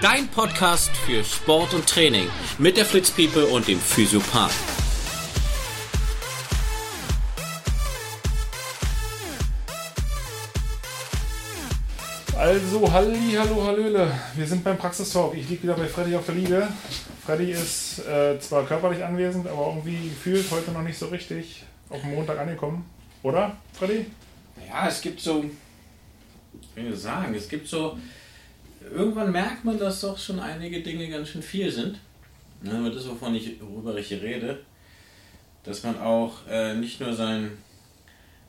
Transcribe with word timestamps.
Dein 0.00 0.28
Podcast 0.28 0.96
für 0.96 1.22
Sport 1.22 1.74
und 1.74 1.86
Training 1.86 2.26
mit 2.56 2.78
der 2.78 2.86
Fritz 2.86 3.10
People 3.10 3.44
und 3.44 3.68
dem 3.68 3.78
Physiopath. 3.78 4.50
Also, 12.34 12.90
halli, 12.90 13.34
hallo, 13.36 13.62
hallöle. 13.66 14.10
Wir 14.36 14.46
sind 14.46 14.64
beim 14.64 14.78
Praxistalk. 14.78 15.34
Ich 15.36 15.50
liege 15.50 15.64
wieder 15.64 15.74
bei 15.74 15.86
Freddy 15.86 16.16
auf 16.16 16.24
der 16.24 16.34
Liege. 16.34 16.68
Freddy 17.26 17.50
ist 17.50 17.98
äh, 18.06 18.40
zwar 18.40 18.64
körperlich 18.64 19.04
anwesend, 19.04 19.48
aber 19.48 19.66
irgendwie 19.66 20.08
gefühlt 20.08 20.50
heute 20.50 20.70
noch 20.70 20.82
nicht 20.82 20.98
so 20.98 21.08
richtig 21.08 21.64
auf 21.90 22.00
dem 22.00 22.14
Montag 22.14 22.38
angekommen. 22.38 22.88
Oder, 23.22 23.54
Freddy? 23.74 24.06
Ja, 24.66 24.88
es 24.88 25.02
gibt 25.02 25.20
so, 25.20 25.44
wie 26.74 26.84
soll 26.84 26.92
ich 26.94 26.98
sagen, 26.98 27.34
es 27.34 27.50
gibt 27.50 27.68
so, 27.68 27.98
irgendwann 28.80 29.32
merkt 29.32 29.64
man, 29.64 29.78
dass 29.78 30.00
doch 30.00 30.18
schon 30.18 30.40
einige 30.40 30.82
Dinge 30.82 31.08
ganz 31.08 31.28
schön 31.28 31.42
viel 31.42 31.70
sind. 31.70 31.98
Ja, 32.62 32.88
das, 32.88 33.08
wovon 33.08 33.34
ich, 33.34 33.60
worüber 33.60 33.96
ich 33.96 34.08
hier 34.08 34.22
rede, 34.22 34.60
dass 35.64 35.82
man 35.82 35.98
auch 35.98 36.46
äh, 36.48 36.74
nicht 36.74 37.00
nur 37.00 37.12
sein, 37.12 37.52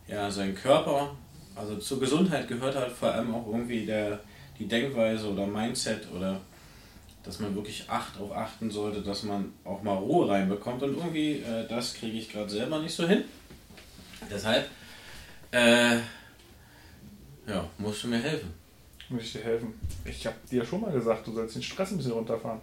ja, 0.08 0.30
seinen 0.30 0.56
Körper 0.56 1.16
also 1.56 1.76
zur 1.78 2.00
Gesundheit 2.00 2.48
gehört 2.48 2.76
halt 2.76 2.92
vor 2.92 3.12
allem 3.12 3.34
auch 3.34 3.46
irgendwie 3.48 3.86
der, 3.86 4.20
die 4.58 4.68
Denkweise 4.68 5.30
oder 5.30 5.46
Mindset 5.46 6.08
oder 6.12 6.40
dass 7.24 7.40
man 7.40 7.56
wirklich 7.56 7.88
Acht 7.88 8.20
auf 8.20 8.36
achten 8.36 8.72
sollte, 8.72 9.02
dass 9.02 9.24
man 9.24 9.54
auch 9.64 9.84
mal 9.84 9.96
Ruhe 9.96 10.30
reinbekommt 10.30 10.82
und 10.82 10.98
irgendwie 10.98 11.42
äh, 11.42 11.68
das 11.68 11.94
kriege 11.94 12.18
ich 12.18 12.30
gerade 12.30 12.50
selber 12.50 12.80
nicht 12.80 12.96
so 12.96 13.08
hin. 13.08 13.24
Deshalb 14.30 14.68
äh, 15.52 15.98
ja, 17.48 17.70
musst 17.78 18.04
du 18.04 18.08
mir 18.08 18.20
helfen. 18.20 18.61
Muss 19.12 19.24
ich 19.24 19.34
dir 19.34 19.44
helfen? 19.44 19.74
Ich 20.06 20.26
habe 20.26 20.36
dir 20.50 20.66
schon 20.66 20.82
mal 20.82 20.92
gesagt, 20.92 21.28
du 21.28 21.34
sollst 21.34 21.56
den 21.56 21.64
Stress 21.64 21.92
ein 21.92 21.98
bisschen 21.98 22.14
runterfahren. 22.14 22.60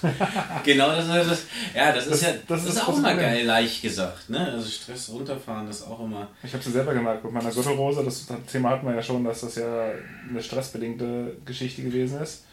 genau, 0.64 0.88
das 0.88 1.06
ist, 1.06 1.30
das, 1.30 1.46
ja, 1.74 1.92
das, 1.92 2.04
das 2.04 2.14
ist 2.14 2.22
ja 2.22 2.32
das, 2.46 2.64
das 2.64 2.74
ist 2.74 2.88
auch 2.88 2.96
immer 2.96 3.14
geil, 3.16 3.44
leicht 3.44 3.82
gesagt. 3.82 4.30
Ne? 4.30 4.52
Also 4.52 4.68
Stress 4.68 5.08
runterfahren 5.10 5.68
ist 5.68 5.82
auch 5.82 6.00
immer. 6.00 6.28
Ich 6.42 6.52
habe 6.52 6.62
es 6.62 6.72
selber 6.72 6.94
gemerkt 6.94 7.24
mit 7.24 7.32
meiner 7.32 7.50
Gürtelrose. 7.50 8.04
Das 8.04 8.26
Thema 8.50 8.70
hatten 8.70 8.86
wir 8.86 8.94
ja 8.94 9.02
schon, 9.02 9.24
dass 9.24 9.40
das 9.40 9.56
ja 9.56 9.90
eine 10.28 10.42
stressbedingte 10.42 11.38
Geschichte 11.44 11.82
gewesen 11.82 12.20
ist. 12.20 12.44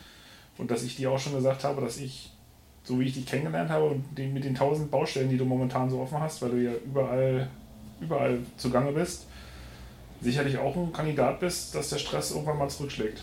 Und 0.57 0.71
dass 0.71 0.83
ich 0.83 0.95
dir 0.95 1.11
auch 1.11 1.19
schon 1.19 1.35
gesagt 1.35 1.63
habe, 1.63 1.81
dass 1.81 1.97
ich, 1.97 2.31
so 2.83 2.99
wie 2.99 3.05
ich 3.05 3.13
dich 3.13 3.25
kennengelernt 3.25 3.69
habe, 3.69 3.85
und 3.85 4.17
mit 4.17 4.43
den 4.43 4.55
tausend 4.55 4.89
Baustellen, 4.89 5.29
die 5.29 5.37
du 5.37 5.45
momentan 5.45 5.89
so 5.89 5.99
offen 5.99 6.19
hast, 6.19 6.41
weil 6.41 6.51
du 6.51 6.57
ja 6.57 6.71
überall, 6.85 7.49
überall 7.99 8.39
zugange 8.57 8.93
bist, 8.93 9.27
sicherlich 10.25 10.57
auch 10.57 10.75
ein 10.75 10.91
Kandidat 10.91 11.39
bist, 11.39 11.73
dass 11.73 11.89
der 11.89 11.99
Stress 11.99 12.31
irgendwann 12.31 12.57
mal 12.57 12.69
zurückschlägt. 12.69 13.21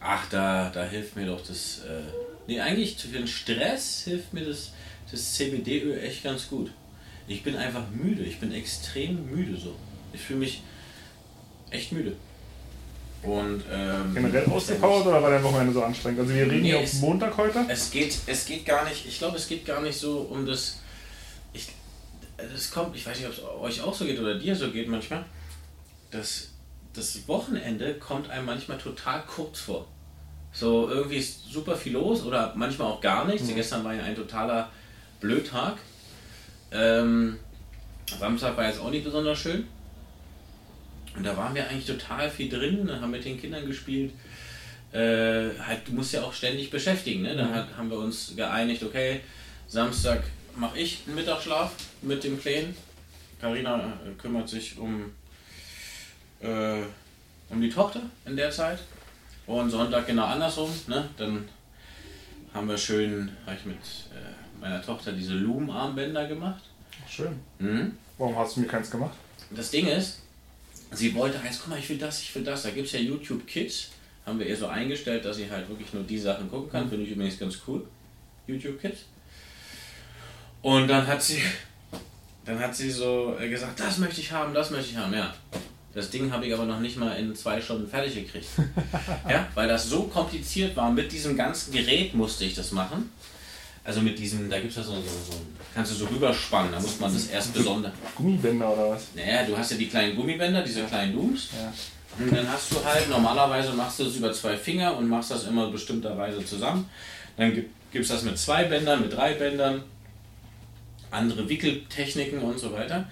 Ach, 0.00 0.28
da, 0.28 0.70
da 0.70 0.84
hilft 0.84 1.16
mir 1.16 1.26
doch 1.26 1.40
das. 1.40 1.80
Äh 1.80 2.02
Nee, 2.48 2.60
eigentlich 2.60 2.96
für 2.96 3.18
den 3.18 3.26
Stress 3.28 4.04
hilft 4.04 4.32
mir 4.32 4.42
das, 4.42 4.72
das 5.10 5.34
CBD-Öl 5.34 6.02
echt 6.02 6.24
ganz 6.24 6.48
gut. 6.48 6.70
Ich 7.28 7.42
bin 7.42 7.54
einfach 7.54 7.82
müde. 7.90 8.22
Ich 8.22 8.40
bin 8.40 8.52
extrem 8.52 9.26
müde 9.30 9.54
so. 9.54 9.74
Ich 10.14 10.20
fühle 10.22 10.38
mich 10.38 10.62
echt 11.68 11.92
müde. 11.92 12.14
Und, 13.22 13.64
ähm, 13.70 14.14
Generell 14.14 14.46
ausgepowert 14.46 15.06
oder 15.06 15.22
war 15.22 15.30
dein 15.30 15.42
Wochenende 15.42 15.74
so 15.74 15.82
anstrengend? 15.82 16.20
Also 16.20 16.32
wir 16.32 16.44
reden 16.44 16.62
nee, 16.62 16.68
hier 16.68 16.78
auf 16.78 16.92
Montag 16.94 17.36
heute. 17.36 17.66
Es 17.68 17.90
geht, 17.90 18.16
es 18.26 18.46
geht 18.46 18.64
gar 18.64 18.88
nicht, 18.88 19.04
ich 19.06 19.18
glaube, 19.18 19.36
es 19.36 19.46
geht 19.46 19.66
gar 19.66 19.82
nicht 19.82 19.98
so 19.98 20.20
um 20.30 20.46
das. 20.46 20.80
Ich, 21.52 21.68
das 22.38 22.70
kommt, 22.70 22.96
ich 22.96 23.06
weiß 23.06 23.18
nicht, 23.18 23.26
ob 23.26 23.34
es 23.34 23.42
euch 23.42 23.82
auch 23.82 23.92
so 23.92 24.06
geht 24.06 24.18
oder 24.18 24.38
dir 24.38 24.56
so 24.56 24.70
geht 24.70 24.88
manchmal. 24.88 25.26
Das, 26.10 26.50
das 26.94 27.28
Wochenende 27.28 27.94
kommt 27.94 28.30
einem 28.30 28.46
manchmal 28.46 28.78
total 28.78 29.24
kurz 29.26 29.60
vor. 29.60 29.86
So 30.52 30.88
irgendwie 30.88 31.16
ist 31.16 31.50
super 31.50 31.76
viel 31.76 31.92
los 31.92 32.24
oder 32.24 32.54
manchmal 32.56 32.88
auch 32.88 33.00
gar 33.00 33.26
nichts. 33.26 33.48
Mhm. 33.48 33.54
Gestern 33.54 33.84
war 33.84 33.94
ja 33.94 34.02
ein 34.02 34.16
totaler 34.16 34.70
Blödtag. 35.20 35.78
Ähm, 36.72 37.38
Samstag 38.18 38.56
war 38.56 38.66
jetzt 38.66 38.80
auch 38.80 38.90
nicht 38.90 39.04
besonders 39.04 39.38
schön. 39.38 39.66
Und 41.16 41.24
da 41.24 41.36
waren 41.36 41.54
wir 41.54 41.68
eigentlich 41.68 41.86
total 41.86 42.30
viel 42.30 42.48
drin, 42.48 42.90
haben 43.00 43.10
mit 43.10 43.24
den 43.24 43.40
Kindern 43.40 43.66
gespielt. 43.66 44.12
Äh, 44.92 45.50
halt, 45.58 45.86
du 45.86 45.92
musst 45.92 46.12
ja 46.12 46.22
auch 46.22 46.32
ständig 46.32 46.70
beschäftigen. 46.70 47.22
Ne? 47.22 47.36
Dann 47.36 47.50
mhm. 47.50 47.76
haben 47.76 47.90
wir 47.90 47.98
uns 47.98 48.34
geeinigt, 48.36 48.82
okay, 48.82 49.20
Samstag 49.66 50.22
mache 50.56 50.78
ich 50.78 51.02
einen 51.06 51.16
Mittagsschlaf 51.16 51.72
mit 52.02 52.24
dem 52.24 52.40
Kleinen. 52.40 52.74
Karina 53.40 53.76
äh, 53.76 54.10
kümmert 54.20 54.48
sich 54.48 54.78
um, 54.78 55.12
äh, 56.40 56.82
um 57.50 57.60
die 57.60 57.70
Tochter 57.70 58.02
in 58.24 58.36
der 58.36 58.50
Zeit. 58.50 58.78
Und 59.46 59.70
Sonntag 59.70 60.06
genau 60.06 60.24
andersrum, 60.24 60.70
ne? 60.88 61.08
Dann 61.16 61.48
haben 62.52 62.68
wir 62.68 62.76
schön, 62.76 63.30
habe 63.46 63.56
ich 63.56 63.64
mit 63.64 63.76
äh, 63.76 64.60
meiner 64.60 64.82
Tochter 64.82 65.12
diese 65.12 65.32
Lumenarmbänder 65.32 66.26
gemacht. 66.26 66.62
Schön. 67.08 67.40
Mhm. 67.58 67.96
Warum 68.18 68.36
hast 68.36 68.56
du 68.56 68.60
mir 68.60 68.66
keins 68.66 68.90
gemacht? 68.90 69.16
Das 69.50 69.70
Ding 69.70 69.86
ist, 69.86 70.20
sie 70.92 71.14
wollte 71.14 71.40
eins, 71.40 71.60
guck 71.60 71.70
mal, 71.70 71.78
ich 71.78 71.88
will 71.88 71.98
das, 71.98 72.20
ich 72.20 72.34
will 72.34 72.44
das. 72.44 72.64
Da 72.64 72.70
gibt 72.70 72.86
es 72.86 72.92
ja 72.92 73.00
YouTube 73.00 73.46
Kids. 73.46 73.88
Haben 74.26 74.38
wir 74.38 74.46
ihr 74.46 74.56
so 74.56 74.66
eingestellt, 74.66 75.24
dass 75.24 75.36
sie 75.36 75.50
halt 75.50 75.68
wirklich 75.68 75.94
nur 75.94 76.02
die 76.02 76.18
Sachen 76.18 76.50
gucken 76.50 76.70
kann. 76.70 76.84
Mhm. 76.84 76.90
Finde 76.90 77.04
ich 77.06 77.12
übrigens 77.12 77.38
ganz 77.38 77.58
cool. 77.66 77.86
YouTube 78.46 78.80
Kids. 78.80 79.00
Und 80.60 80.88
dann 80.88 81.06
hat 81.06 81.22
sie, 81.22 81.40
dann 82.44 82.58
hat 82.58 82.74
sie 82.74 82.90
so 82.90 83.36
äh, 83.38 83.48
gesagt, 83.48 83.80
das 83.80 83.98
möchte 83.98 84.20
ich 84.20 84.32
haben, 84.32 84.52
das 84.52 84.70
möchte 84.70 84.90
ich 84.90 84.96
haben, 84.96 85.14
ja. 85.14 85.32
Das 85.94 86.10
Ding 86.10 86.30
habe 86.30 86.46
ich 86.46 86.54
aber 86.54 86.64
noch 86.64 86.80
nicht 86.80 86.96
mal 86.96 87.12
in 87.12 87.34
zwei 87.34 87.60
Stunden 87.60 87.88
fertig 87.88 88.14
gekriegt. 88.14 88.46
ja, 89.28 89.48
weil 89.54 89.68
das 89.68 89.88
so 89.88 90.02
kompliziert 90.04 90.76
war. 90.76 90.90
Mit 90.90 91.10
diesem 91.10 91.36
ganzen 91.36 91.72
Gerät 91.72 92.14
musste 92.14 92.44
ich 92.44 92.54
das 92.54 92.72
machen. 92.72 93.10
Also 93.84 94.02
mit 94.02 94.18
diesem, 94.18 94.50
da 94.50 94.58
gibt 94.58 94.70
es 94.70 94.76
ja 94.76 94.82
so, 94.82 94.92
so, 94.92 95.00
so, 95.00 95.38
kannst 95.74 95.92
du 95.92 95.96
so 95.96 96.04
rüberspannen, 96.06 96.70
da 96.72 96.78
muss 96.78 97.00
man 97.00 97.10
das 97.10 97.28
erst 97.28 97.54
besonders. 97.54 97.92
Gummibänder 98.14 98.70
oder 98.70 98.90
was? 98.90 99.06
Naja, 99.14 99.46
du 99.46 99.56
hast 99.56 99.70
ja 99.70 99.78
die 99.78 99.88
kleinen 99.88 100.14
Gummibänder, 100.14 100.62
diese 100.62 100.84
kleinen 100.84 101.14
Dooms. 101.14 101.48
Ja. 101.58 101.72
Und 102.18 102.36
dann 102.36 102.52
hast 102.52 102.70
du 102.70 102.84
halt, 102.84 103.08
normalerweise 103.08 103.72
machst 103.72 103.98
du 103.98 104.04
das 104.04 104.16
über 104.16 104.30
zwei 104.32 104.56
Finger 104.58 104.94
und 104.94 105.08
machst 105.08 105.30
das 105.30 105.44
immer 105.46 105.70
bestimmterweise 105.70 106.44
zusammen. 106.44 106.90
Dann 107.38 107.54
gibt 107.54 107.70
es 107.94 108.08
das 108.08 108.22
mit 108.24 108.36
zwei 108.36 108.64
Bändern, 108.64 109.00
mit 109.00 109.16
drei 109.16 109.32
Bändern, 109.34 109.82
andere 111.10 111.48
Wickeltechniken 111.48 112.40
und 112.40 112.58
so 112.58 112.72
weiter. 112.72 113.08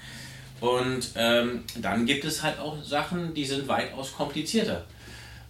Und 0.60 1.10
ähm, 1.16 1.64
dann 1.80 2.06
gibt 2.06 2.24
es 2.24 2.42
halt 2.42 2.58
auch 2.58 2.82
Sachen, 2.82 3.34
die 3.34 3.44
sind 3.44 3.68
weitaus 3.68 4.14
komplizierter. 4.14 4.84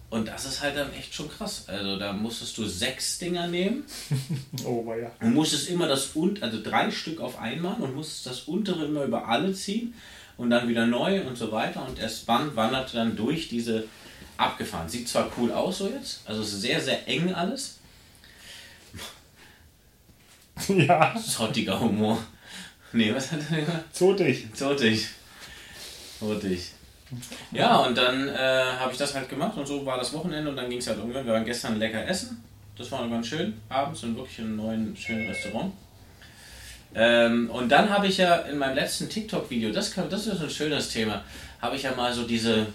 Und 0.09 0.29
das 0.29 0.45
ist 0.45 0.61
halt 0.61 0.77
dann 0.77 0.93
echt 0.93 1.13
schon 1.13 1.29
krass. 1.29 1.65
Also 1.67 1.97
da 1.97 2.13
musstest 2.13 2.57
du 2.57 2.65
sechs 2.65 3.17
Dinger 3.19 3.47
nehmen. 3.47 3.83
oh, 4.65 4.85
ja. 4.93 5.11
Und 5.19 5.33
musstest 5.33 5.69
immer 5.69 5.87
das 5.87 6.07
und 6.07 6.41
also 6.41 6.61
drei 6.61 6.91
Stück 6.91 7.19
auf 7.19 7.39
einmal 7.39 7.81
und 7.81 7.95
musstest 7.95 8.25
das 8.25 8.41
untere 8.41 8.85
immer 8.85 9.03
über 9.03 9.27
alle 9.27 9.53
ziehen 9.53 9.93
und 10.37 10.49
dann 10.49 10.69
wieder 10.69 10.85
neu 10.85 11.25
und 11.27 11.37
so 11.37 11.51
weiter. 11.51 11.85
Und 11.85 12.01
das 12.01 12.19
Band 12.19 12.55
wandert 12.55 12.93
dann 12.93 13.17
durch 13.17 13.49
diese 13.49 13.85
abgefahren. 14.37 14.87
Sieht 14.87 15.09
zwar 15.09 15.29
cool 15.37 15.51
aus 15.51 15.79
so 15.79 15.89
jetzt, 15.89 16.21
also 16.25 16.41
es 16.41 16.53
ist 16.53 16.61
sehr, 16.61 16.79
sehr 16.79 17.07
eng 17.07 17.33
alles. 17.33 17.79
Ja. 20.69 21.15
Zottiger 21.15 21.79
Humor. 21.79 22.17
Nee, 22.93 23.13
was 23.13 23.31
hat 23.31 23.39
er 23.51 23.59
gesagt? 23.59 23.95
Zotig. 23.95 24.47
Zotig. 24.53 25.07
Zotig. 26.19 26.71
Ja, 27.51 27.77
und 27.77 27.97
dann 27.97 28.27
äh, 28.27 28.37
habe 28.37 28.91
ich 28.91 28.97
das 28.97 29.13
halt 29.15 29.29
gemacht 29.29 29.57
und 29.57 29.65
so 29.65 29.85
war 29.85 29.97
das 29.97 30.13
Wochenende 30.13 30.49
und 30.49 30.57
dann 30.57 30.69
ging 30.69 30.79
es 30.79 30.87
halt 30.87 30.97
irgendwann. 30.97 31.25
Wir 31.25 31.33
waren 31.33 31.45
gestern 31.45 31.79
lecker 31.79 32.05
essen. 32.05 32.43
Das 32.77 32.91
war 32.91 33.07
ganz 33.09 33.27
schön. 33.27 33.59
Abends 33.69 34.03
in 34.03 34.15
wirklich 34.15 34.39
einem 34.39 34.55
neuen, 34.55 34.95
schönen 34.95 35.27
Restaurant. 35.27 35.73
Ähm, 36.93 37.49
und 37.49 37.69
dann 37.69 37.89
habe 37.89 38.07
ich 38.07 38.17
ja 38.17 38.35
in 38.37 38.57
meinem 38.57 38.75
letzten 38.75 39.09
TikTok-Video, 39.09 39.71
das, 39.71 39.93
das 40.09 40.27
ist 40.27 40.41
ein 40.41 40.49
schönes 40.49 40.89
Thema, 40.89 41.23
habe 41.61 41.75
ich 41.75 41.83
ja 41.83 41.93
mal 41.95 42.13
so 42.13 42.23
diese, 42.23 42.67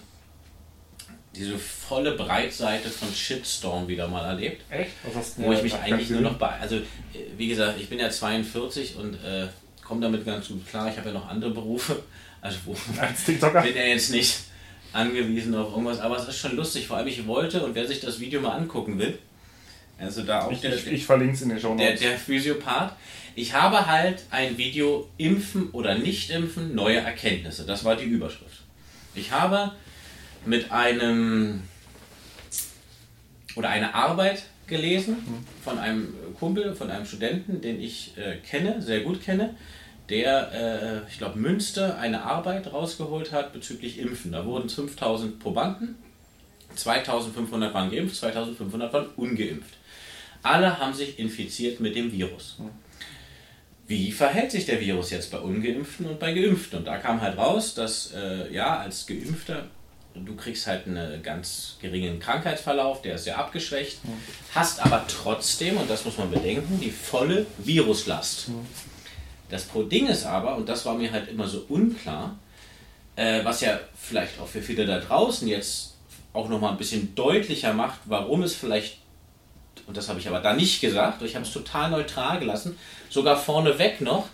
diese 1.35 1.59
volle 1.59 2.12
Breitseite 2.12 2.88
von 2.91 3.12
Shitstorm 3.12 3.88
wieder 3.88 4.09
mal 4.09 4.25
erlebt. 4.25 4.62
Echt? 4.70 4.93
Was 5.05 5.14
hast 5.14 5.38
du 5.38 5.43
Wo 5.43 5.53
ich 5.53 5.62
mich 5.62 5.75
eigentlich 5.75 6.11
nur 6.11 6.20
noch 6.20 6.35
bei. 6.35 6.50
Also, 6.61 6.76
äh, 6.76 6.82
wie 7.37 7.49
gesagt, 7.49 7.81
ich 7.81 7.88
bin 7.88 7.99
ja 7.99 8.11
42 8.11 8.97
und 8.97 9.14
äh, 9.14 9.49
komme 9.93 10.00
damit 10.00 10.25
ganz 10.25 10.49
gut 10.49 10.67
klar. 10.67 10.89
Ich 10.89 10.97
habe 10.97 11.09
ja 11.09 11.15
noch 11.15 11.29
andere 11.29 11.50
Berufe. 11.50 12.03
Also 12.41 12.56
wo 12.65 12.75
Als 13.00 13.25
TikToker? 13.25 13.61
bin 13.61 13.77
ja 13.77 13.85
jetzt 13.85 14.11
nicht 14.11 14.39
angewiesen 14.94 15.55
auf 15.55 15.71
irgendwas, 15.73 16.00
aber 16.00 16.17
es 16.17 16.29
ist 16.29 16.39
schon 16.39 16.56
lustig. 16.56 16.87
Vor 16.87 16.97
allem 16.97 17.09
ich 17.09 17.27
wollte 17.27 17.62
und 17.62 17.75
wer 17.75 17.87
sich 17.87 18.00
das 18.00 18.19
Video 18.19 18.41
mal 18.41 18.56
angucken 18.56 18.99
will, 18.99 19.19
also 19.99 20.23
da 20.23 20.44
auch 20.44 20.50
ich, 20.50 20.62
der, 20.62 20.75
ich, 20.75 20.87
ich 20.87 21.05
verlinke 21.05 21.35
es 21.35 21.43
in 21.43 21.50
den 21.50 21.61
Show 21.61 21.75
Notes. 21.75 22.00
Der, 22.00 22.11
der 22.11 22.19
Physiopath. 22.19 22.97
Ich 23.35 23.53
habe 23.53 23.87
halt 23.87 24.23
ein 24.31 24.56
Video 24.56 25.11
Impfen 25.19 25.69
oder 25.73 25.95
nicht 25.95 26.31
impfen, 26.31 26.75
neue 26.75 26.99
Erkenntnisse. 26.99 27.67
Das 27.67 27.85
war 27.85 27.95
die 27.95 28.05
Überschrift. 28.05 28.62
Ich 29.15 29.31
habe 29.31 29.73
mit 30.47 30.73
einem 30.73 31.62
oder 33.56 33.69
eine 33.69 33.95
Arbeit 33.95 34.45
gelesen 34.67 35.17
hm. 35.17 35.47
von 35.62 35.79
einem 35.79 36.15
Kumpel, 36.38 36.75
von 36.75 36.91
einem 36.91 37.05
Studenten, 37.05 37.61
den 37.61 37.79
ich 37.79 38.17
äh, 38.17 38.37
kenne, 38.38 38.81
sehr 38.81 39.00
gut 39.00 39.23
kenne, 39.23 39.55
der, 40.12 40.53
äh, 40.53 41.11
ich 41.11 41.17
glaube, 41.17 41.38
Münster 41.38 41.99
eine 41.99 42.23
Arbeit 42.23 42.70
rausgeholt 42.70 43.32
hat 43.32 43.55
bezüglich 43.55 43.99
Impfen. 43.99 44.31
Da 44.31 44.44
wurden 44.44 44.69
5000 44.69 45.41
Probanden, 45.41 45.97
2500 46.76 47.73
waren 47.73 47.91
geimpft, 47.91 48.17
2500 48.17 48.93
waren 48.93 49.06
ungeimpft. 49.17 49.75
Alle 50.43 50.79
haben 50.79 50.93
sich 50.93 51.19
infiziert 51.19 51.81
mit 51.81 51.97
dem 51.97 52.12
Virus. 52.12 52.59
Wie 53.87 54.12
verhält 54.12 54.50
sich 54.50 54.67
der 54.67 54.81
Virus 54.81 55.11
jetzt 55.11 55.31
bei 55.31 55.38
Ungeimpften 55.38 56.06
und 56.06 56.19
bei 56.19 56.35
Geimpften? 56.35 56.81
Und 56.81 56.87
da 56.87 56.99
kam 56.99 57.20
halt 57.23 57.38
raus, 57.38 57.75
dass 57.75 58.12
äh, 58.12 58.53
ja, 58.53 58.79
als 58.79 59.06
Geimpfter, 59.06 59.69
du 60.14 60.37
kriegst 60.37 60.67
halt 60.67 60.87
einen 60.87 61.23
ganz 61.23 61.79
geringen 61.81 62.20
Krankheitsverlauf, 62.20 63.00
der 63.00 63.14
ist 63.14 63.25
sehr 63.25 63.38
abgeschwächt, 63.38 63.99
hast 64.55 64.85
aber 64.85 65.06
trotzdem, 65.09 65.79
und 65.79 65.88
das 65.88 66.05
muss 66.05 66.19
man 66.19 66.31
bedenken, 66.31 66.81
die 66.81 66.91
volle 66.91 67.47
Viruslast. 67.59 68.49
Das 69.52 69.66
Ding 69.90 70.06
ist 70.06 70.25
aber, 70.25 70.56
und 70.56 70.66
das 70.66 70.87
war 70.87 70.94
mir 70.94 71.12
halt 71.12 71.28
immer 71.28 71.46
so 71.46 71.66
unklar, 71.69 72.38
äh, 73.16 73.44
was 73.44 73.60
ja 73.60 73.78
vielleicht 73.94 74.40
auch 74.40 74.49
für 74.49 74.62
viele 74.62 74.87
da 74.87 74.99
draußen 74.99 75.46
jetzt 75.46 75.93
auch 76.32 76.49
nochmal 76.49 76.72
ein 76.72 76.78
bisschen 76.78 77.14
deutlicher 77.14 77.75
macht, 77.75 78.00
warum 78.06 78.43
es 78.43 78.54
vielleicht, 78.54 78.96
und 79.87 79.94
das 79.94 80.08
habe 80.08 80.19
ich 80.19 80.26
aber 80.26 80.40
da 80.40 80.54
nicht 80.54 80.81
gesagt, 80.81 81.20
ich 81.20 81.34
habe 81.34 81.44
es 81.44 81.52
total 81.52 81.90
neutral 81.90 82.40
gelassen, 82.40 82.78
sogar 83.10 83.37
vorneweg 83.37 84.00
noch, 84.00 84.31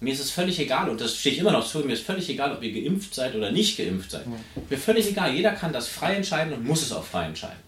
mir 0.00 0.14
ist 0.14 0.20
es 0.20 0.30
völlig 0.30 0.58
egal, 0.58 0.88
und 0.88 0.98
das 0.98 1.14
stehe 1.14 1.34
ich 1.34 1.40
immer 1.42 1.52
noch 1.52 1.66
zu, 1.66 1.80
mir 1.80 1.92
ist 1.92 2.06
völlig 2.06 2.30
egal, 2.30 2.56
ob 2.56 2.62
ihr 2.62 2.72
geimpft 2.72 3.14
seid 3.14 3.34
oder 3.34 3.52
nicht 3.52 3.76
geimpft 3.76 4.12
seid. 4.12 4.24
Mir 4.70 4.78
völlig 4.78 5.06
egal, 5.08 5.34
jeder 5.34 5.52
kann 5.52 5.74
das 5.74 5.88
frei 5.88 6.14
entscheiden 6.14 6.54
und 6.54 6.64
muss 6.64 6.80
es 6.80 6.90
auch 6.90 7.04
frei 7.04 7.26
entscheiden. 7.26 7.60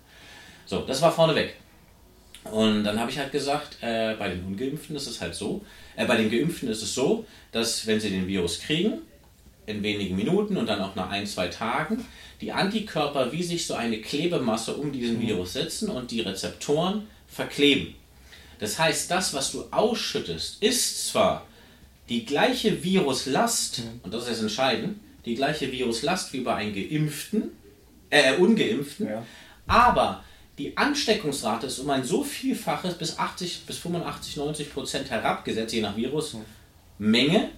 So, 0.65 0.81
das 0.81 1.03
war 1.03 1.13
vorneweg. 1.13 1.57
Und 2.45 2.85
dann 2.85 2.99
habe 2.99 3.11
ich 3.11 3.19
halt 3.19 3.33
gesagt, 3.33 3.77
äh, 3.83 4.15
bei 4.15 4.31
den 4.31 4.47
Ungeimpften 4.47 4.97
ist 4.97 5.09
es 5.09 5.21
halt 5.21 5.35
so, 5.35 5.63
bei 6.05 6.17
den 6.17 6.31
Geimpften 6.31 6.69
ist 6.69 6.83
es 6.83 6.95
so, 6.95 7.25
dass 7.53 7.87
wenn 7.87 8.01
sie 8.01 8.11
den 8.11 8.27
Virus 8.27 8.61
kriegen, 8.61 8.99
in 9.67 9.83
wenigen 9.83 10.15
Minuten 10.17 10.57
und 10.57 10.67
dann 10.67 10.81
auch 10.81 10.95
nach 10.95 11.11
ein, 11.11 11.27
zwei 11.27 11.49
Tagen, 11.49 12.05
die 12.41 12.53
Antikörper 12.53 13.33
wie 13.33 13.43
sich 13.43 13.67
so 13.67 13.75
eine 13.75 14.01
Klebemasse 14.01 14.75
um 14.77 14.93
diesen 14.93 15.21
Virus 15.21 15.55
setzen 15.55 15.89
und 15.91 16.11
die 16.11 16.21
Rezeptoren 16.21 17.09
verkleben. 17.27 17.95
Das 18.59 18.79
heißt, 18.79 19.11
das, 19.11 19.35
was 19.35 19.53
du 19.53 19.65
ausschüttest, 19.71 20.63
ist 20.63 21.09
zwar 21.09 21.47
die 22.09 22.25
gleiche 22.25 22.85
Viruslast, 22.85 23.83
und 24.03 24.15
das 24.15 24.29
ist 24.29 24.41
entscheidend, 24.41 24.99
die 25.25 25.35
gleiche 25.35 25.73
Viruslast 25.73 26.33
wie 26.33 26.41
bei 26.41 26.55
einem 26.55 26.73
Geimpften, 26.75 27.51
äh, 28.11 28.37
Ungeimpften, 28.37 29.09
Ja. 29.09 29.27
aber 29.67 30.23
die 30.59 30.77
Ansteckungsrate 30.77 31.67
ist 31.67 31.79
um 31.79 31.91
ein 31.91 32.05
so 32.05 32.25
vielfaches 32.25 32.95
bis 32.95 33.19
80 33.19 33.67
bis 33.67 33.79
85, 33.79 34.37
90 34.37 34.73
Prozent 34.73 35.11
herabgesetzt, 35.11 35.75
je 35.75 35.83
nach 35.83 35.97
Virusmenge, 35.97 37.51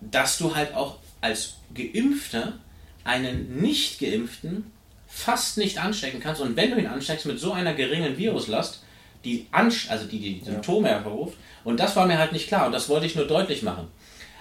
dass 0.00 0.38
du 0.38 0.54
halt 0.54 0.74
auch 0.74 0.98
als 1.20 1.54
Geimpfter 1.74 2.54
einen 3.04 3.60
Nicht-Geimpften 3.60 4.70
fast 5.08 5.58
nicht 5.58 5.78
anstecken 5.78 6.20
kannst. 6.20 6.40
Und 6.40 6.56
wenn 6.56 6.70
du 6.70 6.78
ihn 6.78 6.86
ansteckst 6.86 7.26
mit 7.26 7.40
so 7.40 7.52
einer 7.52 7.74
geringen 7.74 8.16
Viruslast, 8.16 8.82
die, 9.24 9.46
Anst 9.50 9.90
also 9.90 10.06
die, 10.06 10.18
die 10.18 10.44
Symptome 10.44 10.88
hervorruft, 10.88 11.36
und 11.64 11.80
das 11.80 11.96
war 11.96 12.06
mir 12.06 12.18
halt 12.18 12.32
nicht 12.32 12.46
klar 12.46 12.66
und 12.66 12.72
das 12.72 12.88
wollte 12.88 13.06
ich 13.06 13.16
nur 13.16 13.26
deutlich 13.26 13.62
machen. 13.62 13.88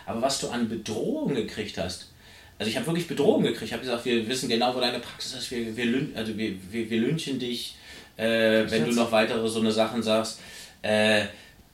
Aber 0.05 0.21
was 0.21 0.39
du 0.39 0.49
an 0.49 0.69
Bedrohung 0.69 1.33
gekriegt 1.33 1.77
hast, 1.79 2.11
also 2.57 2.69
ich 2.69 2.77
habe 2.77 2.87
wirklich 2.87 3.07
Bedrohung 3.07 3.43
gekriegt. 3.43 3.63
Ich 3.63 3.73
habe 3.73 3.81
gesagt, 3.81 4.05
wir 4.05 4.27
wissen 4.27 4.47
genau, 4.47 4.73
wo 4.75 4.79
deine 4.79 4.99
Praxis 4.99 5.33
ist. 5.33 5.51
Wir, 5.51 5.75
wir, 5.75 6.07
also 6.15 6.37
wir, 6.37 6.53
wir, 6.71 6.89
wir 6.89 6.99
lynchen 7.01 7.37
dich, 7.37 7.75
äh, 8.17 8.63
wenn 8.69 8.85
du 8.85 8.91
noch 8.91 9.11
weitere 9.11 9.47
so 9.49 9.59
eine 9.59 9.71
Sachen 9.71 10.01
sagst. 10.01 10.39
Äh, 10.81 11.25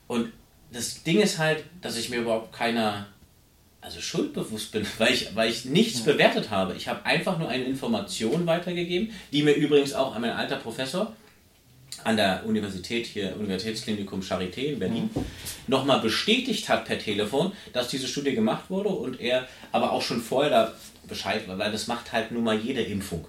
und 0.08 0.32
das 0.72 1.04
Ding 1.04 1.20
ist 1.20 1.38
halt, 1.38 1.64
dass 1.82 1.98
ich 1.98 2.10
mir 2.10 2.22
überhaupt 2.22 2.54
keiner 2.54 3.08
also 3.82 4.00
schuldbewusst 4.00 4.72
bin, 4.72 4.86
weil 4.98 5.14
ich, 5.14 5.36
weil 5.36 5.50
ich 5.50 5.66
nichts 5.66 6.02
bewertet 6.02 6.50
habe. 6.50 6.76
Ich 6.76 6.88
habe 6.88 7.06
einfach 7.06 7.38
nur 7.38 7.50
eine 7.50 7.66
Information 7.66 8.46
weitergegeben, 8.46 9.14
die 9.32 9.44
mir 9.44 9.54
übrigens 9.54 9.94
auch 9.94 10.18
mein 10.18 10.32
alter 10.32 10.58
Professor 10.58 11.16
an 12.06 12.18
der 12.18 12.46
Universität 12.46 13.06
hier, 13.06 13.36
Universitätsklinikum 13.38 14.22
Charité 14.22 14.62
in 14.74 14.80
Berlin, 14.80 15.10
nochmal 15.68 16.00
bestätigt 16.02 16.70
hat 16.70 16.86
per 16.86 17.00
Telefon, 17.00 17.52
dass 17.74 17.88
diese 17.90 18.08
Studie 18.08 18.34
gemacht 18.34 18.70
wurde 18.70 18.90
und 18.90 19.20
er 19.20 19.48
aber 19.72 19.92
auch 19.92 20.02
schon 20.02 20.22
vorher 20.22 20.50
da 20.50 20.74
Bescheid 21.08 21.48
war, 21.48 21.58
weil 21.58 21.72
das 21.72 21.88
macht 21.88 22.12
halt 22.12 22.32
nun 22.32 22.44
mal 22.44 22.58
jede 22.58 22.82
Impfung, 22.82 23.28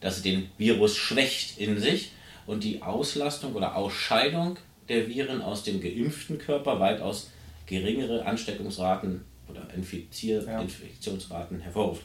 dass 0.00 0.16
sie 0.16 0.22
den 0.30 0.50
Virus 0.58 0.96
schwächt 0.96 1.58
in 1.58 1.78
sich 1.80 2.12
und 2.46 2.64
die 2.64 2.82
Auslastung 2.82 3.54
oder 3.54 3.76
Ausscheidung 3.76 4.56
der 4.88 5.08
Viren 5.08 5.42
aus 5.42 5.64
dem 5.64 5.80
geimpften 5.80 6.38
Körper 6.38 6.80
weitaus 6.80 7.30
geringere 7.66 8.24
Ansteckungsraten 8.24 9.24
oder 9.48 9.68
Infizier 9.74 10.42
Ja. 10.46 10.60
Infektionsraten 10.60 11.60
hervorruft. 11.60 12.02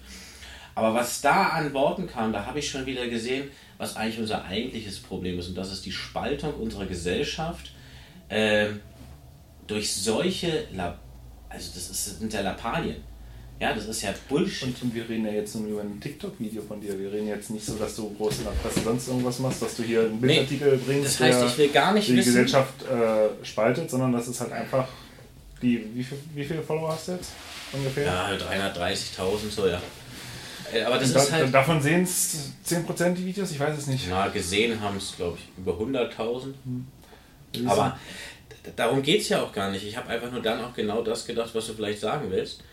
Aber 0.76 0.94
was 0.94 1.22
da 1.22 1.50
an 1.50 1.74
Worten 1.74 2.08
kam, 2.08 2.34
da 2.34 2.46
habe 2.46 2.60
ich 2.60 2.70
schon 2.70 2.86
wieder 2.86 3.08
gesehen, 3.08 3.50
was 3.78 3.96
eigentlich 3.96 4.20
unser 4.20 4.46
eigentliches 4.46 5.00
Problem 5.00 5.38
ist. 5.40 5.48
Und 5.50 5.56
das 5.58 5.72
ist 5.72 5.86
die 5.86 5.92
Spaltung 5.92 6.54
unserer 6.56 6.86
Gesellschaft 6.86 7.72
äh, 8.30 8.68
durch 9.68 9.94
solche, 9.94 10.66
La 10.74 10.98
also 11.50 11.70
das, 11.76 11.90
ist, 11.90 12.08
das 12.08 12.20
sind 12.20 12.34
ja 12.34 12.42
Lappalien. 12.42 12.96
Ja, 13.60 13.72
das 13.74 13.86
ist 13.86 14.02
ja 14.02 14.14
Bullshit. 14.28 14.68
Und, 14.70 14.82
und 14.82 14.96
wir 14.96 15.08
reden 15.08 15.26
ja 15.26 15.32
jetzt 15.32 15.56
nur 15.56 15.68
über 15.70 15.82
ein 15.82 16.02
TikTok-Video 16.02 16.64
von 16.64 16.82
dir. 16.82 16.98
Wir 17.00 17.12
reden 17.12 17.28
jetzt 17.28 17.52
nicht 17.52 17.64
so, 17.64 17.76
dass 17.76 17.96
du 17.96 18.10
groß 18.16 18.40
in 18.40 18.44
der 18.46 18.52
Presse 18.52 18.80
sonst 18.82 19.08
irgendwas 19.08 19.38
machst, 19.40 19.62
dass 19.62 19.76
du 19.78 19.84
hier 19.84 20.02
einen 20.02 20.20
Bildartikel 20.20 20.78
bringst, 20.78 21.06
das 21.06 21.20
heißt, 21.20 21.40
der 21.42 21.48
ich 21.48 21.58
will 21.60 21.70
gar 21.70 21.94
nicht 21.94 22.08
die 22.08 22.18
wissen- 22.18 22.26
Gesellschaft 22.34 22.74
äh, 22.84 23.46
spaltet, 23.46 23.90
sondern 23.92 24.12
das 24.12 24.28
ist 24.28 24.42
halt 24.42 24.52
einfach 24.52 24.88
die. 25.62 25.86
Wie, 25.94 26.04
viel, 26.04 26.18
wie 26.34 26.44
viele 26.44 26.62
Follower 26.64 26.92
hast 26.92 27.08
du 27.08 27.12
jetzt 27.14 27.30
ungefähr? 27.72 28.06
Ja, 28.06 28.30
330.000 28.32 29.50
so, 29.52 29.68
ja. 29.68 29.80
Äh, 30.74 30.84
Aber 30.84 30.98
das 30.98 31.14
da, 31.14 31.22
ist 31.22 31.32
halt. 31.32 31.54
davon 31.54 31.82
sehen 31.82 32.04
es 32.04 32.52
10% 32.68 33.14
die 33.14 33.26
Videos, 33.26 33.52
ich 33.52 33.60
weiß 33.60 33.78
es 33.78 33.88
nicht. 33.88 34.06
Na, 34.10 34.28
gesehen 34.28 34.80
haben 34.82 34.98
es, 34.98 35.16
glaube 35.16 35.38
ich, 35.38 35.48
über 35.58 35.74
100.000. 35.74 36.54
Wie 37.54 37.68
Aber 37.68 37.98
darum 38.76 39.02
geht 39.02 39.22
es 39.22 39.30
ja 39.30 39.42
auch 39.44 39.52
gar 39.52 39.70
nicht. 39.72 39.86
Ich 39.86 39.96
habe 39.98 40.10
einfach 40.10 40.32
nur 40.32 40.42
dann 40.42 40.64
auch 40.64 40.74
genau 40.74 41.02
das 41.04 41.26
gedacht, 41.26 41.54
was 41.54 41.68
du 41.68 41.74
vielleicht 41.74 42.00
sagen 42.00 42.32
willst. 42.32 42.64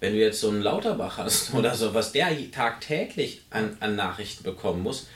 Wenn 0.00 0.12
du 0.12 0.18
jetzt 0.18 0.40
so 0.40 0.48
einen 0.48 0.62
Lauterbach 0.62 1.18
hast 1.18 1.54
oder 1.54 1.74
so, 1.74 1.94
was 1.94 2.12
der 2.12 2.50
tagtäglich 2.50 3.42
an, 3.50 3.76
an 3.80 3.96
Nachrichten 3.96 4.42
bekommen 4.42 4.82
muss, 4.82 5.06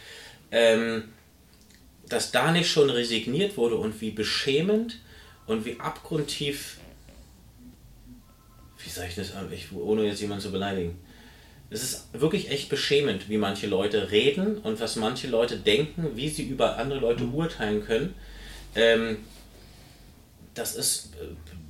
ähm, 0.50 1.04
dass 2.08 2.30
da 2.30 2.52
nicht 2.52 2.70
schon 2.70 2.88
resigniert 2.88 3.56
wurde 3.56 3.76
und 3.76 4.00
wie 4.00 4.10
beschämend 4.10 5.00
und 5.46 5.64
wie 5.64 5.78
abgrundtief, 5.78 6.78
wie 8.82 8.88
sage 8.88 9.08
ich 9.08 9.14
das, 9.16 9.32
ich, 9.50 9.72
ohne 9.72 10.04
jetzt 10.04 10.20
jemanden 10.20 10.42
zu 10.42 10.52
beleidigen. 10.52 10.98
Es 11.70 11.82
ist 11.82 12.08
wirklich 12.14 12.50
echt 12.50 12.70
beschämend, 12.70 13.28
wie 13.28 13.36
manche 13.36 13.66
Leute 13.66 14.10
reden 14.10 14.58
und 14.58 14.80
was 14.80 14.96
manche 14.96 15.28
Leute 15.28 15.58
denken, 15.58 16.16
wie 16.16 16.30
sie 16.30 16.44
über 16.44 16.78
andere 16.78 17.00
Leute 17.00 17.24
urteilen 17.24 17.84
können. 17.84 18.14
Ähm, 18.74 19.18
das 20.54 20.74
ist 20.74 21.10
äh, 21.16 21.26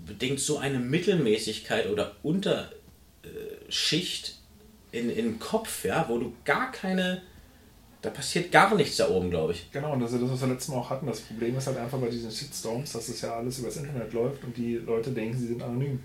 bedingt 0.09 0.41
so 0.41 0.59
eine 0.59 0.81
Mittelmäßigkeit 0.81 1.89
oder 1.91 2.17
Unterschicht 2.23 2.69
in, 4.91 5.11
im 5.11 5.39
Kopf, 5.39 5.85
ja, 5.85 6.07
wo 6.09 6.19
du 6.19 6.33
gar 6.45 6.73
keine, 6.73 7.23
da 8.03 8.11
passiert 8.11 8.51
gar 8.51 8.75
nichts 8.75 8.97
da 8.97 9.09
oben, 9.11 9.31
glaube 9.31 9.53
ich. 9.53 9.71
Genau, 9.71 9.93
und 9.93 10.01
das 10.01 10.13
ist 10.13 10.23
das, 10.23 10.31
was 10.31 10.41
wir 10.41 10.49
letztes 10.49 10.69
Mal 10.69 10.79
auch 10.79 10.91
hatten. 10.91 11.07
Das 11.07 11.21
Problem 11.21 11.57
ist 11.57 11.67
halt 11.67 11.77
einfach 11.77 11.99
bei 11.99 12.09
diesen 12.09 12.31
Shitstorms, 12.31 12.93
dass 12.93 13.09
es 13.09 13.21
ja 13.21 13.37
alles 13.37 13.59
übers 13.59 13.77
Internet 13.77 14.13
läuft 14.13 14.43
und 14.45 14.57
die 14.57 14.77
Leute 14.77 15.11
denken, 15.11 15.39
sie 15.39 15.49
sind 15.49 15.63
anonym. 15.63 16.01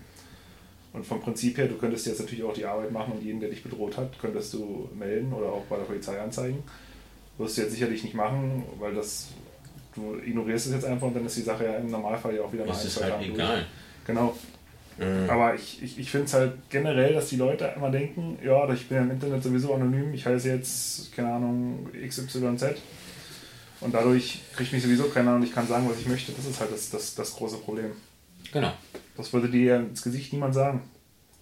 Und 0.94 1.04
vom 1.04 1.20
Prinzip 1.20 1.58
her, 1.58 1.66
du 1.66 1.74
könntest 1.74 2.06
jetzt 2.06 2.20
natürlich 2.20 2.44
auch 2.44 2.54
die 2.54 2.64
Arbeit 2.64 2.92
machen 2.92 3.14
und 3.14 3.22
jeden, 3.22 3.40
der 3.40 3.50
dich 3.50 3.62
bedroht 3.62 3.96
hat, 3.98 4.18
könntest 4.20 4.54
du 4.54 4.88
melden 4.96 5.32
oder 5.32 5.48
auch 5.48 5.64
bei 5.68 5.76
der 5.76 5.84
Polizei 5.84 6.18
anzeigen. 6.20 6.62
Wirst 7.36 7.58
du 7.58 7.62
jetzt 7.62 7.72
sicherlich 7.72 8.04
nicht 8.04 8.14
machen, 8.14 8.62
weil 8.78 8.94
das 8.94 9.28
du 9.94 10.16
ignorierst 10.24 10.66
es 10.66 10.72
jetzt 10.72 10.84
einfach 10.84 11.06
und 11.06 11.14
dann 11.14 11.26
ist 11.26 11.36
die 11.36 11.42
Sache 11.42 11.64
ja 11.64 11.76
im 11.76 11.90
Normalfall 11.90 12.34
ja 12.34 12.42
auch 12.42 12.52
wieder 12.52 12.64
Das 12.64 12.80
ein, 12.80 12.86
ist 12.86 12.94
zwei 12.94 13.04
halt 13.04 13.14
Tagen 13.14 13.34
egal. 13.34 13.56
durch. 13.56 13.66
Genau. 14.06 14.36
Mhm. 14.98 15.28
Aber 15.30 15.54
ich, 15.54 15.82
ich, 15.82 15.98
ich 15.98 16.10
finde 16.10 16.26
es 16.26 16.34
halt 16.34 16.52
generell, 16.70 17.14
dass 17.14 17.28
die 17.28 17.36
Leute 17.36 17.72
immer 17.76 17.90
denken, 17.90 18.38
ja, 18.44 18.72
ich 18.72 18.88
bin 18.88 18.96
ja 18.98 19.02
im 19.02 19.10
Internet 19.10 19.42
sowieso 19.42 19.74
anonym, 19.74 20.14
ich 20.14 20.24
heiße 20.24 20.48
jetzt, 20.48 21.12
keine 21.12 21.32
Ahnung, 21.32 21.88
XYZ. 22.06 22.76
Und 23.80 23.92
dadurch 23.92 24.40
kriegt 24.54 24.72
mich 24.72 24.82
sowieso 24.82 25.04
keiner 25.04 25.34
und 25.34 25.42
ich 25.42 25.52
kann 25.52 25.66
sagen, 25.66 25.88
was 25.90 25.98
ich 25.98 26.06
möchte. 26.06 26.32
Das 26.32 26.46
ist 26.46 26.60
halt 26.60 26.72
das, 26.72 26.90
das, 26.90 27.14
das 27.16 27.34
große 27.34 27.58
Problem. 27.58 27.90
Genau. 28.52 28.72
Das 29.16 29.32
würde 29.32 29.48
dir 29.48 29.76
ins 29.76 30.02
Gesicht 30.02 30.32
niemand 30.32 30.54
sagen. 30.54 30.82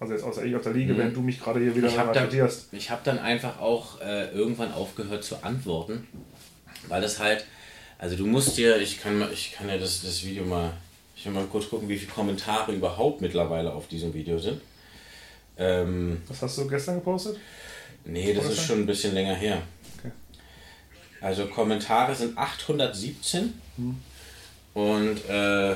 Also 0.00 0.14
jetzt 0.14 0.24
außer 0.24 0.44
ich 0.44 0.56
auf 0.56 0.62
der 0.62 0.72
Liege, 0.72 0.98
wenn 0.98 1.14
du 1.14 1.20
mich 1.20 1.40
gerade 1.40 1.60
hier 1.60 1.76
wieder 1.76 1.86
Mhm. 1.88 1.92
Ich 1.92 1.98
habe 1.98 2.12
dann, 2.12 2.50
ich 2.72 2.90
hab 2.90 3.04
dann 3.04 3.18
einfach 3.20 3.60
auch 3.60 4.00
äh, 4.00 4.30
irgendwann 4.32 4.72
aufgehört 4.72 5.22
zu 5.22 5.44
antworten, 5.44 6.08
weil 6.88 7.00
das 7.00 7.20
halt, 7.20 7.46
also 7.98 8.16
du 8.16 8.26
musst 8.26 8.56
dir, 8.58 8.78
ich 8.78 9.00
kann, 9.00 9.24
ich 9.32 9.52
kann 9.52 9.68
ja 9.68 9.78
das, 9.78 10.02
das 10.02 10.24
Video 10.24 10.44
mal, 10.44 10.72
ich 11.14 11.24
will 11.24 11.32
mal 11.32 11.44
kurz 11.44 11.68
gucken, 11.68 11.88
wie 11.88 11.96
viele 11.96 12.10
Kommentare 12.10 12.72
überhaupt 12.72 13.20
mittlerweile 13.20 13.72
auf 13.72 13.86
diesem 13.86 14.12
Video 14.12 14.38
sind. 14.38 14.60
Ähm, 15.56 16.20
Was 16.26 16.42
hast 16.42 16.58
du 16.58 16.66
gestern 16.66 16.96
gepostet? 16.96 17.38
nee, 18.04 18.34
das 18.34 18.46
ist 18.46 18.64
schon? 18.64 18.80
ein 18.80 18.86
bisschen 18.86 19.14
länger 19.14 19.34
her. 19.34 19.62
Okay. 19.98 20.10
Also 21.20 21.46
Kommentare 21.46 22.12
sind 22.14 22.36
817 22.36 23.54
und 24.74 25.28
äh, 25.28 25.70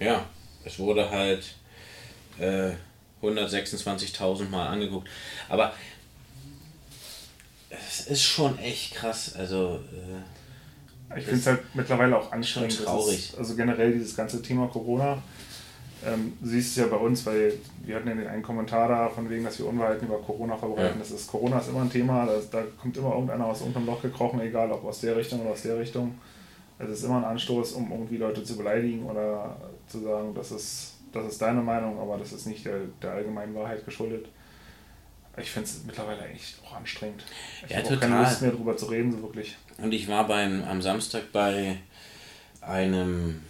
ja, 0.00 0.26
es 0.64 0.78
wurde 0.78 1.10
halt 1.10 1.54
äh, 2.38 2.70
126.000 3.22 4.48
Mal 4.48 4.68
angeguckt. 4.68 5.08
Aber 5.48 5.72
es 7.70 8.06
ist 8.06 8.22
schon 8.22 8.58
echt 8.58 8.94
krass. 8.94 9.34
Also, 9.36 9.80
äh, 11.12 11.18
Ich 11.18 11.24
finde 11.24 11.40
es 11.40 11.46
halt 11.46 11.74
mittlerweile 11.74 12.16
auch 12.16 12.32
anstrengend. 12.32 12.82
Traurig. 12.84 13.30
Ist, 13.30 13.38
also 13.38 13.54
generell 13.56 13.92
dieses 13.92 14.16
ganze 14.16 14.42
Thema 14.42 14.66
Corona. 14.68 15.22
Ähm, 16.04 16.32
du 16.40 16.48
siehst 16.48 16.70
es 16.70 16.76
ja 16.76 16.86
bei 16.86 16.96
uns, 16.96 17.26
weil 17.26 17.52
wir 17.84 17.96
hatten 17.96 18.08
ja 18.08 18.14
den 18.14 18.26
einen 18.26 18.42
Kommentar 18.42 18.88
da 18.88 19.08
von 19.10 19.28
wegen, 19.28 19.44
dass 19.44 19.58
wir 19.58 19.66
Unwahrheiten 19.66 20.08
über 20.08 20.18
Corona 20.18 20.56
verbreiten. 20.56 20.98
Ja. 20.98 20.98
Das 20.98 21.10
ist, 21.10 21.26
Corona 21.26 21.58
ist 21.58 21.68
immer 21.68 21.82
ein 21.82 21.90
Thema, 21.90 22.24
da, 22.24 22.40
da 22.50 22.64
kommt 22.80 22.96
immer 22.96 23.12
irgendeiner 23.12 23.46
aus 23.46 23.60
irgendeinem 23.60 23.86
Loch 23.86 24.00
gekrochen, 24.00 24.40
egal 24.40 24.72
ob 24.72 24.84
aus 24.84 25.00
der 25.00 25.16
Richtung 25.16 25.42
oder 25.42 25.50
aus 25.50 25.62
der 25.62 25.78
Richtung. 25.78 26.18
Es 26.82 26.88
ist 26.88 27.04
immer 27.04 27.18
ein 27.18 27.24
Anstoß, 27.24 27.72
um 27.72 27.90
irgendwie 27.90 28.16
Leute 28.16 28.42
zu 28.42 28.56
beleidigen 28.56 29.04
oder 29.04 29.56
zu 29.86 30.00
sagen, 30.00 30.34
das 30.34 30.50
ist, 30.50 30.94
das 31.12 31.26
ist 31.26 31.42
deine 31.42 31.60
Meinung, 31.60 31.98
aber 31.98 32.16
das 32.16 32.32
ist 32.32 32.46
nicht 32.46 32.64
der, 32.64 32.80
der 33.02 33.12
allgemeinen 33.12 33.54
Wahrheit 33.54 33.84
geschuldet. 33.84 34.26
Ich 35.36 35.50
finde 35.50 35.68
es 35.68 35.84
mittlerweile 35.84 36.26
echt 36.28 36.58
auch 36.64 36.76
anstrengend. 36.76 37.24
Ich 37.64 37.70
ja, 37.70 37.78
habe 37.78 37.96
keine 37.98 38.20
Lust 38.22 38.42
mehr 38.42 38.50
darüber 38.50 38.76
zu 38.76 38.86
reden, 38.86 39.12
so 39.12 39.22
wirklich. 39.22 39.56
Und 39.78 39.92
ich 39.92 40.08
war 40.08 40.26
beim, 40.26 40.64
am 40.64 40.82
Samstag 40.82 41.32
bei 41.32 41.76
einem, 42.60 43.42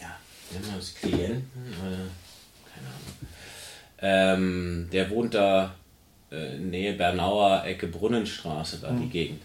ja, 0.00 0.16
nennen 0.50 0.66
wir 0.66 0.76
das 0.76 0.94
Klienten, 0.94 1.74
oder, 1.80 1.96
keine 2.74 2.88
Ahnung. 2.88 4.40
Ähm, 4.42 4.88
der 4.92 5.10
wohnt 5.10 5.34
da 5.34 5.74
äh, 6.30 6.58
Nähe 6.58 6.94
Bernauer 6.94 7.64
Ecke 7.64 7.86
Brunnenstraße, 7.86 8.78
da 8.80 8.92
mhm. 8.92 9.02
die 9.02 9.08
Gegend. 9.08 9.42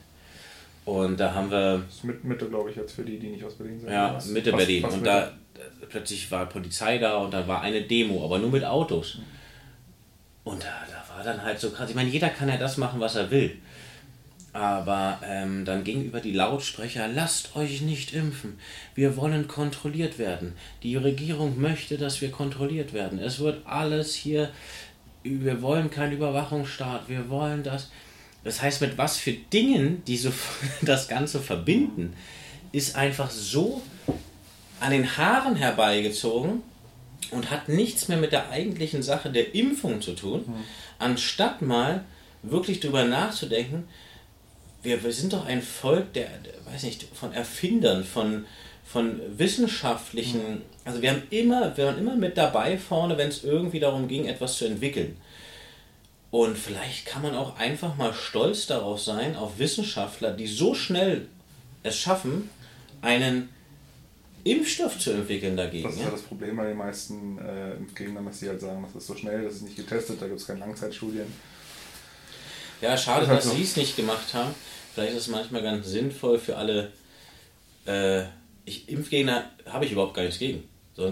Und 0.87 1.19
da 1.19 1.33
haben 1.33 1.51
wir. 1.51 1.83
Das 1.85 1.95
ist 1.95 2.03
mit 2.05 2.23
Mitte, 2.23 2.47
glaube 2.47 2.69
ich, 2.69 2.77
jetzt 2.77 2.93
für 2.93 3.03
die, 3.03 3.19
die 3.19 3.27
nicht 3.27 3.43
aus 3.43 3.55
Berlin 3.55 3.77
sind. 3.77 3.91
Ja, 3.91 4.17
Mitte 4.29 4.51
fast, 4.51 4.65
Berlin. 4.65 4.81
Fast 4.81 4.93
und 4.95 5.01
Mitte. 5.01 5.33
da 5.59 5.85
plötzlich 5.89 6.31
war 6.31 6.45
Polizei 6.45 6.97
da 6.97 7.17
und 7.17 7.33
da 7.33 7.45
war 7.45 7.59
eine 7.59 7.81
Demo, 7.81 8.23
aber 8.23 8.39
nur 8.39 8.51
mit 8.51 8.63
Autos. 8.63 9.17
Mhm. 9.17 9.23
Und 10.45 10.63
da, 10.63 10.69
da 10.89 11.13
war 11.13 11.25
dann 11.25 11.43
halt 11.43 11.59
so 11.59 11.71
krass. 11.71 11.89
Ich 11.89 11.95
meine, 11.95 12.09
jeder 12.09 12.29
kann 12.29 12.47
ja 12.47 12.55
das 12.55 12.77
machen, 12.77 13.01
was 13.01 13.15
er 13.15 13.29
will. 13.29 13.57
Aber 14.53 15.19
ähm, 15.25 15.65
dann 15.65 15.83
ging 15.83 16.05
über 16.05 16.21
die 16.21 16.31
Lautsprecher, 16.31 17.09
lasst 17.09 17.57
euch 17.57 17.81
nicht 17.81 18.13
impfen. 18.13 18.57
Wir 18.95 19.17
wollen 19.17 19.49
kontrolliert 19.49 20.17
werden. 20.17 20.53
Die 20.83 20.95
Regierung 20.95 21.59
möchte, 21.59 21.97
dass 21.97 22.21
wir 22.21 22.31
kontrolliert 22.31 22.93
werden. 22.93 23.19
Es 23.19 23.39
wird 23.39 23.67
alles 23.67 24.15
hier, 24.15 24.51
wir 25.23 25.61
wollen 25.61 25.91
keinen 25.91 26.13
Überwachungsstaat, 26.13 27.09
wir 27.09 27.29
wollen 27.29 27.63
das. 27.63 27.91
Das 28.47 28.61
heißt, 28.61 28.79
mit 28.79 28.97
was 28.97 29.17
für 29.17 29.33
Dingen, 29.33 30.03
die 30.05 30.15
so 30.15 30.31
das 30.81 31.09
Ganze 31.09 31.41
verbinden, 31.41 32.13
ist 32.71 32.95
einfach 32.95 33.29
so 33.29 33.81
an 34.79 34.91
den 34.91 35.17
Haaren 35.17 35.55
herbeigezogen 35.57 36.63
und 37.31 37.51
hat 37.51 37.67
nichts 37.67 38.07
mehr 38.07 38.17
mit 38.17 38.31
der 38.31 38.49
eigentlichen 38.49 39.03
Sache 39.03 39.31
der 39.31 39.53
Impfung 39.53 40.01
zu 40.01 40.13
tun, 40.13 40.45
mhm. 40.47 40.63
anstatt 40.97 41.61
mal 41.61 42.05
wirklich 42.41 42.79
darüber 42.79 43.03
nachzudenken, 43.03 43.87
wir, 44.81 45.03
wir 45.03 45.11
sind 45.11 45.33
doch 45.33 45.45
ein 45.45 45.61
Volk 45.61 46.13
der, 46.13 46.29
der, 46.45 46.53
weiß 46.71 46.83
nicht, 46.83 47.05
von 47.13 47.33
Erfindern, 47.33 48.05
von, 48.05 48.45
von 48.85 49.19
wissenschaftlichen, 49.37 50.39
mhm. 50.39 50.61
also 50.85 51.01
wir 51.01 51.11
haben 51.11 51.23
immer, 51.31 51.75
wir 51.75 51.87
waren 51.87 51.97
immer 51.97 52.15
mit 52.15 52.37
dabei 52.37 52.77
vorne, 52.77 53.17
wenn 53.17 53.27
es 53.27 53.43
irgendwie 53.43 53.81
darum 53.81 54.07
ging, 54.07 54.25
etwas 54.25 54.57
zu 54.57 54.65
entwickeln. 54.65 55.17
Und 56.29 56.57
vielleicht 56.57 57.05
kann 57.05 57.21
man 57.21 57.35
auch 57.35 57.57
einfach 57.57 57.95
mal 57.95 58.13
stolz 58.13 58.67
darauf 58.67 59.01
sein, 59.01 59.35
auf 59.35 59.59
Wissenschaftler, 59.59 60.31
die 60.31 60.47
so 60.47 60.73
schnell 60.73 61.27
es 61.83 61.97
schaffen, 61.97 62.49
einen 63.01 63.49
Impfstoff 64.43 64.99
zu 64.99 65.11
entwickeln 65.11 65.55
dagegen. 65.55 65.83
Das 65.83 65.95
ist 65.95 66.03
ja, 66.03 66.09
das 66.09 66.21
Problem 66.21 66.57
bei 66.57 66.67
den 66.67 66.77
meisten 66.77 67.37
äh, 67.39 67.75
Impfgegnern, 67.75 68.25
dass 68.25 68.39
sie 68.39 68.49
halt 68.49 68.61
sagen, 68.61 68.83
das 68.83 68.95
ist 68.95 69.07
so 69.07 69.15
schnell, 69.15 69.43
das 69.43 69.55
ist 69.55 69.63
nicht 69.63 69.75
getestet, 69.75 70.21
da 70.21 70.27
gibt 70.27 70.39
es 70.39 70.47
keine 70.47 70.59
Langzeitstudien. 70.59 71.27
Ja, 72.81 72.97
schade, 72.97 73.21
das 73.21 73.29
halt 73.29 73.37
dass 73.39 73.45
so. 73.45 73.55
sie 73.55 73.63
es 73.63 73.75
nicht 73.75 73.95
gemacht 73.95 74.33
haben. 74.33 74.53
Vielleicht 74.93 75.13
ist 75.13 75.23
es 75.23 75.27
manchmal 75.27 75.63
ganz 75.63 75.87
sinnvoll 75.87 76.39
für 76.39 76.57
alle. 76.57 76.91
Äh, 77.85 78.23
ich, 78.65 78.89
Impfgegner 78.89 79.49
habe 79.65 79.85
ich 79.85 79.91
überhaupt 79.91 80.13
gar 80.13 80.23
nichts 80.23 80.39
gegen. 80.39 80.63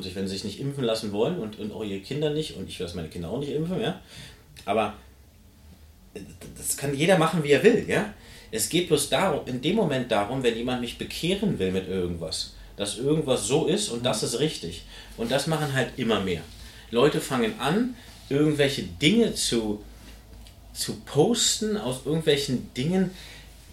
Sich, 0.01 0.15
wenn 0.15 0.27
sie 0.27 0.33
sich 0.33 0.43
nicht 0.43 0.59
impfen 0.59 0.83
lassen 0.83 1.11
wollen 1.11 1.37
und, 1.37 1.59
und 1.59 1.71
auch 1.71 1.83
ihre 1.83 1.99
Kinder 1.99 2.31
nicht, 2.31 2.57
und 2.57 2.67
ich 2.67 2.79
lasse 2.79 2.95
meine 2.95 3.07
Kinder 3.07 3.29
auch 3.29 3.39
nicht 3.39 3.51
impfen, 3.51 3.79
ja. 3.79 4.01
Aber 4.65 4.95
das 6.57 6.77
kann 6.77 6.95
jeder 6.95 7.17
machen, 7.17 7.43
wie 7.43 7.51
er 7.51 7.63
will, 7.63 7.85
ja. 7.87 8.13
Es 8.51 8.69
geht 8.69 8.87
bloß 8.87 9.09
darum, 9.09 9.45
in 9.47 9.61
dem 9.61 9.75
Moment 9.75 10.11
darum, 10.11 10.43
wenn 10.43 10.55
jemand 10.55 10.81
mich 10.81 10.97
bekehren 10.97 11.59
will 11.59 11.71
mit 11.71 11.89
irgendwas, 11.89 12.53
dass 12.77 12.97
irgendwas 12.97 13.47
so 13.47 13.65
ist 13.65 13.89
und 13.89 14.05
das 14.05 14.23
ist 14.23 14.39
richtig. 14.39 14.83
Und 15.17 15.31
das 15.31 15.47
machen 15.47 15.73
halt 15.73 15.89
immer 15.97 16.21
mehr. 16.21 16.41
Leute 16.91 17.19
fangen 17.19 17.59
an, 17.59 17.95
irgendwelche 18.29 18.83
Dinge 18.83 19.33
zu 19.33 19.83
zu 20.75 20.99
posten 21.05 21.77
aus 21.77 22.01
irgendwelchen 22.05 22.73
Dingen, 22.73 23.11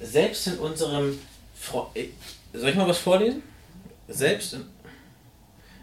selbst 0.00 0.46
in 0.46 0.58
unserem. 0.58 1.18
Fre 1.54 1.86
äh, 1.94 2.08
Soll 2.54 2.70
ich 2.70 2.76
mal 2.76 2.88
was 2.88 2.98
vorlesen? 2.98 3.42
Selbst 4.08 4.54
in, 4.54 4.64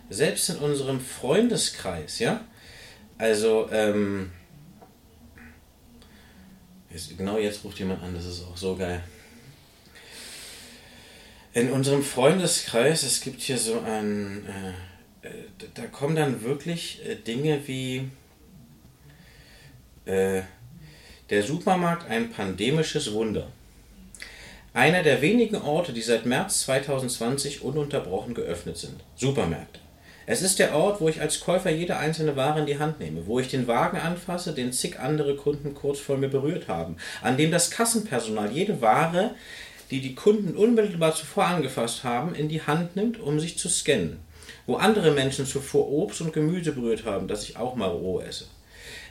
selbst 0.09 0.49
in 0.49 0.57
unserem 0.57 0.99
Freundeskreis, 0.99 2.19
ja? 2.19 2.45
Also, 3.17 3.69
ähm. 3.71 4.31
Jetzt, 6.91 7.17
genau 7.17 7.37
jetzt 7.37 7.63
ruft 7.63 7.79
jemand 7.79 8.01
an, 8.03 8.13
das 8.13 8.25
ist 8.25 8.43
auch 8.43 8.57
so 8.57 8.75
geil. 8.75 9.03
In 11.53 11.71
unserem 11.71 12.03
Freundeskreis, 12.03 13.03
es 13.03 13.21
gibt 13.21 13.41
hier 13.41 13.57
so 13.57 13.79
ein. 13.81 14.45
Äh, 15.23 15.27
äh 15.27 15.31
da 15.73 15.87
kommen 15.87 16.15
dann 16.15 16.43
wirklich 16.43 17.01
äh, 17.05 17.15
Dinge 17.15 17.67
wie. 17.67 18.09
Äh, 20.05 20.41
der 21.29 21.43
Supermarkt 21.43 22.09
ein 22.09 22.31
pandemisches 22.31 23.13
Wunder. 23.13 23.51
Einer 24.73 25.03
der 25.03 25.21
wenigen 25.21 25.57
Orte, 25.57 25.93
die 25.93 26.01
seit 26.01 26.25
März 26.25 26.61
2020 26.61 27.61
ununterbrochen 27.61 28.33
geöffnet 28.33 28.77
sind. 28.77 29.03
Supermärkte. 29.15 29.79
Es 30.31 30.43
ist 30.43 30.59
der 30.59 30.75
Ort, 30.75 31.01
wo 31.01 31.09
ich 31.09 31.21
als 31.21 31.39
Käufer 31.39 31.71
jede 31.71 31.97
einzelne 31.97 32.35
Ware 32.35 32.59
in 32.59 32.67
die 32.67 32.77
Hand 32.77 32.99
nehme, 32.99 33.25
wo 33.25 33.39
ich 33.39 33.47
den 33.47 33.65
Wagen 33.65 33.97
anfasse, 33.97 34.53
den 34.53 34.71
zig 34.71 34.99
andere 34.99 35.35
Kunden 35.35 35.73
kurz 35.73 35.97
vor 35.97 36.17
mir 36.17 36.27
berührt 36.27 36.67
haben, 36.67 36.97
an 37.23 37.35
dem 37.35 37.49
das 37.49 37.71
Kassenpersonal 37.71 38.51
jede 38.51 38.79
Ware, 38.79 39.31
die 39.89 40.01
die 40.01 40.13
Kunden 40.13 40.55
unmittelbar 40.55 41.15
zuvor 41.15 41.45
angefasst 41.45 42.03
haben, 42.03 42.35
in 42.35 42.47
die 42.47 42.61
Hand 42.61 42.95
nimmt, 42.95 43.19
um 43.19 43.39
sich 43.39 43.57
zu 43.57 43.69
scannen, 43.69 44.19
wo 44.67 44.75
andere 44.75 45.09
Menschen 45.09 45.47
zuvor 45.47 45.89
Obst 45.89 46.21
und 46.21 46.31
Gemüse 46.31 46.73
berührt 46.73 47.05
haben, 47.05 47.27
das 47.27 47.49
ich 47.49 47.57
auch 47.57 47.73
mal 47.73 47.89
roh 47.89 48.21
esse. 48.21 48.45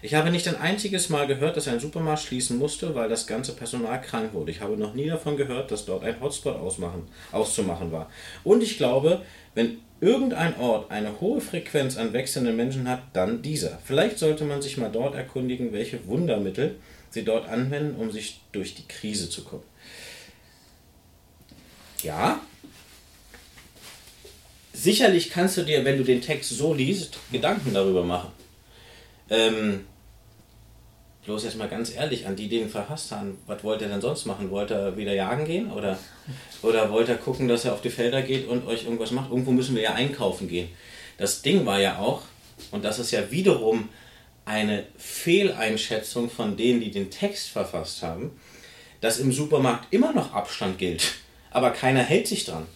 Ich 0.00 0.14
habe 0.14 0.30
nicht 0.30 0.46
ein 0.46 0.56
einziges 0.56 1.08
Mal 1.08 1.26
gehört, 1.26 1.56
dass 1.56 1.66
ein 1.66 1.80
Supermarkt 1.80 2.22
schließen 2.22 2.56
musste, 2.56 2.94
weil 2.94 3.08
das 3.08 3.26
ganze 3.26 3.52
Personal 3.52 4.00
krank 4.00 4.32
wurde. 4.32 4.52
Ich 4.52 4.60
habe 4.60 4.76
noch 4.76 4.94
nie 4.94 5.08
davon 5.08 5.36
gehört, 5.36 5.72
dass 5.72 5.86
dort 5.86 6.04
ein 6.04 6.20
Hotspot 6.20 6.56
ausmachen, 6.56 7.08
auszumachen 7.32 7.90
war. 7.90 8.08
Und 8.44 8.62
ich 8.62 8.76
glaube, 8.76 9.22
wenn 9.54 9.78
irgendein 10.00 10.56
Ort 10.60 10.90
eine 10.92 11.20
hohe 11.20 11.40
Frequenz 11.40 11.96
an 11.96 12.12
wechselnden 12.12 12.54
Menschen 12.54 12.88
hat, 12.88 13.02
dann 13.12 13.42
dieser. 13.42 13.78
Vielleicht 13.84 14.18
sollte 14.18 14.44
man 14.44 14.62
sich 14.62 14.76
mal 14.76 14.90
dort 14.90 15.16
erkundigen, 15.16 15.72
welche 15.72 16.06
Wundermittel 16.06 16.76
sie 17.10 17.24
dort 17.24 17.48
anwenden, 17.48 17.96
um 18.00 18.12
sich 18.12 18.40
durch 18.52 18.76
die 18.76 18.86
Krise 18.86 19.28
zu 19.28 19.42
kommen. 19.42 19.64
Ja, 22.04 22.40
sicherlich 24.72 25.30
kannst 25.30 25.56
du 25.56 25.62
dir, 25.62 25.84
wenn 25.84 25.98
du 25.98 26.04
den 26.04 26.20
Text 26.20 26.50
so 26.50 26.72
liest, 26.72 27.18
Gedanken 27.32 27.74
darüber 27.74 28.04
machen. 28.04 28.30
Ähm, 29.30 29.86
bloß 31.24 31.44
jetzt 31.44 31.58
mal 31.58 31.68
ganz 31.68 31.94
ehrlich, 31.94 32.26
an 32.26 32.36
die, 32.36 32.48
die 32.48 32.60
ihn 32.60 32.70
verhasst 32.70 33.12
haben, 33.12 33.38
was 33.46 33.62
wollte 33.62 33.84
er 33.84 33.90
denn 33.90 34.00
sonst 34.00 34.24
machen? 34.24 34.50
Wollte 34.50 34.74
er 34.74 34.96
wieder 34.96 35.12
jagen 35.12 35.44
gehen? 35.44 35.70
Oder, 35.70 35.98
oder 36.62 36.90
wollte 36.90 37.12
er 37.12 37.18
gucken, 37.18 37.48
dass 37.48 37.64
er 37.64 37.74
auf 37.74 37.82
die 37.82 37.90
Felder 37.90 38.22
geht 38.22 38.48
und 38.48 38.66
euch 38.66 38.84
irgendwas 38.84 39.10
macht? 39.10 39.30
Irgendwo 39.30 39.50
müssen 39.50 39.74
wir 39.74 39.82
ja 39.82 39.94
einkaufen 39.94 40.48
gehen. 40.48 40.68
Das 41.18 41.42
Ding 41.42 41.66
war 41.66 41.80
ja 41.80 41.98
auch, 41.98 42.22
und 42.70 42.84
das 42.84 42.98
ist 42.98 43.10
ja 43.10 43.30
wiederum 43.30 43.90
eine 44.46 44.84
Fehleinschätzung 44.96 46.30
von 46.30 46.56
denen, 46.56 46.80
die 46.80 46.90
den 46.90 47.10
Text 47.10 47.50
verfasst 47.50 48.02
haben, 48.02 48.40
dass 49.02 49.18
im 49.18 49.30
Supermarkt 49.30 49.92
immer 49.92 50.12
noch 50.12 50.32
Abstand 50.32 50.78
gilt, 50.78 51.16
aber 51.50 51.70
keiner 51.70 52.02
hält 52.02 52.26
sich 52.26 52.46
dran. 52.46 52.66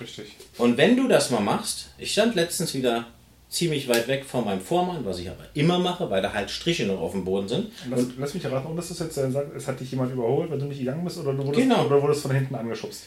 Richtig. 0.00 0.32
Und 0.58 0.76
wenn 0.76 0.96
du 0.96 1.08
das 1.08 1.30
mal 1.30 1.40
machst, 1.40 1.88
ich 1.96 2.12
stand 2.12 2.34
letztens 2.34 2.74
wieder 2.74 3.06
ziemlich 3.48 3.88
weit 3.88 4.08
weg 4.08 4.24
von 4.24 4.44
meinem 4.44 4.60
Vormann, 4.60 5.04
was 5.04 5.18
ich 5.18 5.28
aber 5.28 5.44
immer 5.54 5.78
mache, 5.78 6.10
weil 6.10 6.22
da 6.22 6.32
halt 6.32 6.50
Striche 6.50 6.86
noch 6.86 7.00
auf 7.00 7.12
dem 7.12 7.24
Boden 7.24 7.48
sind. 7.48 7.70
Lass, 7.88 8.00
und 8.00 8.18
lass 8.18 8.34
mich 8.34 8.44
erraten, 8.44 8.66
und 8.68 8.76
das 8.76 8.90
ist 8.90 9.00
jetzt, 9.00 9.16
es 9.16 9.68
hat 9.68 9.78
dich 9.78 9.90
jemand 9.90 10.12
überholt, 10.12 10.50
weil 10.50 10.58
du 10.58 10.66
nicht 10.66 10.78
gegangen 10.78 11.04
bist, 11.04 11.18
oder 11.18 11.32
du 11.32 11.46
wurdest, 11.46 11.62
genau. 11.62 11.86
oder 11.86 12.02
wurdest 12.02 12.22
von 12.22 12.32
hinten 12.32 12.54
angeschubst? 12.54 13.04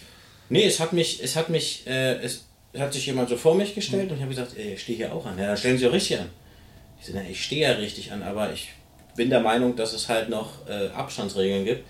Nee, 0.49 0.65
es 0.65 0.79
hat 0.79 0.93
mich, 0.93 1.21
es 1.21 1.35
hat 1.35 1.49
mich, 1.49 1.85
äh, 1.85 2.15
es 2.21 2.45
hat 2.77 2.93
sich 2.93 3.05
jemand 3.05 3.29
so 3.29 3.35
vor 3.35 3.55
mich 3.55 3.75
gestellt 3.75 4.05
mhm. 4.05 4.11
und 4.11 4.15
ich 4.15 4.21
habe 4.21 4.29
gesagt, 4.29 4.57
ey, 4.57 4.73
ich 4.73 4.81
stehe 4.81 4.97
hier 4.97 5.13
auch 5.13 5.25
an. 5.25 5.37
Ja, 5.37 5.47
dann 5.47 5.57
stellen 5.57 5.77
Sie 5.77 5.87
auch 5.87 5.93
richtig 5.93 6.19
an. 6.19 6.29
Ich 6.99 7.07
sage, 7.07 7.25
ich 7.29 7.43
stehe 7.43 7.69
ja 7.69 7.75
richtig 7.75 8.11
an, 8.11 8.23
aber 8.23 8.51
ich 8.53 8.69
bin 9.15 9.29
der 9.29 9.41
Meinung, 9.41 9.75
dass 9.75 9.93
es 9.93 10.07
halt 10.07 10.29
noch 10.29 10.67
äh, 10.67 10.87
Abstandsregeln 10.89 11.65
gibt. 11.65 11.83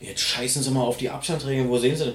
Jetzt 0.00 0.22
scheißen 0.22 0.62
Sie 0.62 0.70
mal 0.70 0.82
auf 0.82 0.96
die 0.96 1.10
Abstandsregeln, 1.10 1.68
wo 1.68 1.78
sehen 1.78 1.96
Sie 1.96 2.04
denn? 2.04 2.14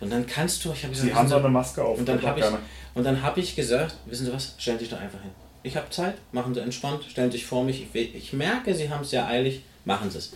Und 0.00 0.10
dann 0.10 0.26
kannst 0.26 0.64
du, 0.64 0.72
ich 0.72 0.82
habe 0.82 0.92
gesagt, 0.94 1.08
Sie 1.08 1.14
haben 1.14 1.28
so 1.28 1.36
eine 1.36 1.48
Maske 1.48 1.84
auf. 1.84 1.98
Und 1.98 2.08
dann 2.08 2.22
habe 2.22 2.40
ich, 2.40 2.46
und 2.94 3.04
dann 3.04 3.22
habe 3.22 3.40
ich 3.40 3.54
gesagt, 3.54 3.94
wissen 4.06 4.26
Sie 4.26 4.32
was, 4.32 4.54
stellen 4.58 4.78
Sie 4.78 4.84
sich 4.86 4.92
doch 4.94 5.00
einfach 5.00 5.20
hin. 5.20 5.30
Ich 5.62 5.76
habe 5.76 5.90
Zeit, 5.90 6.14
machen 6.32 6.54
Sie 6.54 6.60
entspannt, 6.60 7.04
stellen 7.08 7.30
Sie 7.30 7.38
sich 7.38 7.46
vor 7.46 7.64
mich. 7.64 7.86
Ich, 7.92 8.14
ich 8.14 8.32
merke, 8.32 8.74
Sie 8.74 8.88
haben 8.88 9.02
es 9.02 9.10
sehr 9.10 9.26
eilig, 9.26 9.62
machen 9.84 10.10
Sie 10.10 10.18
es. 10.18 10.32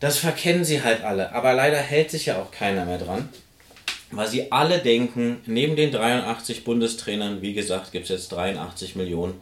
Das 0.00 0.18
verkennen 0.18 0.64
Sie 0.64 0.82
halt 0.82 1.02
alle, 1.02 1.32
aber 1.32 1.54
leider 1.54 1.78
hält 1.78 2.10
sich 2.10 2.26
ja 2.26 2.40
auch 2.40 2.50
keiner 2.50 2.84
mehr 2.84 2.98
dran. 2.98 3.28
weil 4.12 4.26
sie 4.28 4.50
alle 4.50 4.78
denken, 4.80 5.38
neben 5.46 5.76
den 5.76 5.92
83 5.92 6.64
Bundestrainern, 6.64 7.42
wie 7.42 7.54
gesagt, 7.54 7.92
gibt 7.92 8.04
es 8.04 8.10
jetzt 8.10 8.32
83 8.32 8.96
Millionen, 8.96 9.40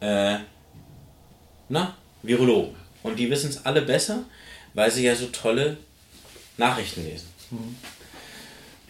äh, 0.00 0.38
na, 1.68 1.94
Virologen. 2.22 2.74
Und 3.02 3.18
die 3.18 3.30
wissen 3.30 3.50
es 3.50 3.64
alle 3.66 3.82
besser, 3.82 4.24
weil 4.74 4.90
sie 4.90 5.04
ja 5.04 5.14
so 5.14 5.26
tolle 5.26 5.76
Nachrichten 6.56 7.04
lesen. 7.04 7.28
Mhm. 7.50 7.76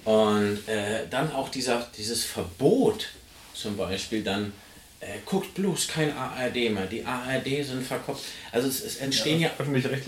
Und 0.06 0.66
äh, 0.68 1.06
dann 1.10 1.32
auch 1.32 1.48
dieser, 1.48 1.86
dieses 1.98 2.24
Verbot, 2.24 3.08
zum 3.54 3.76
Beispiel 3.76 4.22
dann, 4.22 4.52
äh, 5.00 5.18
guckt 5.26 5.52
bloß 5.54 5.88
kein 5.88 6.16
ARD 6.16 6.70
mehr, 6.70 6.86
die 6.86 7.04
ARD 7.04 7.66
sind 7.66 7.84
verkauft. 7.84 8.22
Also 8.52 8.68
es, 8.68 8.82
es 8.82 8.96
entstehen 8.96 9.40
ja, 9.40 9.50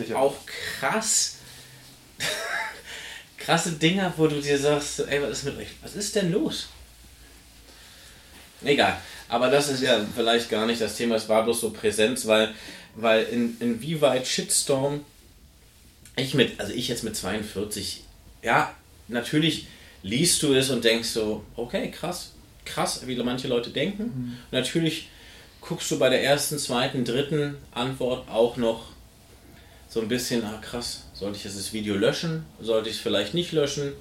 ja 0.09 0.17
auch 0.17 0.37
krass 0.79 1.39
krasse 3.39 3.73
Dinger, 3.73 4.15
wo 4.17 4.29
du 4.29 4.41
dir 4.41 4.57
sagst, 4.57 5.01
ey, 5.01 5.21
was 5.21 5.39
ist 5.39 5.45
mit 5.45 5.59
euch? 5.59 5.69
Was 5.83 5.97
ist 5.97 6.15
denn 6.15 6.31
los? 6.31 6.69
Egal. 8.63 8.99
Aber 9.29 9.51
das 9.51 9.69
ist 9.69 9.83
ja 9.83 10.01
vielleicht 10.15 10.49
gar 10.49 10.67
nicht 10.67 10.81
das 10.81 10.97
Thema, 10.97 11.17
es 11.17 11.29
war 11.29 11.43
bloß 11.43 11.61
so 11.61 11.71
Präsenz, 11.71 12.27
weil, 12.27 12.55
weil 12.95 13.25
in, 13.25 13.57
inwieweit 13.59 14.29
Shitstorm 14.29 15.05
ich 16.15 16.35
mit, 16.35 16.61
also 16.61 16.73
ich 16.73 16.89
jetzt 16.89 17.03
mit 17.03 17.17
42, 17.17 18.05
ja, 18.43 18.75
natürlich 19.09 19.67
liest 20.09 20.43
du 20.43 20.55
es 20.55 20.71
und 20.71 20.85
denkst 20.85 21.09
so, 21.09 21.45
okay, 21.57 21.91
krass, 21.91 22.33
krass, 22.65 23.07
wie 23.07 23.17
manche 23.17 23.49
Leute 23.49 23.71
denken. 23.71 24.05
Mhm. 24.05 24.37
Natürlich 24.51 25.09
guckst 25.61 25.91
du 25.91 25.99
bei 25.99 26.09
der 26.09 26.23
ersten, 26.23 26.59
zweiten, 26.59 27.05
dritten 27.05 27.57
Antwort 27.73 28.29
auch 28.29 28.57
noch 28.57 28.87
so 29.89 30.01
ein 30.01 30.09
bisschen, 30.09 30.45
ah 30.45 30.59
krass, 30.61 31.05
sollte 31.15 31.37
ich 31.37 31.43
das 31.43 31.73
Video 31.73 31.97
löschen? 31.97 32.45
Sollte 32.61 32.89
ich 32.89 32.97
es 32.97 33.01
vielleicht 33.01 33.35
nicht 33.35 33.53
löschen? 33.53 33.93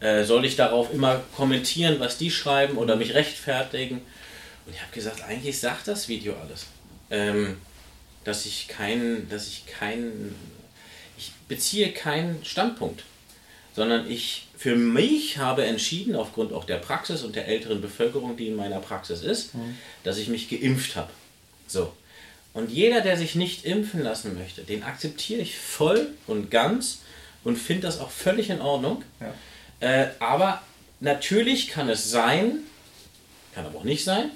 Äh, 0.00 0.24
soll 0.24 0.44
ich 0.44 0.56
darauf 0.56 0.92
immer 0.92 1.22
kommentieren, 1.36 1.98
was 1.98 2.18
die 2.18 2.30
schreiben 2.30 2.76
oder 2.76 2.96
mich 2.96 3.14
rechtfertigen? 3.14 4.02
Und 4.66 4.74
ich 4.74 4.80
habe 4.80 4.92
gesagt, 4.92 5.22
eigentlich 5.22 5.58
sagt 5.58 5.88
das 5.88 6.08
Video 6.08 6.34
alles. 6.42 6.66
Ähm, 7.10 7.56
dass 8.24 8.46
ich 8.46 8.68
keinen, 8.68 9.28
dass 9.28 9.46
ich 9.46 9.66
keinen, 9.66 10.34
ich 11.18 11.32
beziehe 11.48 11.92
keinen 11.92 12.44
Standpunkt, 12.44 13.04
sondern 13.74 14.10
ich 14.10 14.46
für 14.56 14.76
mich 14.76 15.38
habe 15.38 15.64
entschieden, 15.64 16.14
aufgrund 16.14 16.52
auch 16.52 16.64
der 16.64 16.76
Praxis 16.76 17.22
und 17.22 17.34
der 17.36 17.48
älteren 17.48 17.80
Bevölkerung, 17.80 18.36
die 18.36 18.48
in 18.48 18.56
meiner 18.56 18.78
Praxis 18.78 19.22
ist, 19.22 19.54
mhm. 19.54 19.76
dass 20.04 20.16
ich 20.18 20.28
mich 20.28 20.48
geimpft 20.48 20.96
habe. 20.96 21.10
So. 21.66 21.92
Und 22.52 22.70
jeder, 22.70 23.00
der 23.00 23.16
sich 23.16 23.34
nicht 23.34 23.64
impfen 23.64 24.02
lassen 24.02 24.38
möchte, 24.38 24.62
den 24.62 24.84
akzeptiere 24.84 25.40
ich 25.40 25.58
voll 25.58 26.08
und 26.28 26.50
ganz 26.50 27.00
und 27.42 27.56
finde 27.56 27.88
das 27.88 27.98
auch 27.98 28.10
völlig 28.10 28.48
in 28.48 28.60
Ordnung. 28.60 29.02
Ja. 29.20 29.34
Äh, 29.80 30.10
aber 30.20 30.62
natürlich 31.00 31.68
kann 31.68 31.88
es 31.88 32.10
sein, 32.10 32.60
kann 33.54 33.66
aber 33.66 33.80
auch 33.80 33.84
nicht 33.84 34.04
sein, 34.04 34.30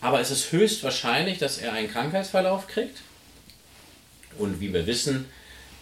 aber 0.00 0.20
es 0.20 0.30
ist 0.30 0.52
höchstwahrscheinlich, 0.52 1.38
dass 1.38 1.58
er 1.58 1.72
einen 1.72 1.90
Krankheitsverlauf 1.90 2.68
kriegt. 2.68 2.98
Und 4.38 4.60
wie 4.60 4.72
wir 4.72 4.86
wissen, 4.86 5.26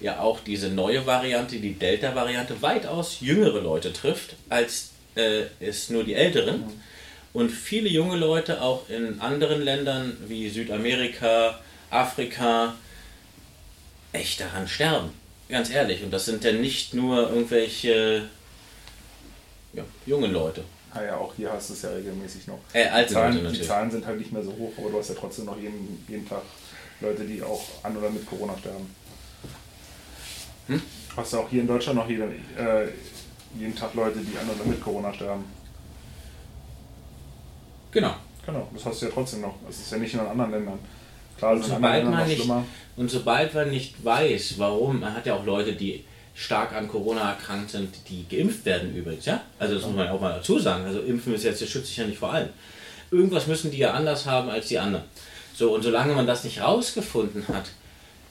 ja 0.02 0.21
auch 0.21 0.40
diese 0.40 0.68
neue 0.68 1.06
Variante, 1.06 1.56
die 1.56 1.75
Delta-Variante, 1.75 2.61
weitaus 2.61 3.21
jüngere 3.21 3.61
Leute 3.61 3.92
trifft, 3.92 4.35
als 4.49 4.90
äh, 5.14 5.44
es 5.61 5.90
nur 5.90 6.04
die 6.04 6.14
Älteren. 6.14 6.61
Mhm 6.61 6.82
und 7.32 7.50
viele 7.50 7.88
junge 7.88 8.16
Leute 8.16 8.61
auch 8.61 8.88
in 8.88 9.21
anderen 9.21 9.62
Ländern 9.62 10.16
wie 10.26 10.49
Südamerika, 10.50 11.59
Afrika 11.90 12.75
echt 14.12 14.40
daran 14.40 14.68
sterben. 14.68 15.11
Ganz 15.49 15.71
ehrlich. 15.71 16.02
Und 16.02 16.11
das 16.11 16.26
sind 16.26 16.44
ja 16.44 16.52
nicht 16.52 16.94
nur 16.94 17.30
irgendwelche 17.30 18.29
ja, 19.72 19.85
junge 20.07 20.27
Leute. 20.27 20.62
Ah 20.92 21.03
ja, 21.03 21.16
auch 21.16 21.33
hier 21.35 21.50
hast 21.50 21.70
du 21.70 21.74
es 21.74 21.83
ja 21.83 21.90
regelmäßig 21.90 22.46
noch. 22.46 22.59
Äh, 22.74 22.87
alte 22.88 23.14
Zahlen, 23.14 23.33
Leute 23.33 23.44
natürlich. 23.44 23.61
Die 23.62 23.66
Zahlen 23.66 23.90
sind 23.90 24.07
halt 24.07 24.18
nicht 24.18 24.33
mehr 24.33 24.42
so 24.42 24.53
hoch, 24.53 24.72
aber 24.77 24.90
du 24.90 24.98
hast 24.98 25.09
ja 25.09 25.14
trotzdem 25.18 25.46
noch 25.46 25.59
jeden, 25.59 26.05
jeden 26.07 26.29
Tag 26.29 26.42
Leute, 27.00 27.24
die 27.24 27.42
auch 27.42 27.62
an 27.83 27.96
oder 27.96 28.11
mit 28.11 28.27
Corona 28.27 28.57
sterben. 28.59 28.94
Hm? 30.68 30.83
Hast 31.16 31.33
du 31.33 31.38
auch 31.38 31.48
hier 31.48 31.62
in 31.62 31.66
Deutschland 31.66 31.98
noch 31.98 32.09
jeden, 32.09 32.31
äh, 32.57 32.88
jeden 33.59 33.75
Tag 33.75 33.94
Leute, 33.94 34.18
die 34.20 34.37
an 34.38 34.48
oder 34.48 34.68
mit 34.68 34.83
Corona 34.83 35.12
sterben. 35.12 35.44
Genau. 37.90 38.14
Genau, 38.44 38.68
das 38.75 38.85
hast 38.85 39.03
du 39.03 39.07
ja 39.07 39.12
trotzdem 39.12 39.42
noch. 39.42 39.55
Das 39.66 39.79
ist 39.79 39.92
ja 39.92 39.98
nicht 39.98 40.14
in 40.14 40.20
anderen 40.20 40.51
Ländern. 40.51 40.79
Klar, 41.38 41.53
und 41.53 41.64
sobald, 41.64 42.05
man 42.05 42.29
nicht, 42.29 42.51
und 42.96 43.11
sobald 43.11 43.55
man 43.55 43.70
nicht 43.70 44.05
weiß, 44.05 44.59
warum, 44.59 45.01
man 45.01 45.14
hat 45.14 45.27
ja 45.27 45.35
auch 45.35 45.44
Leute, 45.44 45.75
die 45.75 46.05
stark 46.35 46.72
an 46.72 46.88
Corona 46.88 47.31
erkrankt 47.31 47.70
sind, 47.70 47.94
die 48.09 48.27
geimpft 48.29 48.64
werden 48.64 48.94
übrigens, 48.94 49.27
ja? 49.27 49.42
Also 49.59 49.75
das 49.75 49.85
muss 49.85 49.96
man 49.96 50.09
auch 50.09 50.20
mal 50.20 50.35
dazu 50.35 50.59
sagen. 50.59 50.85
Also 50.85 51.01
impfen 51.01 51.35
ist 51.35 51.44
jetzt, 51.44 51.62
das 51.62 51.68
schützt 51.68 51.88
sich 51.88 51.96
ja 51.96 52.07
nicht 52.07 52.18
vor 52.18 52.33
allem. 52.33 52.48
Irgendwas 53.11 53.46
müssen 53.46 53.70
die 53.70 53.79
ja 53.79 53.92
anders 53.92 54.27
haben 54.27 54.48
als 54.48 54.68
die 54.68 54.79
anderen. 54.79 55.05
So, 55.55 55.75
und 55.75 55.83
solange 55.83 56.14
man 56.14 56.27
das 56.27 56.44
nicht 56.44 56.61
rausgefunden 56.62 57.46
hat, 57.48 57.70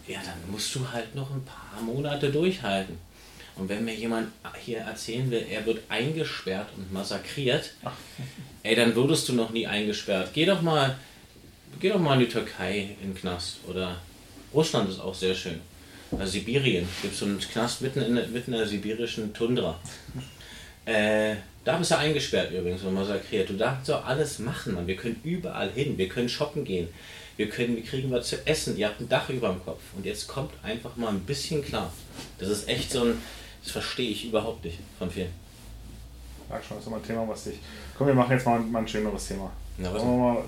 ja, 0.08 0.20
dann 0.24 0.52
musst 0.52 0.74
du 0.76 0.92
halt 0.92 1.16
noch 1.16 1.32
ein 1.32 1.44
paar 1.44 1.82
Monate 1.82 2.30
durchhalten. 2.30 2.98
Und 3.56 3.70
wenn 3.70 3.86
mir 3.86 3.94
jemand 3.94 4.30
hier 4.64 4.80
erzählen 4.80 5.30
will, 5.30 5.46
er 5.50 5.66
wird 5.66 5.82
eingesperrt 5.90 6.70
und 6.78 6.92
massakriert, 6.92 7.74
ey, 8.64 8.76
dann 8.76 8.96
würdest 8.96 9.28
du 9.30 9.34
noch 9.34 9.52
nie 9.52 9.68
eingesperrt. 9.68 10.30
Geh 10.34 10.46
doch 10.46 10.62
mal, 10.62 10.98
geh 11.80 11.90
doch 11.90 12.00
mal 12.00 12.14
in 12.16 12.22
die 12.22 12.30
Türkei 12.30 12.96
in 13.02 13.10
den 13.10 13.16
Knast 13.16 13.58
oder 13.68 13.98
Russland 14.54 14.90
ist 14.90 15.00
auch 15.00 15.16
sehr 15.16 15.36
schön. 15.36 15.60
Also 16.12 16.34
Sibirien 16.34 16.88
gibt 17.02 17.14
es 17.14 17.20
so 17.20 17.26
einen 17.26 17.40
Knast 17.40 17.82
mitten 17.82 18.02
in, 18.02 18.14
mitten 18.14 18.52
in 18.54 18.60
der 18.60 18.68
sibirischen 18.68 19.34
Tundra. 19.34 19.80
Äh, 20.84 21.36
da 21.64 21.78
bist 21.78 21.92
du 21.92 21.98
eingesperrt 21.98 22.52
übrigens 22.52 22.82
und 22.84 22.96
massakriert. 22.96 23.50
Du 23.50 23.54
darfst 23.54 23.88
doch 23.88 24.04
alles 24.06 24.40
machen, 24.40 24.74
Mann. 24.74 24.88
Wir 24.88 24.96
können 24.96 25.22
überall 25.24 25.70
hin. 25.70 25.98
Wir 25.98 26.10
können 26.10 26.28
shoppen 26.28 26.66
gehen. 26.66 26.88
Wir 27.41 27.49
können, 27.49 27.75
wir 27.75 27.84
kriegen 27.84 28.12
was 28.12 28.27
zu 28.27 28.45
essen. 28.45 28.77
Ihr 28.77 28.88
habt 28.88 29.01
ein 29.01 29.10
Dach 29.10 29.27
über 29.30 29.49
dem 29.49 29.65
Kopf. 29.65 29.80
Und 29.97 30.06
jetzt 30.06 30.27
kommt 30.27 30.51
einfach 30.62 30.95
mal 30.95 31.08
ein 31.08 31.21
bisschen 31.21 31.65
klar. 31.65 31.91
Das 32.38 32.49
ist 32.49 32.69
echt 32.69 32.91
so 32.91 33.01
ein, 33.01 33.19
das 33.63 33.71
verstehe 33.71 34.12
ich 34.12 34.27
überhaupt 34.27 34.63
nicht 34.63 34.77
von 34.99 35.10
vielen. 35.10 35.32
Sag 36.47 36.63
schon, 36.63 36.77
das 36.77 36.84
ist 36.84 36.88
immer 36.88 36.97
ein 36.97 37.04
Thema, 37.04 37.27
was 37.27 37.45
dich. 37.45 37.58
Komm, 37.97 38.06
wir 38.06 38.13
machen 38.13 38.34
jetzt 38.34 38.45
mal, 38.45 38.60
mal 38.60 38.84
ein 38.84 38.88
schöneres 38.88 39.27
Thema. 39.27 39.51
Na, 39.80 39.91
was 39.91 40.04
mal, 40.04 40.43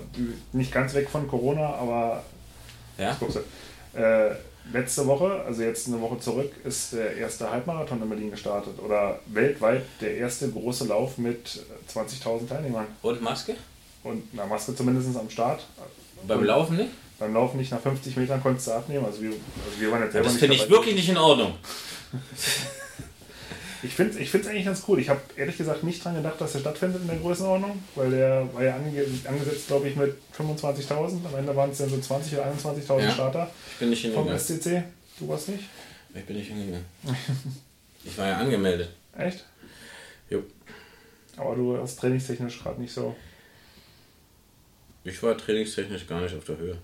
nicht 0.52 0.70
ganz 0.70 0.94
weg 0.94 1.10
von 1.10 1.26
Corona, 1.26 1.66
aber. 1.66 2.22
Ja. 2.96 3.18
Äh, 3.94 4.36
letzte 4.72 5.04
Woche, 5.08 5.42
also 5.44 5.62
jetzt 5.62 5.88
eine 5.88 6.00
Woche 6.00 6.20
zurück, 6.20 6.52
ist 6.62 6.92
der 6.92 7.16
erste 7.16 7.50
Halbmarathon 7.50 8.02
in 8.02 8.08
Berlin 8.08 8.30
gestartet. 8.30 8.78
Oder 8.78 9.18
weltweit 9.26 9.82
der 10.00 10.16
erste 10.16 10.48
große 10.48 10.84
Lauf 10.84 11.18
mit 11.18 11.60
20.000 11.92 12.48
Teilnehmern. 12.48 12.86
Und 13.02 13.20
Maske? 13.20 13.56
Und 14.04 14.32
na, 14.32 14.46
Maske 14.46 14.76
zumindest 14.76 15.16
am 15.16 15.28
Start. 15.28 15.66
Beim 16.26 16.38
Und 16.38 16.44
Laufen 16.46 16.76
nicht? 16.76 16.90
Beim 17.18 17.34
Laufen 17.34 17.58
nicht 17.58 17.70
nach 17.70 17.80
50 17.80 18.16
Metern 18.16 18.42
konntest 18.42 18.66
du 18.66 18.72
abnehmen. 18.72 19.04
Also 19.04 19.22
wir, 19.22 19.30
also 19.30 19.80
wir 19.80 19.90
waren 19.90 20.02
jetzt 20.02 20.12
selber 20.12 20.28
Das 20.28 20.36
finde 20.36 20.56
ich 20.56 20.68
wirklich 20.68 20.94
nicht 20.94 21.08
in 21.08 21.16
Ordnung. 21.16 21.54
Ich 23.84 23.92
finde 23.94 24.18
es 24.18 24.34
ich 24.34 24.48
eigentlich 24.48 24.64
ganz 24.64 24.82
cool. 24.88 24.98
Ich 24.98 25.10
habe 25.10 25.20
ehrlich 25.36 25.58
gesagt 25.58 25.84
nicht 25.84 26.00
daran 26.00 26.16
gedacht, 26.16 26.40
dass 26.40 26.54
er 26.54 26.60
stattfindet 26.62 27.02
in 27.02 27.08
der 27.08 27.18
Größenordnung, 27.18 27.82
weil 27.94 28.10
der 28.10 28.48
war 28.54 28.64
ja 28.64 28.76
ange 28.76 29.04
angesetzt, 29.28 29.66
glaube 29.66 29.88
ich, 29.88 29.96
mit 29.96 30.16
25.000. 30.38 31.26
Am 31.26 31.38
Ende 31.38 31.54
waren 31.54 31.70
es 31.70 31.78
dann 31.78 31.90
so 31.90 31.96
20.000 31.96 32.32
oder 32.32 32.52
21.000 32.52 33.00
ja, 33.00 33.10
Starter. 33.10 33.50
Ich 33.72 33.78
bin 33.78 33.90
nicht 33.90 34.00
hingegangen. 34.00 34.38
Vom 34.38 34.38
SCC. 34.38 34.84
Du 35.18 35.28
warst 35.28 35.50
nicht? 35.50 35.64
Ich 36.14 36.24
bin 36.24 36.36
nicht 36.36 36.48
hingegangen. 36.48 36.86
ich 38.04 38.16
war 38.16 38.26
ja 38.26 38.38
angemeldet. 38.38 38.88
Echt? 39.18 39.44
Jo. 40.30 40.42
Aber 41.36 41.54
du 41.54 41.76
hast 41.76 41.96
trainingstechnisch 41.96 42.62
gerade 42.62 42.80
nicht 42.80 42.94
so. 42.94 43.14
Ich 45.04 45.22
war 45.22 45.36
trainingstechnisch 45.36 46.06
gar 46.06 46.20
nicht 46.20 46.34
auf 46.36 46.44
der 46.44 46.56
Höhe. 46.56 46.78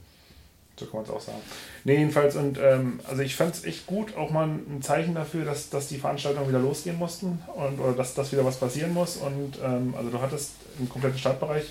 So 0.79 0.87
kann 0.87 0.97
man 0.97 1.05
es 1.05 1.11
auch 1.11 1.21
sagen. 1.21 1.43
Nee, 1.85 1.97
jedenfalls, 1.97 2.37
und 2.37 2.59
ähm, 2.59 3.01
also 3.07 3.21
ich 3.23 3.37
fand 3.37 3.55
es 3.55 3.65
echt 3.65 3.87
gut, 3.87 4.17
auch 4.17 4.31
mal 4.31 4.47
ein 4.47 4.81
Zeichen 4.83 5.15
dafür, 5.15 5.45
dass, 5.45 5.69
dass 5.69 5.89
die 5.89 5.99
Veranstaltungen 5.99 6.49
wieder 6.49 6.59
losgehen 6.59 6.99
mussten 6.99 7.43
und 7.55 7.79
oder 7.79 7.93
dass, 7.93 8.15
dass 8.15 8.33
wieder 8.33 8.45
was 8.45 8.59
passieren 8.59 8.95
muss. 8.95 9.17
Und 9.19 9.59
ähm, 9.63 9.95
also 9.97 10.11
du 10.11 10.21
hattest 10.21 10.53
im 10.79 10.89
kompletten 10.89 11.19
Stadtbereich. 11.19 11.65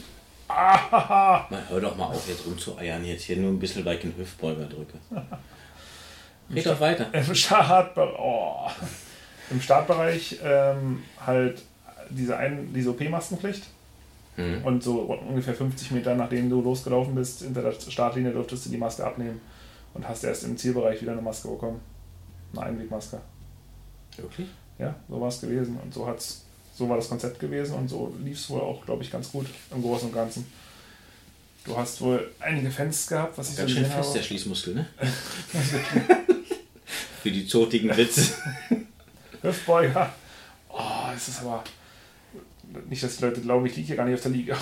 Ah, 0.47 1.47
Man, 1.49 1.69
hör 1.69 1.79
doch 1.79 1.95
mal 1.95 2.05
auf, 2.05 2.27
jetzt 2.27 2.45
rumzueiern, 2.45 3.05
jetzt 3.05 3.23
hier 3.23 3.37
nur 3.37 3.51
ein 3.51 3.59
bisschen 3.59 3.85
like 3.85 4.03
einen 4.03 4.17
Hüftbeuger 4.17 4.65
drücke. 4.65 4.97
Red 6.53 6.65
doch 6.65 6.79
weiter. 6.79 7.13
Im, 7.13 7.35
Startbereich, 7.35 8.19
oh. 8.19 8.69
Im 9.51 9.61
Startbereich 9.61 10.39
ähm, 10.43 11.03
halt 11.25 11.61
diese, 12.09 12.37
diese 12.73 12.89
OP-Maskenpflicht. 12.89 13.63
Mhm. 14.37 14.63
Und 14.63 14.83
so 14.83 15.01
ungefähr 15.01 15.53
50 15.53 15.91
Meter 15.91 16.15
nachdem 16.15 16.49
du 16.49 16.61
losgelaufen 16.61 17.15
bist, 17.15 17.41
hinter 17.41 17.61
der 17.61 17.73
Startlinie 17.73 18.31
durftest 18.31 18.65
du 18.65 18.69
die 18.69 18.77
Maske 18.77 19.05
abnehmen 19.05 19.41
und 19.93 20.07
hast 20.07 20.23
erst 20.23 20.43
im 20.45 20.55
Zielbereich 20.57 21.01
wieder 21.01 21.11
eine 21.13 21.21
Maske 21.21 21.47
bekommen. 21.49 21.79
Eine 22.53 22.63
Einwegmaske. 22.63 23.19
Wirklich? 24.17 24.47
Ja, 24.77 24.95
so 25.09 25.19
war 25.19 25.27
es 25.27 25.41
gewesen. 25.41 25.77
Und 25.83 25.93
so 25.93 26.07
hat's, 26.07 26.45
so 26.73 26.87
war 26.89 26.95
das 26.97 27.09
Konzept 27.09 27.39
gewesen 27.39 27.75
und 27.75 27.89
so 27.89 28.13
lief 28.23 28.37
es 28.39 28.49
wohl 28.49 28.61
auch, 28.61 28.85
glaube 28.85 29.03
ich, 29.03 29.11
ganz 29.11 29.31
gut 29.31 29.45
im 29.71 29.81
Großen 29.81 30.07
und 30.09 30.15
Ganzen. 30.15 30.45
Du 31.65 31.77
hast 31.77 31.99
wohl 32.01 32.31
einige 32.39 32.71
Fans 32.71 33.05
gehabt, 33.07 33.37
was 33.37 33.51
ich 33.51 33.57
Ganz 33.57 33.69
so 33.69 33.75
schön 33.75 33.85
fest, 33.85 34.07
habe. 34.07 34.17
der 34.17 34.23
Schließmuskel, 34.23 34.75
ne? 34.75 34.87
Für 37.21 37.31
die 37.31 37.45
zotigen 37.45 37.95
Witze. 37.95 38.33
Hüftbeuger. 39.41 40.13
Oh, 40.69 41.11
es 41.15 41.27
ist 41.27 41.41
aber 41.41 41.63
nicht, 42.89 43.03
dass 43.03 43.17
die 43.17 43.25
Leute 43.25 43.41
glauben, 43.41 43.65
ich 43.65 43.75
liege 43.75 43.87
hier 43.87 43.95
gar 43.95 44.05
nicht 44.05 44.15
auf 44.15 44.21
der 44.21 44.31
Liga. 44.31 44.55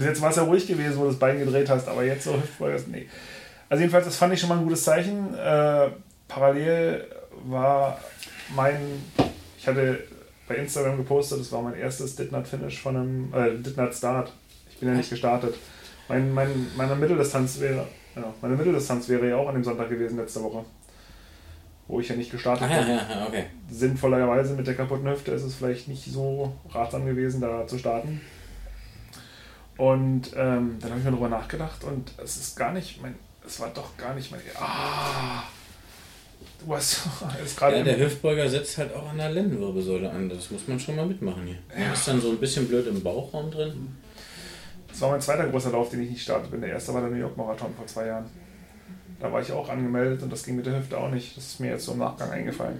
jetzt 0.00 0.20
war 0.20 0.30
es 0.30 0.36
ja 0.36 0.42
ruhig 0.42 0.66
gewesen, 0.66 0.96
wo 0.96 1.02
du 1.02 1.08
das 1.08 1.18
Bein 1.18 1.38
gedreht 1.38 1.68
hast, 1.68 1.88
aber 1.88 2.04
jetzt 2.04 2.24
so 2.24 2.34
Hüftbeuger, 2.34 2.80
nee. 2.90 3.06
Also 3.68 3.80
jedenfalls, 3.80 4.06
das 4.06 4.16
fand 4.16 4.34
ich 4.34 4.40
schon 4.40 4.48
mal 4.48 4.58
ein 4.58 4.64
gutes 4.64 4.84
Zeichen. 4.84 5.34
Äh, 5.34 5.88
parallel 6.28 7.06
war 7.44 7.98
mein, 8.54 8.76
ich 9.58 9.66
hatte 9.66 10.04
bei 10.46 10.56
Instagram 10.56 10.98
gepostet, 10.98 11.40
das 11.40 11.50
war 11.52 11.62
mein 11.62 11.74
erstes 11.74 12.16
Ditnat-Finish 12.16 12.80
von 12.80 12.96
einem, 12.96 13.34
äh, 13.34 13.56
Ditnat-Start. 13.56 14.32
Ich 14.70 14.78
bin 14.78 14.88
ja 14.88 14.94
nicht 14.94 15.10
gestartet. 15.10 15.54
Mein, 16.08 16.32
mein, 16.32 16.66
meine 16.76 16.94
Mitteldistanz 16.94 17.60
wäre, 17.60 17.86
ja, 18.14 18.34
meine 18.42 18.56
Mitteldistanz 18.56 19.08
wäre 19.08 19.28
ja 19.28 19.36
auch 19.36 19.48
an 19.48 19.54
dem 19.54 19.64
Sonntag 19.64 19.88
gewesen 19.88 20.18
letzte 20.18 20.42
Woche. 20.42 20.64
Wo 21.86 22.00
ich 22.00 22.08
ja 22.08 22.16
nicht 22.16 22.30
gestartet 22.30 22.68
ah, 22.70 22.80
bin. 22.80 22.88
Ja, 22.88 23.06
ja, 23.10 23.26
okay. 23.26 23.44
Sinnvollerweise 23.70 24.54
mit 24.54 24.66
der 24.66 24.74
kaputten 24.74 25.08
Hüfte 25.08 25.32
ist 25.32 25.42
es 25.42 25.54
vielleicht 25.54 25.88
nicht 25.88 26.04
so 26.04 26.54
ratsam 26.70 27.04
gewesen, 27.04 27.40
da 27.40 27.66
zu 27.66 27.78
starten. 27.78 28.20
Und 29.76 30.30
ähm, 30.36 30.78
dann 30.80 30.90
habe 30.90 30.98
ich 30.98 31.04
mir 31.04 31.10
darüber 31.10 31.28
nachgedacht 31.28 31.82
und 31.84 32.12
es 32.22 32.36
ist 32.36 32.56
gar 32.56 32.72
nicht 32.72 33.02
mein, 33.02 33.16
es 33.44 33.58
war 33.60 33.70
doch 33.70 33.96
gar 33.96 34.14
nicht 34.14 34.30
mein, 34.30 34.40
ah, 34.58 35.42
du 36.64 36.74
hast 36.74 37.02
ist 37.44 37.58
gerade. 37.58 37.78
Ja, 37.78 37.82
der 37.82 37.98
Hüftbeuger 37.98 38.48
setzt 38.48 38.78
halt 38.78 38.94
auch 38.94 39.10
an 39.10 39.18
der 39.18 39.30
Lendenwirbelsäule 39.30 40.08
an, 40.08 40.28
das 40.28 40.50
muss 40.50 40.68
man 40.68 40.78
schon 40.78 40.94
mal 40.96 41.06
mitmachen 41.06 41.44
hier. 41.46 41.58
Ja. 41.76 41.92
ist 41.92 42.06
dann 42.06 42.20
so 42.20 42.30
ein 42.30 42.38
bisschen 42.38 42.68
blöd 42.68 42.86
im 42.86 43.02
Bauchraum 43.02 43.50
drin. 43.50 43.96
Das 44.88 45.00
war 45.00 45.10
mein 45.10 45.20
zweiter 45.20 45.48
großer 45.48 45.72
Lauf, 45.72 45.90
den 45.90 46.02
ich 46.02 46.10
nicht 46.10 46.22
startet 46.22 46.52
bin. 46.52 46.60
Der 46.60 46.70
erste 46.70 46.94
war 46.94 47.00
der 47.00 47.10
New 47.10 47.16
York 47.16 47.36
Marathon 47.36 47.74
vor 47.76 47.86
zwei 47.86 48.06
Jahren. 48.06 48.26
Da 49.24 49.32
war 49.32 49.40
ich 49.40 49.50
auch 49.52 49.70
angemeldet 49.70 50.22
und 50.22 50.30
das 50.30 50.44
ging 50.44 50.54
mit 50.54 50.66
der 50.66 50.76
Hüfte 50.76 50.98
auch 50.98 51.08
nicht. 51.08 51.34
Das 51.34 51.46
ist 51.46 51.58
mir 51.58 51.70
jetzt 51.70 51.86
so 51.86 51.92
im 51.92 51.98
Nachgang 51.98 52.30
eingefallen. 52.30 52.76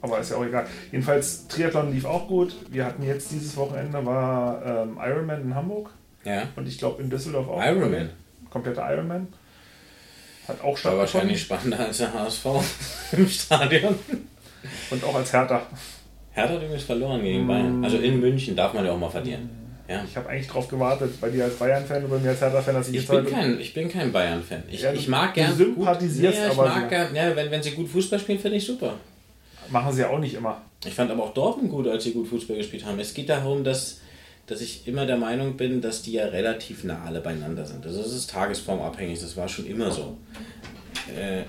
Aber 0.00 0.20
ist 0.20 0.30
ja 0.30 0.36
auch 0.36 0.44
egal. 0.44 0.64
Jedenfalls, 0.92 1.48
Triathlon 1.48 1.92
lief 1.92 2.04
auch 2.04 2.28
gut. 2.28 2.54
Wir 2.70 2.84
hatten 2.84 3.02
jetzt 3.02 3.32
dieses 3.32 3.56
Wochenende 3.56 4.06
war 4.06 4.64
ähm, 4.64 5.00
Ironman 5.04 5.42
in 5.42 5.52
Hamburg. 5.52 5.90
Ja. 6.24 6.44
Und 6.54 6.68
ich 6.68 6.78
glaube 6.78 7.02
in 7.02 7.10
Düsseldorf 7.10 7.48
auch. 7.48 7.60
Ironman. 7.60 8.10
Kompletter 8.50 8.88
Ironman. 8.88 9.26
Hat 10.46 10.60
auch 10.60 10.76
stattgefunden. 10.76 10.84
War 10.84 10.98
wahrscheinlich 10.98 11.42
spannender 11.42 11.80
als 11.80 11.98
der 11.98 12.14
HSV 12.14 12.46
im 13.12 13.26
Stadion. 13.26 13.96
Und 14.92 15.02
auch 15.02 15.16
als 15.16 15.32
Hertha. 15.32 15.62
Hertha 16.30 16.54
hat 16.54 16.62
übrigens 16.62 16.84
verloren 16.84 17.20
gegen 17.20 17.46
mm. 17.46 17.48
Bayern. 17.48 17.84
Also 17.84 17.96
in 17.96 18.20
München 18.20 18.54
darf 18.54 18.74
man 18.74 18.84
ja 18.84 18.92
auch 18.92 18.98
mal 18.98 19.10
verlieren. 19.10 19.50
Ja. 19.90 20.04
Ich 20.08 20.16
habe 20.16 20.28
eigentlich 20.28 20.46
darauf 20.46 20.68
gewartet, 20.68 21.20
bei 21.20 21.30
dir 21.30 21.44
als 21.44 21.56
Bayern-Fan 21.56 22.04
und 22.04 22.10
bei 22.10 22.18
mir 22.18 22.30
als 22.30 22.40
Hertha-Fan, 22.40 22.74
dass 22.76 22.88
ich, 22.88 22.94
ich 22.94 23.00
jetzt 23.02 23.10
bin 23.10 23.26
kein, 23.26 23.58
Ich 23.58 23.74
bin 23.74 23.88
kein 23.88 24.12
Bayern-Fan. 24.12 24.62
Ich, 24.70 24.82
ja, 24.82 24.92
ich 24.92 25.08
mag 25.08 25.34
gerne. 25.34 25.52
Du 25.52 25.64
sympathisierst 25.64 26.38
gut, 26.38 26.46
ja, 26.46 26.52
ich 26.52 26.58
aber. 26.58 26.68
Mag 26.68 26.88
gern, 26.88 27.12
ja, 27.16 27.34
wenn, 27.34 27.50
wenn 27.50 27.60
sie 27.60 27.72
gut 27.72 27.88
Fußball 27.88 28.20
spielen, 28.20 28.38
finde 28.38 28.58
ich 28.58 28.64
super. 28.64 28.94
Machen 29.68 29.92
sie 29.92 30.02
ja 30.02 30.10
auch 30.10 30.20
nicht 30.20 30.34
immer. 30.34 30.62
Ich 30.84 30.94
fand 30.94 31.10
aber 31.10 31.24
auch 31.24 31.34
Dortmund 31.34 31.72
gut, 31.72 31.88
als 31.88 32.04
sie 32.04 32.12
gut 32.12 32.28
Fußball 32.28 32.56
gespielt 32.56 32.84
haben. 32.84 33.00
Es 33.00 33.14
geht 33.14 33.28
darum, 33.28 33.64
dass, 33.64 34.00
dass 34.46 34.60
ich 34.60 34.86
immer 34.86 35.06
der 35.06 35.16
Meinung 35.16 35.56
bin, 35.56 35.80
dass 35.80 36.02
die 36.02 36.12
ja 36.12 36.26
relativ 36.26 36.84
nah 36.84 37.02
alle 37.04 37.20
beieinander 37.20 37.64
sind. 37.66 37.84
Also 37.84 38.00
das 38.00 38.12
ist 38.12 38.30
tagesformabhängig, 38.30 39.18
das 39.20 39.36
war 39.36 39.48
schon 39.48 39.66
immer 39.66 39.90
so. 39.90 40.16
Äh, 41.08 41.42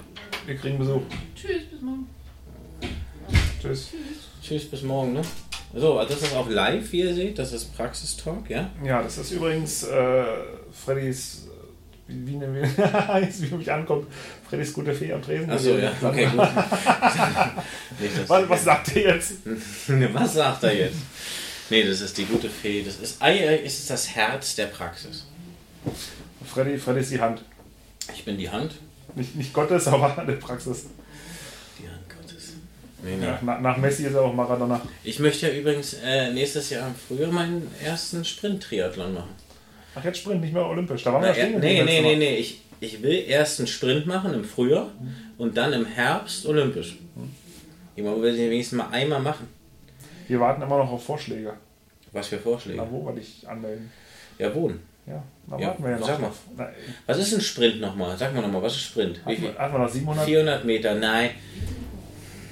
Wir 0.48 0.56
kriegen 0.56 0.80
Besuch. 0.80 1.04
Tschüss, 1.36 1.66
bis 1.72 1.82
morgen. 1.82 2.08
Tschüss. 3.62 3.90
Tschüss, 4.42 4.66
bis 4.66 4.82
morgen, 4.82 5.14
ne? 5.14 5.22
So, 5.74 5.98
also 5.98 6.14
das 6.14 6.24
ist 6.24 6.36
auch 6.36 6.50
live, 6.50 6.92
wie 6.92 7.00
ihr 7.00 7.14
seht, 7.14 7.40
das 7.40 7.54
ist 7.54 7.76
Praxistalk, 7.76 8.50
ja? 8.50 8.70
Ja, 8.84 9.02
das 9.02 9.18
ist 9.18 9.32
übrigens 9.32 9.84
äh, 9.84 10.24
Freddys, 10.72 11.48
wie, 12.08 12.28
wie, 12.28 12.42
wie, 12.42 13.22
jetzt, 13.22 13.42
wie 13.42 13.56
mich 13.56 13.72
ankommt, 13.72 14.08
Freddys 14.50 14.74
gute 14.74 14.94
Fee 14.94 15.14
am 15.14 15.22
Tresen. 15.22 15.50
Achso, 15.50 15.78
ja, 15.78 15.94
okay, 16.02 16.26
gut. 16.26 16.40
Nicht, 18.00 18.28
was, 18.30 18.50
was 18.50 18.64
sagt 18.66 18.96
er 18.98 19.16
jetzt? 19.16 19.34
was 20.14 20.34
sagt 20.34 20.64
er 20.64 20.76
jetzt? 20.76 20.98
Nee, 21.70 21.84
das 21.86 22.02
ist 22.02 22.18
die 22.18 22.26
gute 22.26 22.50
Fee, 22.50 22.84
das 22.84 22.98
ist, 22.98 23.22
eigentlich 23.22 23.64
ist 23.64 23.90
das 23.90 24.10
Herz 24.14 24.56
der 24.56 24.66
Praxis. 24.66 25.26
Freddy, 26.46 26.78
Freddy 26.78 27.00
ist 27.00 27.12
die 27.12 27.22
Hand. 27.22 27.44
Ich 28.14 28.26
bin 28.26 28.38
die 28.38 28.50
Hand. 28.50 28.74
Nicht, 29.16 29.36
nicht 29.36 29.54
Gottes, 29.54 29.88
aber 29.88 30.22
der 30.28 30.34
Praxis. 30.34 30.88
Nee, 33.04 33.18
nee. 33.18 33.26
Nach, 33.26 33.60
nach, 33.60 33.78
Messi 33.78 34.06
ist 34.06 34.14
er 34.14 34.22
auch 34.22 34.34
Maradona. 34.34 34.82
Ich 35.04 35.20
möchte 35.20 35.48
ja 35.48 35.54
übrigens 35.54 35.96
äh, 36.04 36.32
nächstes 36.32 36.70
Jahr 36.70 36.88
im 36.88 36.96
Frühjahr 36.96 37.32
meinen 37.32 37.70
ersten 37.84 38.24
Sprint-Triathlon 38.24 39.14
machen. 39.14 39.36
Ach, 39.96 40.04
jetzt 40.04 40.20
Sprint, 40.20 40.42
nicht 40.42 40.54
mehr 40.54 40.66
olympisch. 40.66 41.04
Da 41.04 41.14
waren 41.14 41.22
wir 41.22 41.30
ja 41.30 41.34
stehen. 41.34 41.60
Nee, 41.60 41.84
nee, 41.84 42.02
nee, 42.02 42.16
nee. 42.16 42.36
Ich, 42.36 42.62
ich 42.80 43.02
will 43.02 43.26
erst 43.28 43.60
einen 43.60 43.68
Sprint 43.68 44.06
machen 44.06 44.34
im 44.34 44.44
Frühjahr 44.44 44.92
mhm. 45.00 45.16
und 45.38 45.58
dann 45.58 45.74
im 45.74 45.86
Herbst 45.86 46.46
olympisch. 46.46 46.98
Mhm. 47.16 47.36
Ich 47.96 48.04
will 48.04 48.36
den 48.36 48.52
wenigstens 48.52 48.78
mal 48.78 48.90
einmal 48.92 49.20
machen. 49.20 49.48
Wir 50.28 50.40
warten 50.40 50.62
immer 50.62 50.78
noch 50.78 50.92
auf 50.92 51.04
Vorschläge. 51.04 51.54
Was 52.12 52.28
für 52.28 52.38
Vorschläge? 52.38 52.80
Na, 52.82 52.90
wo 52.90 53.06
wir 53.06 53.14
dich 53.14 53.48
anmelden? 53.48 53.92
Ja, 54.38 54.54
wo? 54.54 54.72
Ja, 55.08 55.24
da 55.48 55.58
ja, 55.58 55.68
warten 55.68 55.84
wir 55.84 55.92
ja 55.92 55.98
noch. 56.00 56.08
Sag 56.08 56.22
mal. 56.22 56.32
Was 57.06 57.18
ist 57.18 57.34
ein 57.34 57.42
Sprint 57.42 57.82
nochmal? 57.82 58.18
Sag 58.18 58.34
mal 58.34 58.42
nochmal, 58.42 58.62
was 58.62 58.74
ist 58.74 58.84
Sprint? 58.84 59.22
Hat 59.26 59.72
man 59.72 59.82
noch 59.82 59.90
700? 59.90 60.26
400 60.26 60.66
Meter, 60.66 60.96
nein. 60.96 61.32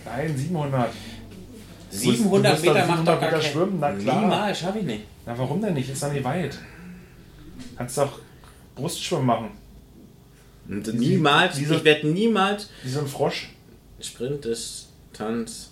Nein, 0.10 0.38
700. 0.38 0.89
700 1.91 2.62
Meter 2.62 2.86
macht 2.86 3.08
doch 3.08 3.19
gar 3.19 3.41
schwimmen, 3.41 3.78
na 3.80 3.91
klar. 3.91 4.22
Niemals, 4.22 4.60
schaffe 4.60 4.80
ich 4.80 4.86
nicht. 4.86 5.04
Na, 5.26 5.38
warum 5.38 5.62
denn 5.62 5.74
nicht? 5.74 5.89
Ist 5.89 6.04
doch 6.04 6.12
nicht 6.12 6.24
weit. 6.24 6.58
Kannst 7.78 7.98
doch 7.98 8.19
Brustschwimmen 8.76 9.26
machen. 9.26 9.52
Und 10.67 10.93
niemals, 10.93 11.56
diese, 11.56 11.76
ich 11.76 11.84
werde 11.84 12.08
niemals... 12.08 12.69
Wie 12.84 12.89
so 12.89 13.00
ein 13.00 13.08
Frosch. 13.08 13.50
Sprint, 14.00 14.45
Distanz, 14.45 15.72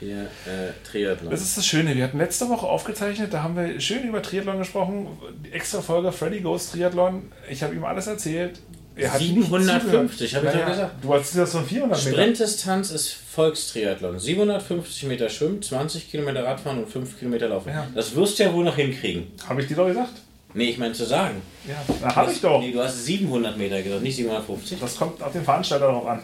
hier, 0.00 0.22
äh, 0.22 0.72
Triathlon. 0.84 1.30
Das 1.30 1.42
ist 1.42 1.56
das 1.56 1.66
Schöne. 1.66 1.94
Wir 1.94 2.04
hatten 2.04 2.18
letzte 2.18 2.48
Woche 2.48 2.66
aufgezeichnet, 2.66 3.32
da 3.32 3.42
haben 3.42 3.56
wir 3.56 3.78
schön 3.80 4.02
über 4.08 4.20
Triathlon 4.22 4.58
gesprochen. 4.58 5.06
Die 5.44 5.52
extra 5.52 5.80
Folge 5.80 6.10
Freddy 6.10 6.40
Goes 6.40 6.72
Triathlon. 6.72 7.30
Ich 7.48 7.62
habe 7.62 7.74
ihm 7.74 7.84
alles 7.84 8.06
erzählt. 8.08 8.60
750, 9.08 10.34
habe 10.34 10.46
ich 10.46 10.52
doch 10.52 10.66
gesagt. 10.66 10.92
Du 11.02 11.14
hast 11.14 11.36
das 11.36 11.52
von 11.52 11.64
400 11.64 11.98
Meter. 11.98 12.10
Sprintdistanz 12.10 12.90
ist 12.90 13.16
Volkstriathlon. 13.34 14.18
750 14.18 15.04
Meter 15.04 15.28
Schwimmen, 15.28 15.62
20 15.62 16.10
Kilometer 16.10 16.44
Radfahren 16.44 16.82
und 16.82 16.90
5 16.90 17.18
Kilometer 17.18 17.48
Laufen. 17.48 17.70
Ja. 17.70 17.86
Das 17.94 18.14
wirst 18.14 18.38
du 18.38 18.44
ja 18.44 18.52
wohl 18.52 18.64
noch 18.64 18.76
hinkriegen. 18.76 19.28
Habe 19.48 19.62
ich 19.62 19.68
dir 19.68 19.76
doch 19.76 19.86
gesagt? 19.86 20.12
Nee, 20.52 20.70
ich 20.70 20.78
meine 20.78 20.94
zu 20.94 21.04
sagen. 21.04 21.42
Ja, 21.66 22.16
habe 22.16 22.32
ich 22.32 22.40
doch. 22.40 22.60
Nee, 22.60 22.72
du 22.72 22.82
hast 22.82 23.04
700 23.04 23.56
Meter 23.56 23.80
gesagt, 23.82 24.02
nicht 24.02 24.16
750. 24.16 24.80
Das 24.80 24.96
kommt 24.96 25.22
auf 25.22 25.32
den 25.32 25.44
Veranstalter 25.44 25.86
darauf 25.86 26.06
an. 26.06 26.20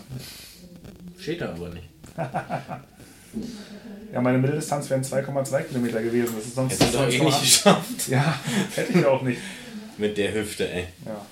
Steht 1.19 1.41
da 1.41 1.51
aber 1.51 1.69
nicht. 1.69 1.89
ja, 4.13 4.21
meine 4.21 4.39
Mitteldistanz 4.39 4.91
wären 4.91 5.03
2,2 5.03 5.63
Kilometer 5.63 6.03
gewesen. 6.03 6.35
Das 6.37 6.47
ist 6.47 6.55
sonst 6.55 6.73
Hättest 6.73 6.95
du 6.95 6.99
doch 6.99 7.09
eh 7.09 7.19
nicht 7.19 7.41
geschafft. 7.41 8.09
Ja, 8.09 8.39
hätte 8.75 8.99
ich 8.99 9.07
auch 9.07 9.23
nicht. 9.23 9.41
Mit 9.99 10.19
der 10.19 10.35
Hüfte, 10.35 10.71
ey. 10.71 10.87
Ja. 11.05 11.25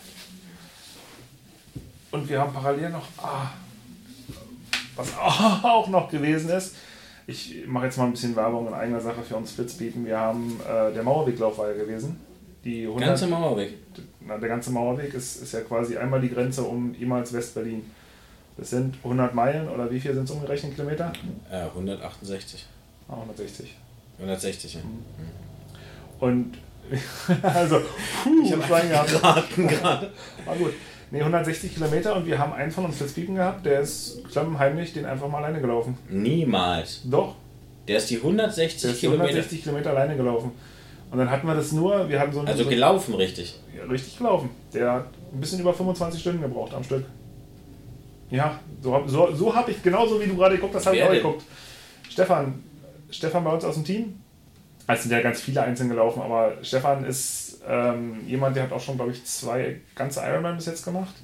Und 2.14 2.28
wir 2.28 2.40
haben 2.40 2.52
parallel 2.52 2.90
noch, 2.90 3.08
ah, 3.18 3.50
was 4.94 5.18
auch 5.18 5.88
noch 5.88 6.08
gewesen 6.08 6.48
ist, 6.48 6.76
ich 7.26 7.66
mache 7.66 7.86
jetzt 7.86 7.98
mal 7.98 8.04
ein 8.04 8.12
bisschen 8.12 8.36
Werbung 8.36 8.68
in 8.68 8.74
eigener 8.74 9.00
Sache 9.00 9.20
für 9.22 9.34
uns 9.34 9.50
Spitzbieten. 9.50 10.06
Wir 10.06 10.16
haben, 10.16 10.60
äh, 10.60 10.92
der 10.92 11.02
Mauerweglauf 11.02 11.58
war 11.58 11.72
ja 11.72 11.76
gewesen. 11.76 12.20
Die 12.62 12.84
100, 12.84 13.08
ganze 13.08 13.26
Mauerweg? 13.26 13.74
Na, 14.20 14.38
der 14.38 14.48
ganze 14.48 14.70
Mauerweg 14.70 15.12
ist, 15.12 15.42
ist 15.42 15.54
ja 15.54 15.62
quasi 15.62 15.96
einmal 15.96 16.20
die 16.20 16.30
Grenze 16.30 16.62
um 16.62 16.94
ehemals 16.94 17.32
West-Berlin. 17.32 17.84
Das 18.56 18.70
sind 18.70 18.94
100 19.02 19.34
Meilen 19.34 19.68
oder 19.68 19.90
wie 19.90 19.98
viel 19.98 20.14
sind 20.14 20.24
es 20.24 20.30
umgerechnet 20.30 20.76
Kilometer? 20.76 21.12
Äh, 21.50 21.62
168. 21.64 22.64
Ah, 23.08 23.14
160. 23.14 23.74
160, 24.18 24.74
ja. 24.74 24.80
Mhm. 24.82 25.02
Und 26.20 26.58
also, 27.42 27.80
puh, 28.22 28.44
ich 28.44 28.52
habe 28.52 28.62
gerade. 28.62 30.12
War 30.44 30.56
gut. 30.58 30.74
Ne, 31.14 31.20
160 31.20 31.74
Kilometer 31.74 32.16
und 32.16 32.26
wir 32.26 32.40
haben 32.40 32.52
einen 32.52 32.72
von 32.72 32.86
uns 32.86 32.96
Fitzbieten 32.96 33.36
gehabt, 33.36 33.64
der 33.64 33.78
ist 33.78 34.20
heimlich 34.58 34.94
den 34.94 35.06
einfach 35.06 35.28
mal 35.28 35.38
alleine 35.38 35.60
gelaufen. 35.60 35.96
Niemals. 36.08 37.02
Doch. 37.04 37.36
Der 37.86 37.98
ist 37.98 38.10
die 38.10 38.16
160 38.16 38.82
der 38.82 38.90
ist 38.90 39.00
die 39.00 39.06
160 39.06 39.62
Kilometer 39.62 39.90
alleine 39.90 40.16
gelaufen. 40.16 40.50
Und 41.12 41.18
dann 41.18 41.30
hatten 41.30 41.46
wir 41.46 41.54
das 41.54 41.70
nur, 41.70 42.08
wir 42.08 42.18
hatten 42.18 42.32
so 42.32 42.40
Also 42.40 42.64
so, 42.64 42.68
gelaufen, 42.68 43.14
richtig? 43.14 43.60
Ja, 43.76 43.84
richtig 43.84 44.18
gelaufen. 44.18 44.50
Der 44.72 44.92
hat 44.92 45.06
ein 45.32 45.38
bisschen 45.38 45.60
über 45.60 45.72
25 45.72 46.20
Stunden 46.20 46.42
gebraucht 46.42 46.74
am 46.74 46.82
Stück. 46.82 47.04
Ja, 48.30 48.58
so, 48.82 49.04
so, 49.06 49.32
so 49.32 49.54
habe 49.54 49.70
ich, 49.70 49.80
genauso 49.84 50.20
wie 50.20 50.26
du 50.26 50.34
gerade 50.34 50.56
geguckt 50.56 50.74
hast, 50.74 50.86
habe 50.86 50.96
ich 50.96 51.04
auch 51.04 51.12
geguckt. 51.12 51.44
Stefan, 52.10 52.60
Stefan 53.08 53.44
bei 53.44 53.52
uns 53.52 53.64
aus 53.64 53.74
dem 53.76 53.84
Team. 53.84 54.20
Es 54.86 55.02
sind 55.02 55.12
ja 55.12 55.20
ganz 55.22 55.40
viele 55.40 55.62
einzeln 55.62 55.88
gelaufen, 55.88 56.20
aber 56.20 56.58
Stefan 56.62 57.04
ist 57.04 57.60
ähm, 57.66 58.26
jemand, 58.26 58.56
der 58.56 58.64
hat 58.64 58.72
auch 58.72 58.80
schon, 58.80 58.96
glaube 58.96 59.12
ich, 59.12 59.24
zwei 59.24 59.80
ganze 59.94 60.20
Ironman 60.20 60.56
bis 60.56 60.66
jetzt 60.66 60.84
gemacht. 60.84 61.14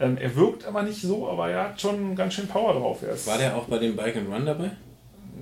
Ähm, 0.00 0.16
er 0.16 0.34
wirkt 0.34 0.64
aber 0.64 0.82
nicht 0.82 1.00
so, 1.00 1.28
aber 1.28 1.48
er 1.48 1.68
hat 1.68 1.80
schon 1.80 2.16
ganz 2.16 2.34
schön 2.34 2.48
Power 2.48 2.74
drauf. 2.74 3.02
Er 3.02 3.26
war 3.26 3.38
der 3.38 3.56
auch 3.56 3.64
bei 3.64 3.78
dem 3.78 3.94
Bike 3.94 4.16
and 4.16 4.32
Run 4.32 4.46
dabei? 4.46 4.72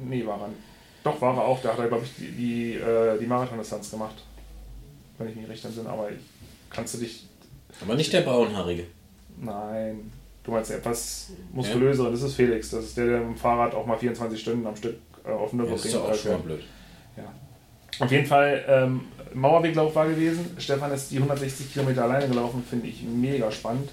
Nee, 0.04 0.26
war 0.26 0.40
er 0.40 0.48
nicht. 0.48 0.60
Doch, 1.02 1.18
war 1.20 1.34
er 1.34 1.44
auch. 1.44 1.62
Da 1.62 1.70
hat 1.70 1.78
er, 1.78 1.88
glaube 1.88 2.04
ich, 2.04 2.14
die, 2.16 2.32
die, 2.32 2.74
äh, 2.74 3.18
die 3.18 3.26
Marathon-Distanz 3.26 3.90
gemacht. 3.90 4.16
Wenn 5.16 5.28
ich 5.28 5.36
mich 5.36 5.48
recht 5.48 5.64
entsinne. 5.64 5.88
Aber 5.88 6.08
kannst 6.68 6.94
du 6.94 6.98
dich. 6.98 7.26
Aber 7.80 7.94
nicht 7.94 8.12
der 8.12 8.20
braunhaarige. 8.20 8.84
Nein. 9.40 10.12
Du 10.44 10.52
meinst 10.52 10.70
etwas 10.70 11.30
muskulösere, 11.52 12.06
ja. 12.06 12.12
das 12.12 12.22
ist 12.22 12.34
Felix. 12.34 12.70
Das 12.70 12.84
ist 12.84 12.96
der, 12.96 13.06
der 13.06 13.18
mit 13.20 13.28
dem 13.28 13.36
Fahrrad 13.36 13.74
auch 13.74 13.86
mal 13.86 13.98
24 13.98 14.40
Stunden 14.40 14.66
am 14.66 14.76
Stück 14.76 14.96
äh, 15.24 15.30
auf 15.30 15.52
Nürburgring. 15.52 15.76
Das 15.76 15.86
ist 15.86 15.94
doch 15.94 16.10
auch 16.10 16.14
schon 16.14 16.42
blöd. 16.42 16.64
Auf 17.98 18.10
jeden 18.10 18.26
Fall, 18.26 18.64
ähm, 18.68 19.00
Mauerweglauf 19.34 19.94
war 19.94 20.06
gewesen. 20.08 20.56
Stefan 20.58 20.92
ist 20.92 21.10
die 21.10 21.16
160 21.16 21.72
Kilometer 21.72 22.04
alleine 22.04 22.28
gelaufen, 22.28 22.64
finde 22.68 22.86
ich 22.88 23.02
mega 23.02 23.50
spannend. 23.50 23.90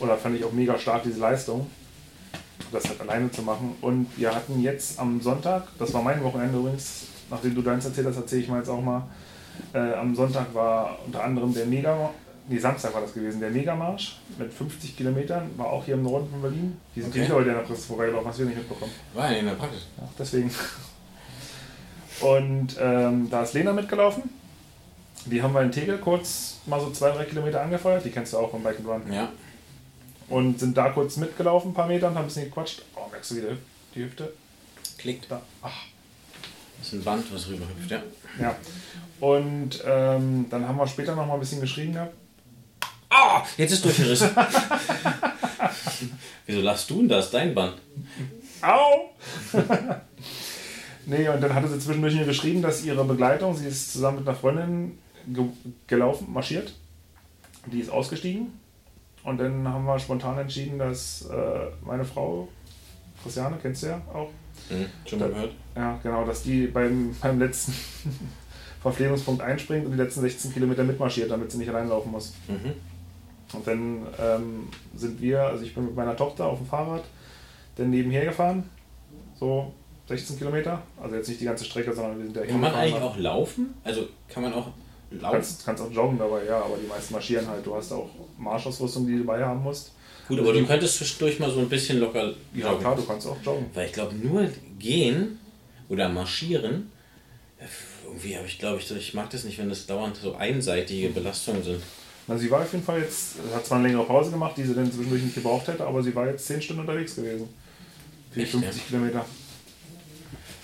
Oder 0.00 0.16
fand 0.16 0.36
ich 0.36 0.44
auch 0.44 0.52
mega 0.52 0.78
stark, 0.78 1.02
diese 1.04 1.20
Leistung. 1.20 1.70
Das 2.72 2.88
halt 2.88 3.00
alleine 3.00 3.30
zu 3.30 3.42
machen. 3.42 3.76
Und 3.80 4.06
wir 4.16 4.34
hatten 4.34 4.60
jetzt 4.62 4.98
am 4.98 5.20
Sonntag, 5.20 5.68
das 5.78 5.92
war 5.92 6.02
mein 6.02 6.22
Wochenende 6.22 6.58
übrigens, 6.58 7.06
nachdem 7.30 7.54
du 7.54 7.62
deins 7.62 7.84
erzählt 7.84 8.06
hast, 8.06 8.16
erzähle 8.16 8.42
ich 8.42 8.48
mal 8.48 8.58
jetzt 8.58 8.68
auch 8.68 8.82
mal. 8.82 9.02
Äh, 9.72 9.92
am 9.94 10.14
Sonntag 10.14 10.52
war 10.54 10.98
unter 11.06 11.22
anderem 11.22 11.52
der 11.54 11.66
Mega, 11.66 12.10
nee, 12.48 12.58
Samstag 12.58 12.92
war 12.94 13.02
das 13.02 13.12
gewesen, 13.14 13.40
der 13.40 13.50
Megamarsch 13.50 14.18
mit 14.38 14.52
50 14.52 14.96
Kilometern, 14.96 15.50
war 15.56 15.66
auch 15.66 15.84
hier 15.84 15.94
im 15.94 16.02
Norden 16.02 16.28
von 16.28 16.42
Berlin. 16.42 16.76
Die 16.96 17.02
sind 17.02 17.10
Okay. 17.10 17.22
okay. 17.24 17.32
heute 17.32 17.48
in 17.50 17.54
der 17.54 17.62
Presse 17.62 17.86
vorbeigelaufen, 17.86 18.28
hast 18.28 18.38
du 18.40 18.44
nicht 18.44 18.56
mitbekommen. 18.56 18.92
War 19.12 19.30
ja 19.30 19.38
in 19.38 19.46
der 19.46 19.52
Praxis. 19.54 19.86
Ja, 19.96 20.08
deswegen. 20.18 20.50
Und 22.20 22.76
ähm, 22.80 23.28
da 23.30 23.42
ist 23.42 23.54
Lena 23.54 23.72
mitgelaufen. 23.72 24.22
Die 25.26 25.42
haben 25.42 25.54
wir 25.54 25.62
in 25.62 25.72
Tegel 25.72 25.98
kurz 25.98 26.58
mal 26.66 26.80
so 26.80 26.90
zwei, 26.90 27.10
drei 27.10 27.24
Kilometer 27.24 27.62
angefeuert. 27.62 28.04
Die 28.04 28.10
kennst 28.10 28.32
du 28.32 28.38
auch 28.38 28.50
vom 28.50 28.62
Bike 28.62 28.78
and 28.78 28.88
Run. 28.88 29.12
Ja. 29.12 29.30
Und 30.28 30.60
sind 30.60 30.76
da 30.76 30.90
kurz 30.90 31.16
mitgelaufen, 31.16 31.70
ein 31.70 31.74
paar 31.74 31.86
Meter 31.86 32.08
und 32.08 32.14
haben 32.14 32.24
ein 32.24 32.28
bisschen 32.28 32.44
gequatscht. 32.44 32.82
Oh, 32.94 33.08
merkst 33.10 33.30
du 33.30 33.36
wieder 33.36 33.48
die 33.94 34.04
Hüfte? 34.04 34.32
Klickt. 34.98 35.30
Da. 35.30 35.40
Ach, 35.62 35.84
Das 36.78 36.88
ist 36.88 36.92
ein 36.94 37.04
Band, 37.04 37.32
was 37.32 37.48
rüberhüpft, 37.48 37.90
ja. 37.90 38.02
ja. 38.40 38.56
Und 39.20 39.82
ähm, 39.86 40.46
dann 40.50 40.68
haben 40.68 40.76
wir 40.76 40.86
später 40.86 41.14
noch 41.14 41.26
mal 41.26 41.34
ein 41.34 41.40
bisschen 41.40 41.60
geschrieben 41.60 41.94
gehabt. 41.94 42.14
Ah, 43.10 43.42
jetzt 43.56 43.72
ist 43.72 43.84
durchgerissen. 43.84 44.30
Wieso 46.46 46.60
lachst 46.60 46.90
du 46.90 46.98
denn 46.98 47.08
das? 47.08 47.30
Dein 47.30 47.54
Band. 47.54 47.74
Au! 48.60 49.10
nee, 51.06 51.28
und 51.28 51.40
dann 51.40 51.54
hatte 51.54 51.68
sie 51.68 51.78
zwischendurch 51.78 52.14
mir 52.14 52.24
geschrieben, 52.24 52.62
dass 52.62 52.84
ihre 52.84 53.04
Begleitung, 53.04 53.54
sie 53.54 53.66
ist 53.66 53.92
zusammen 53.92 54.18
mit 54.18 54.28
einer 54.28 54.36
Freundin 54.36 54.98
ge 55.28 55.44
gelaufen, 55.86 56.32
marschiert. 56.32 56.74
Die 57.66 57.80
ist 57.80 57.90
ausgestiegen. 57.90 58.52
Und 59.22 59.38
dann 59.38 59.66
haben 59.66 59.84
wir 59.86 59.98
spontan 59.98 60.38
entschieden, 60.38 60.78
dass 60.78 61.26
äh, 61.30 61.66
meine 61.84 62.04
Frau, 62.04 62.48
Christiane, 63.22 63.56
kennst 63.60 63.82
du 63.82 63.86
ja 63.88 64.00
auch, 64.12 64.28
Hm, 64.68 64.86
schon 65.04 65.18
mal 65.18 65.28
gehört? 65.30 65.52
ja, 65.76 65.98
genau, 66.02 66.24
dass 66.24 66.42
die 66.42 66.66
beim, 66.66 67.14
beim 67.22 67.38
letzten 67.38 67.72
Verpflegungspunkt 68.82 69.42
einspringt 69.42 69.86
und 69.86 69.92
die 69.92 69.98
letzten 69.98 70.20
16 70.20 70.52
Kilometer 70.52 70.84
mitmarschiert, 70.84 71.30
damit 71.30 71.50
sie 71.50 71.58
nicht 71.58 71.72
reinlaufen 71.72 72.12
muss. 72.12 72.34
Mhm. 72.48 72.72
Und 73.56 73.66
dann 73.66 74.06
ähm, 74.18 74.68
sind 74.94 75.20
wir, 75.20 75.42
also 75.42 75.64
ich 75.64 75.74
bin 75.74 75.86
mit 75.86 75.96
meiner 75.96 76.16
Tochter 76.16 76.46
auf 76.46 76.58
dem 76.58 76.66
Fahrrad, 76.66 77.04
dann 77.76 77.90
nebenher 77.90 78.24
gefahren, 78.26 78.68
so 79.38 79.72
16 80.08 80.38
Kilometer, 80.38 80.82
also 81.02 81.16
jetzt 81.16 81.28
nicht 81.28 81.40
die 81.40 81.46
ganze 81.46 81.64
Strecke, 81.64 81.92
sondern 81.94 82.18
wir 82.18 82.24
sind 82.26 82.36
ja 82.36 82.44
Kann 82.44 82.60
man 82.60 82.74
eigentlich 82.74 83.02
auch 83.02 83.16
laufen? 83.16 83.74
Also 83.84 84.06
kann 84.28 84.42
man 84.42 84.52
auch 84.52 84.68
laufen? 85.10 85.32
kannst, 85.32 85.64
kannst 85.64 85.82
auch 85.82 85.90
joggen 85.90 86.18
dabei, 86.18 86.44
ja, 86.44 86.58
aber 86.58 86.76
die 86.76 86.86
meisten 86.86 87.14
marschieren 87.14 87.46
halt. 87.48 87.64
Du 87.64 87.74
hast 87.74 87.90
auch 87.92 88.10
Marschausrüstung, 88.36 89.06
die 89.06 89.12
du 89.16 89.24
dabei 89.24 89.44
haben 89.44 89.62
musst. 89.62 89.92
Gut, 90.28 90.38
aber 90.40 90.52
du 90.52 90.64
könntest 90.66 90.96
zwischendurch 90.96 91.38
mal 91.38 91.50
so 91.50 91.60
ein 91.60 91.68
bisschen 91.68 92.00
locker 92.00 92.32
Ja, 92.54 92.66
joggen. 92.68 92.80
klar, 92.80 92.96
du 92.96 93.04
kannst 93.04 93.26
auch 93.26 93.36
joggen. 93.42 93.66
Weil 93.72 93.86
ich 93.86 93.92
glaube, 93.92 94.14
nur 94.14 94.48
gehen 94.78 95.38
oder 95.88 96.08
marschieren, 96.08 96.90
irgendwie 98.04 98.36
habe 98.36 98.46
ich, 98.46 98.58
glaube 98.58 98.78
ich, 98.78 98.90
ich 98.90 99.14
mag 99.14 99.30
das 99.30 99.44
nicht, 99.44 99.58
wenn 99.58 99.68
das 99.68 99.86
dauernd 99.86 100.16
so 100.16 100.34
einseitige 100.34 101.08
Belastungen 101.08 101.62
sind. 101.62 101.82
Na, 102.26 102.38
sie 102.38 102.50
war 102.50 102.62
auf 102.62 102.72
jeden 102.72 102.84
Fall 102.84 103.00
jetzt, 103.00 103.36
hat 103.54 103.66
zwar 103.66 103.78
eine 103.78 103.88
längere 103.88 104.04
Pause 104.04 104.30
gemacht, 104.30 104.56
die 104.56 104.64
sie 104.64 104.74
dann 104.74 104.90
zwischendurch 104.90 105.22
nicht 105.22 105.34
gebraucht 105.34 105.68
hätte, 105.68 105.84
aber 105.86 106.02
sie 106.02 106.14
war 106.14 106.26
jetzt 106.26 106.46
10 106.46 106.62
Stunden 106.62 106.80
unterwegs 106.82 107.16
gewesen. 107.16 107.48
Für 108.30 108.40
Echt, 108.40 108.52
50 108.52 108.82
ja? 109.12 109.24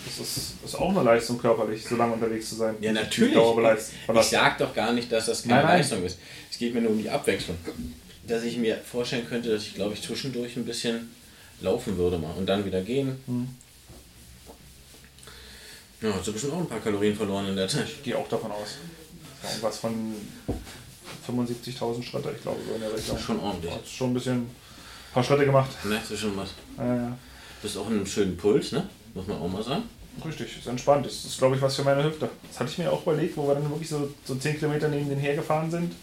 Das 0.07 0.19
ist, 0.19 0.55
ist 0.65 0.75
auch 0.77 0.91
eine 0.91 1.03
Leistung 1.03 1.39
körperlich, 1.39 1.85
so 1.85 1.97
lange 1.97 2.15
unterwegs 2.15 2.49
zu 2.49 2.55
sein. 2.55 2.75
Ja, 2.81 2.93
natürlich. 2.93 3.37
Ich 3.37 4.23
sage 4.23 4.55
doch 4.59 4.75
gar 4.75 4.93
nicht, 4.93 5.13
dass 5.13 5.27
das 5.27 5.43
keine 5.43 5.55
Nein, 5.57 5.65
nein. 5.65 5.79
Leistung 5.79 6.05
ist. 6.05 6.19
Es 6.51 6.59
geht 6.59 6.75
mir 6.75 6.81
nur 6.81 6.93
um 6.93 6.99
die 6.99 7.11
Abwechslung. 7.11 7.57
Dass 8.27 8.43
ich 8.45 8.57
mir 8.57 8.77
vorstellen 8.79 9.27
könnte, 9.29 9.51
dass 9.51 9.63
ich, 9.65 9.75
glaube 9.75 9.95
ich, 9.95 10.03
zwischendurch 10.03 10.57
ein 10.57 10.65
bisschen 10.65 11.11
laufen 11.61 11.97
würde 11.99 12.19
mal 12.19 12.33
und 12.37 12.47
dann 12.47 12.65
wieder 12.65 12.81
gehen. 12.81 13.21
Hm. 13.27 13.49
Ja, 16.01 16.15
hast 16.15 16.27
du 16.29 16.33
bestimmt 16.33 16.55
auch 16.55 16.61
ein 16.61 16.69
paar 16.69 16.81
Kalorien 16.81 17.15
verloren 17.15 17.49
in 17.49 17.57
der 17.57 17.69
Zeit. 17.69 17.85
Ich 17.87 18.03
gehe 18.03 18.17
auch 18.17 18.29
davon 18.29 18.51
aus. 18.51 18.77
Das 19.43 19.53
Irgendwas 19.53 19.79
von 19.79 20.15
75.000 21.29 22.03
Schritte, 22.03 22.33
ich 22.35 22.43
glaube, 22.43 22.59
so 22.67 22.75
in 22.75 22.81
der 22.81 22.95
Richtung. 22.95 23.19
Schon 23.19 23.39
ordentlich. 23.41 23.73
Hat 23.73 23.87
schon 23.87 24.11
ein 24.11 24.15
bisschen, 24.15 24.37
ein 24.39 24.51
paar 25.13 25.25
Schritte 25.25 25.45
gemacht. 25.45 25.71
Ne, 25.85 25.99
das 26.01 26.11
ist 26.11 26.21
schon 26.21 26.37
was. 26.37 26.51
Äh, 26.79 27.11
Du 27.61 27.65
bist 27.69 27.77
auch 27.77 27.89
in 27.89 27.97
einem 27.97 28.07
schönen 28.07 28.39
Puls, 28.39 28.73
ne? 28.73 28.89
Muss 29.15 29.27
man 29.27 29.39
auch 29.39 29.49
mal 29.49 29.63
sagen. 29.63 29.83
richtig, 30.25 30.59
ist 30.59 30.67
entspannt. 30.67 31.07
Das 31.07 31.25
ist, 31.25 31.39
glaube 31.39 31.57
ich, 31.57 31.63
was 31.63 31.77
für 31.77 31.83
meine 31.85 32.05
Hüfte. 32.05 32.29
Das 32.49 32.61
hatte 32.61 32.71
ich 32.71 32.79
mir 32.79 32.93
auch 32.93 33.03
überlegt, 33.03 33.37
wo 33.37 33.47
wir 33.47 33.55
dann 33.55 33.69
wirklich 33.71 33.89
so, 33.89 34.09
so 34.25 34.35
10 34.35 34.59
Kilometer 34.59 34.89
neben 34.89 35.09
den 35.09 35.19
hergefahren 35.19 35.71
sind. 35.71 35.95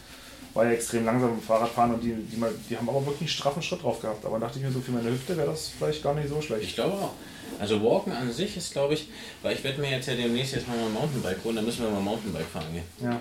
War 0.54 0.66
ja 0.66 0.72
extrem 0.72 1.06
langsam 1.06 1.34
im 1.36 1.42
Fahrradfahren 1.42 1.94
und 1.94 2.02
die, 2.04 2.14
die, 2.14 2.38
mal- 2.38 2.54
die 2.70 2.76
haben 2.78 2.90
aber 2.90 3.00
wirklich 3.06 3.22
einen 3.22 3.28
straffen 3.30 3.62
Schritt 3.62 3.84
drauf 3.84 4.02
gehabt. 4.02 4.26
Aber 4.26 4.40
dachte 4.40 4.58
ich 4.60 4.66
mir 4.66 4.72
so, 4.72 4.80
für 4.82 4.92
meine 4.92 5.10
Hüfte 5.12 5.38
wäre 5.38 5.48
das 5.48 5.70
vielleicht 5.78 6.02
gar 6.04 6.16
nicht 6.16 6.30
so 6.30 6.42
schlecht. 6.42 6.64
Ich 6.64 6.76
glaube 6.76 6.94
auch. 6.94 7.12
Also 7.60 7.82
Walken 7.84 8.12
an 8.12 8.32
sich 8.32 8.58
ist, 8.58 8.72
glaube 8.74 8.94
ich, 8.96 9.08
weil 9.42 9.56
ich 9.56 9.64
werde 9.64 9.80
mir 9.82 9.90
jetzt 9.92 10.08
ja 10.08 10.16
demnächst 10.16 10.54
jetzt 10.54 10.68
mal 10.68 10.78
ein 10.78 10.94
Mountainbike 10.94 11.44
holen, 11.44 11.56
dann 11.58 11.66
müssen 11.66 11.84
wir 11.84 11.90
mal 11.90 12.02
Mountainbike 12.02 12.46
fahren 12.48 12.66
gehen. 12.74 12.84
Ja. 13.02 13.20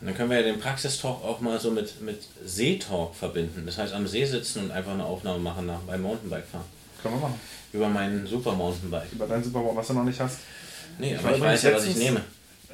Und 0.00 0.06
dann 0.08 0.14
können 0.16 0.30
wir 0.30 0.36
ja 0.38 0.42
den 0.42 0.60
Praxistalk 0.60 1.24
auch 1.24 1.40
mal 1.40 1.58
so 1.58 1.70
mit, 1.70 2.00
mit 2.02 2.22
Seetalk 2.44 3.14
verbinden. 3.14 3.62
Das 3.64 3.78
heißt, 3.78 3.92
am 3.94 4.06
See 4.06 4.24
sitzen 4.24 4.64
und 4.64 4.70
einfach 4.72 4.92
eine 4.92 5.04
Aufnahme 5.04 5.38
machen 5.38 5.66
nach, 5.66 5.78
beim 5.80 6.02
Mountainbike 6.02 6.44
fahren. 6.46 6.64
Können 7.04 7.16
wir 7.16 7.28
machen. 7.28 7.40
Über 7.70 7.88
meinen 7.88 8.26
Super 8.26 8.52
Mountainbike. 8.52 9.12
Über 9.12 9.26
dein 9.26 9.44
Superbau, 9.44 9.76
was 9.76 9.86
du 9.88 9.92
noch 9.92 10.04
nicht 10.04 10.18
hast. 10.18 10.38
Nee, 10.98 11.14
aber 11.14 11.36
ich 11.36 11.40
weiß 11.40 11.62
ja, 11.64 11.74
was 11.74 11.84
ich 11.86 11.96
nehme. 11.96 12.22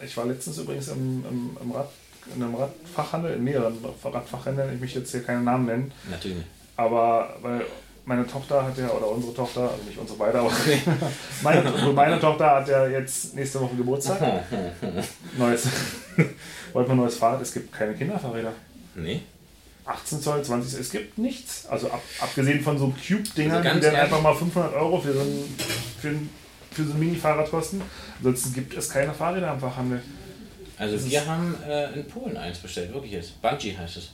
Ich 0.05 0.17
war 0.17 0.25
letztens 0.25 0.59
übrigens 0.59 0.87
im, 0.87 1.25
im, 1.29 1.57
im 1.61 1.73
Rad, 1.73 1.89
in 2.33 2.41
einem 2.41 2.55
Radfachhandel, 2.55 3.35
in 3.35 3.43
mehreren 3.43 3.77
Radfachhändlern, 4.05 4.73
ich 4.73 4.81
möchte 4.81 5.01
jetzt 5.01 5.11
hier 5.11 5.25
keinen 5.25 5.43
Namen 5.43 5.67
nennen, 5.67 5.93
Natürlich 6.09 6.39
nicht. 6.39 6.49
aber 6.77 7.35
weil 7.43 7.67
meine 8.05 8.25
Tochter 8.27 8.65
hat 8.65 8.79
ja, 8.79 8.89
oder 8.91 9.09
unsere 9.09 9.35
Tochter, 9.35 9.63
also 9.71 9.83
nicht 9.85 9.99
unsere 9.99 10.17
beide, 10.19 10.39
aber 10.39 10.53
meine, 11.43 11.93
meine 11.93 12.21
Tochter 12.21 12.51
hat 12.51 12.69
ja 12.69 12.87
jetzt 12.87 13.35
nächste 13.35 13.61
Woche 13.61 13.75
Geburtstag. 13.77 14.21
Neues, 15.39 15.67
wollte 16.73 16.89
man 16.89 16.99
ein 16.99 17.03
neues 17.03 17.17
Fahrrad, 17.17 17.43
es 17.43 17.53
gibt 17.53 17.73
keine 17.73 17.95
Kinderfahrräder. 17.95 18.53
nee. 18.95 19.23
18 19.91 20.21
Zoll, 20.21 20.43
20 20.43 20.71
Zoll, 20.73 20.81
es 20.81 20.91
gibt 20.91 21.19
nichts. 21.19 21.67
Also 21.67 21.91
ab, 21.91 22.03
abgesehen 22.21 22.63
von 22.63 22.79
so 22.79 22.89
Cube-Dingern, 23.07 23.67
Also 23.67 23.81
die 23.81 23.87
dann 23.87 23.97
einfach 23.97 24.21
mal 24.23 24.35
500 24.35 24.75
Euro 24.75 25.01
für 25.01 25.13
so 25.13 25.21
ein, 25.21 25.55
für 26.01 26.09
ein, 26.09 26.31
für 26.71 26.85
so 26.85 26.93
ein 26.93 26.99
Mini-Fahrrad 27.01 27.51
kosten. 27.51 27.83
Ansonsten 28.19 28.53
gibt 28.55 28.75
es 28.77 28.89
keine 28.89 29.13
Fahrräder 29.13 29.51
am 29.51 29.61
Fachhandel. 29.61 30.03
Also 30.79 30.97
Das 30.97 31.11
wir 31.11 31.27
haben 31.27 31.55
äh, 31.69 31.93
in 31.93 32.07
Polen 32.09 32.37
eins 32.37 32.59
bestellt, 32.59 32.93
wirklich 32.95 33.13
jetzt. 33.13 33.41
Bungee 33.43 33.77
heißt 33.77 33.97
es. 33.99 34.13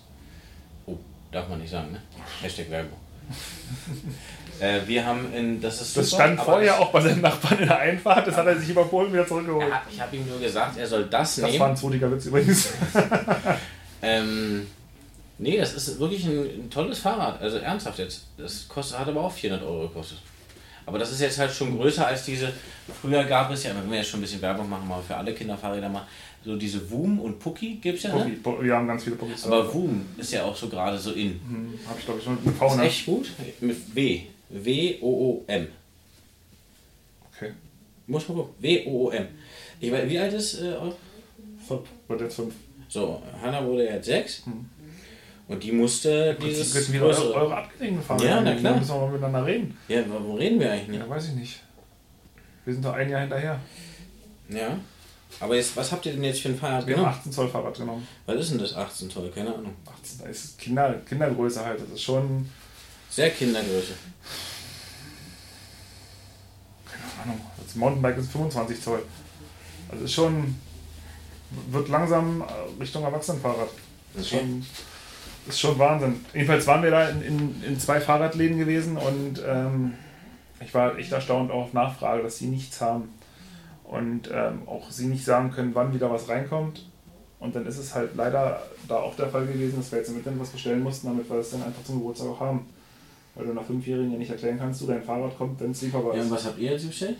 Oh, 0.86 0.96
darf 1.30 1.48
man 1.48 1.60
nicht 1.60 1.70
sagen, 1.70 1.92
ne? 1.92 2.00
Hashtag 2.42 2.70
Werbung. 2.70 2.98
äh, 4.60 4.80
wir 4.86 5.04
haben 5.04 5.32
in, 5.34 5.60
das 5.60 5.80
ist 5.80 5.96
Das 5.96 6.10
super, 6.10 6.22
stand 6.24 6.38
aber 6.40 6.52
vorher 6.52 6.72
das- 6.72 6.80
auch 6.80 6.92
bei 6.92 7.00
seinem 7.00 7.20
Nachbarn 7.20 7.58
in 7.58 7.66
der 7.68 7.78
Einfahrt, 7.78 8.26
das 8.26 8.36
hat 8.36 8.46
er 8.46 8.56
sich 8.58 8.68
über 8.70 8.84
Polen 8.84 9.12
wieder 9.12 9.26
zurückgeholt. 9.26 9.68
Ja, 9.68 9.82
ich 9.90 10.00
habe 10.00 10.16
ihm 10.16 10.28
nur 10.28 10.38
gesagt, 10.40 10.78
er 10.78 10.86
soll 10.86 11.04
das, 11.06 11.34
Das 11.36 11.42
war 11.44 11.50
nehmen. 11.50 11.62
ein 11.64 11.76
zwotiger 11.76 12.10
Witz 12.12 12.26
übrigens. 12.26 12.68
Ähm, 14.02 14.66
nee, 15.38 15.56
das 15.58 15.74
ist 15.74 15.98
wirklich 15.98 16.24
ein, 16.26 16.38
ein 16.64 16.70
tolles 16.70 16.98
Fahrrad. 16.98 17.40
Also 17.40 17.58
ernsthaft 17.58 17.98
jetzt. 17.98 18.24
Das 18.36 18.66
kostet, 18.68 18.98
hat 18.98 19.08
aber 19.08 19.22
auch 19.22 19.32
400 19.32 19.66
Euro 19.66 19.88
gekostet. 19.88 20.18
Aber 20.84 20.98
das 21.00 21.10
ist 21.10 21.20
jetzt 21.20 21.38
halt 21.38 21.50
schon 21.50 21.76
größer 21.76 22.06
als 22.06 22.24
diese. 22.24 22.52
Früher 23.02 23.24
gab 23.24 23.50
es 23.50 23.64
ja, 23.64 23.72
wenn 23.74 23.90
wir 23.90 23.98
jetzt 23.98 24.08
schon 24.08 24.20
ein 24.20 24.22
bisschen 24.22 24.40
Werbung 24.42 24.68
machen, 24.70 24.86
mal 24.86 25.02
für 25.02 25.16
alle 25.16 25.34
Kinderfahrräder 25.34 25.88
mal, 25.88 26.06
so 26.44 26.54
diese 26.56 26.88
Woom 26.90 27.18
und 27.18 27.40
Pucki 27.40 27.74
gibt 27.82 27.98
es 27.98 28.04
ja, 28.04 28.10
Pucki, 28.10 28.30
ne? 28.30 28.36
Pu- 28.42 28.62
Wir 28.62 28.76
haben 28.76 28.86
ganz 28.86 29.02
viele 29.02 29.16
Puckis. 29.16 29.44
Aber 29.46 29.74
Woom 29.74 30.06
ist 30.16 30.32
ja 30.32 30.44
auch 30.44 30.54
so 30.54 30.68
gerade 30.68 30.96
so 30.96 31.10
in. 31.12 31.40
Hm, 31.48 31.78
Hab 31.88 31.98
ich 31.98 32.04
glaube 32.04 32.20
ich 32.20 32.24
schon 32.24 32.38
mit 32.44 32.54
V, 32.54 32.68
ist 32.68 32.76
ne? 32.76 32.82
echt 32.84 33.04
gut. 33.06 33.30
Mit 33.60 33.94
W. 33.96 34.20
W-O-O-M. 34.48 35.66
Okay. 37.34 37.52
Muss 38.06 38.28
man 38.28 38.38
gucken. 38.38 38.54
W-O-O-M. 38.60 39.26
Ich 39.80 39.90
weiß, 39.90 40.08
wie 40.08 40.18
alt 40.20 40.32
ist 40.34 40.60
äh? 40.60 40.74
Fünf. 41.66 41.80
Wird 42.06 42.20
jetzt 42.20 42.36
fünf. 42.36 42.54
So, 42.88 43.20
Hanna 43.42 43.64
wurde 43.66 43.84
jetzt 43.86 44.06
sechs. 44.06 44.44
Und 45.48 45.62
die 45.62 45.70
musste 45.72 46.34
dieses. 46.34 46.74
Jetzt 46.74 46.92
wieder 46.92 47.06
größere- 47.06 47.26
eure, 47.32 47.34
eure 47.34 47.56
abgelegenen 47.58 48.02
Fahrräder. 48.02 48.28
Ja, 48.28 48.40
na 48.40 48.54
klar. 48.56 48.72
Da 48.74 48.78
müssen 48.80 48.94
wir 48.94 49.00
mal 49.00 49.10
miteinander 49.12 49.46
reden. 49.46 49.78
Ja, 49.88 50.02
warum 50.08 50.34
reden 50.36 50.58
wir 50.60 50.72
eigentlich 50.72 50.88
nicht? 50.88 51.00
Ja, 51.00 51.08
weiß 51.08 51.28
ich 51.28 51.34
nicht. 51.34 51.60
Wir 52.64 52.72
sind 52.74 52.84
doch 52.84 52.94
ein 52.94 53.08
Jahr 53.08 53.20
hinterher. 53.20 53.60
Ja. 54.48 54.76
Aber 55.38 55.54
jetzt, 55.54 55.76
was 55.76 55.92
habt 55.92 56.04
ihr 56.06 56.12
denn 56.12 56.24
jetzt 56.24 56.40
für 56.40 56.48
ein 56.48 56.58
Fahrrad 56.58 56.86
Wir 56.86 56.94
haben 56.96 57.02
genommen? 57.02 57.18
18 57.18 57.32
Zoll 57.32 57.48
Fahrrad 57.48 57.76
genommen. 57.76 58.08
Was 58.26 58.36
ist 58.40 58.50
denn 58.52 58.58
das 58.58 58.74
18 58.74 59.10
Zoll? 59.10 59.30
Keine 59.30 59.54
Ahnung. 59.54 59.74
18, 59.86 60.18
da 60.20 60.24
ist 60.26 60.58
Kinder, 60.58 60.94
Kindergröße 61.08 61.64
halt. 61.64 61.80
Das 61.80 61.90
ist 61.90 62.02
schon, 62.02 62.48
Sehr 63.10 63.30
Kindergröße. 63.30 63.92
keine 66.86 67.22
Ahnung, 67.22 67.40
das 67.64 67.74
Mountainbike 67.74 68.18
ist 68.18 68.30
25 68.32 68.80
Zoll. 68.82 69.02
Also 69.90 70.04
ist 70.04 70.12
schon, 70.12 70.56
wird 71.70 71.88
langsam 71.88 72.42
äh, 72.42 72.80
Richtung 72.80 73.04
Erwachsenenfahrrad. 73.04 73.68
Das 74.14 74.22
ist 74.26 74.32
Okay. 74.32 74.40
schon, 74.40 74.66
ist 75.48 75.60
schon 75.60 75.78
Wahnsinn. 75.78 76.20
Jedenfalls 76.32 76.66
waren 76.66 76.82
wir 76.82 76.90
da 76.90 77.08
in, 77.08 77.22
in, 77.22 77.62
in 77.66 77.78
zwei 77.80 78.00
Fahrradläden 78.00 78.58
gewesen 78.58 78.96
und 78.96 79.42
ähm, 79.46 79.94
ich 80.64 80.72
war 80.74 80.96
echt 80.98 81.12
erstaunt 81.12 81.50
auch 81.50 81.64
auf 81.64 81.72
Nachfrage, 81.72 82.22
dass 82.22 82.38
sie 82.38 82.46
nichts 82.46 82.80
haben 82.80 83.10
und 83.84 84.30
ähm, 84.32 84.62
auch 84.66 84.90
sie 84.90 85.06
nicht 85.06 85.24
sagen 85.24 85.50
können, 85.50 85.74
wann 85.74 85.94
wieder 85.94 86.10
was 86.10 86.28
reinkommt. 86.28 86.86
Und 87.38 87.54
dann 87.54 87.66
ist 87.66 87.76
es 87.78 87.94
halt 87.94 88.10
leider 88.16 88.62
da 88.88 88.96
auch 88.96 89.14
der 89.14 89.28
Fall 89.28 89.46
gewesen, 89.46 89.76
dass 89.76 89.92
wir 89.92 89.98
jetzt 89.98 90.08
im 90.08 90.16
Internet 90.16 90.40
was 90.40 90.48
bestellen 90.48 90.82
mussten, 90.82 91.06
damit 91.08 91.28
wir 91.28 91.36
es 91.36 91.50
dann 91.50 91.62
einfach 91.62 91.84
zum 91.84 91.96
Geburtstag 91.98 92.28
auch 92.28 92.40
haben. 92.40 92.66
Weil 93.34 93.46
du 93.46 93.52
nach 93.52 93.64
Fünfjährigen 93.64 94.10
ja 94.12 94.18
nicht 94.18 94.30
erklären 94.30 94.58
kannst, 94.58 94.80
du 94.80 94.86
dein 94.86 95.02
Fahrrad 95.02 95.36
kommt, 95.36 95.60
wenn 95.60 95.70
es 95.72 95.82
lieferbar 95.82 96.12
ist. 96.12 96.16
Ja, 96.16 96.22
und 96.24 96.30
was 96.30 96.46
habt 96.46 96.58
ihr 96.58 96.72
jetzt 96.72 96.86
bestellt? 96.86 97.16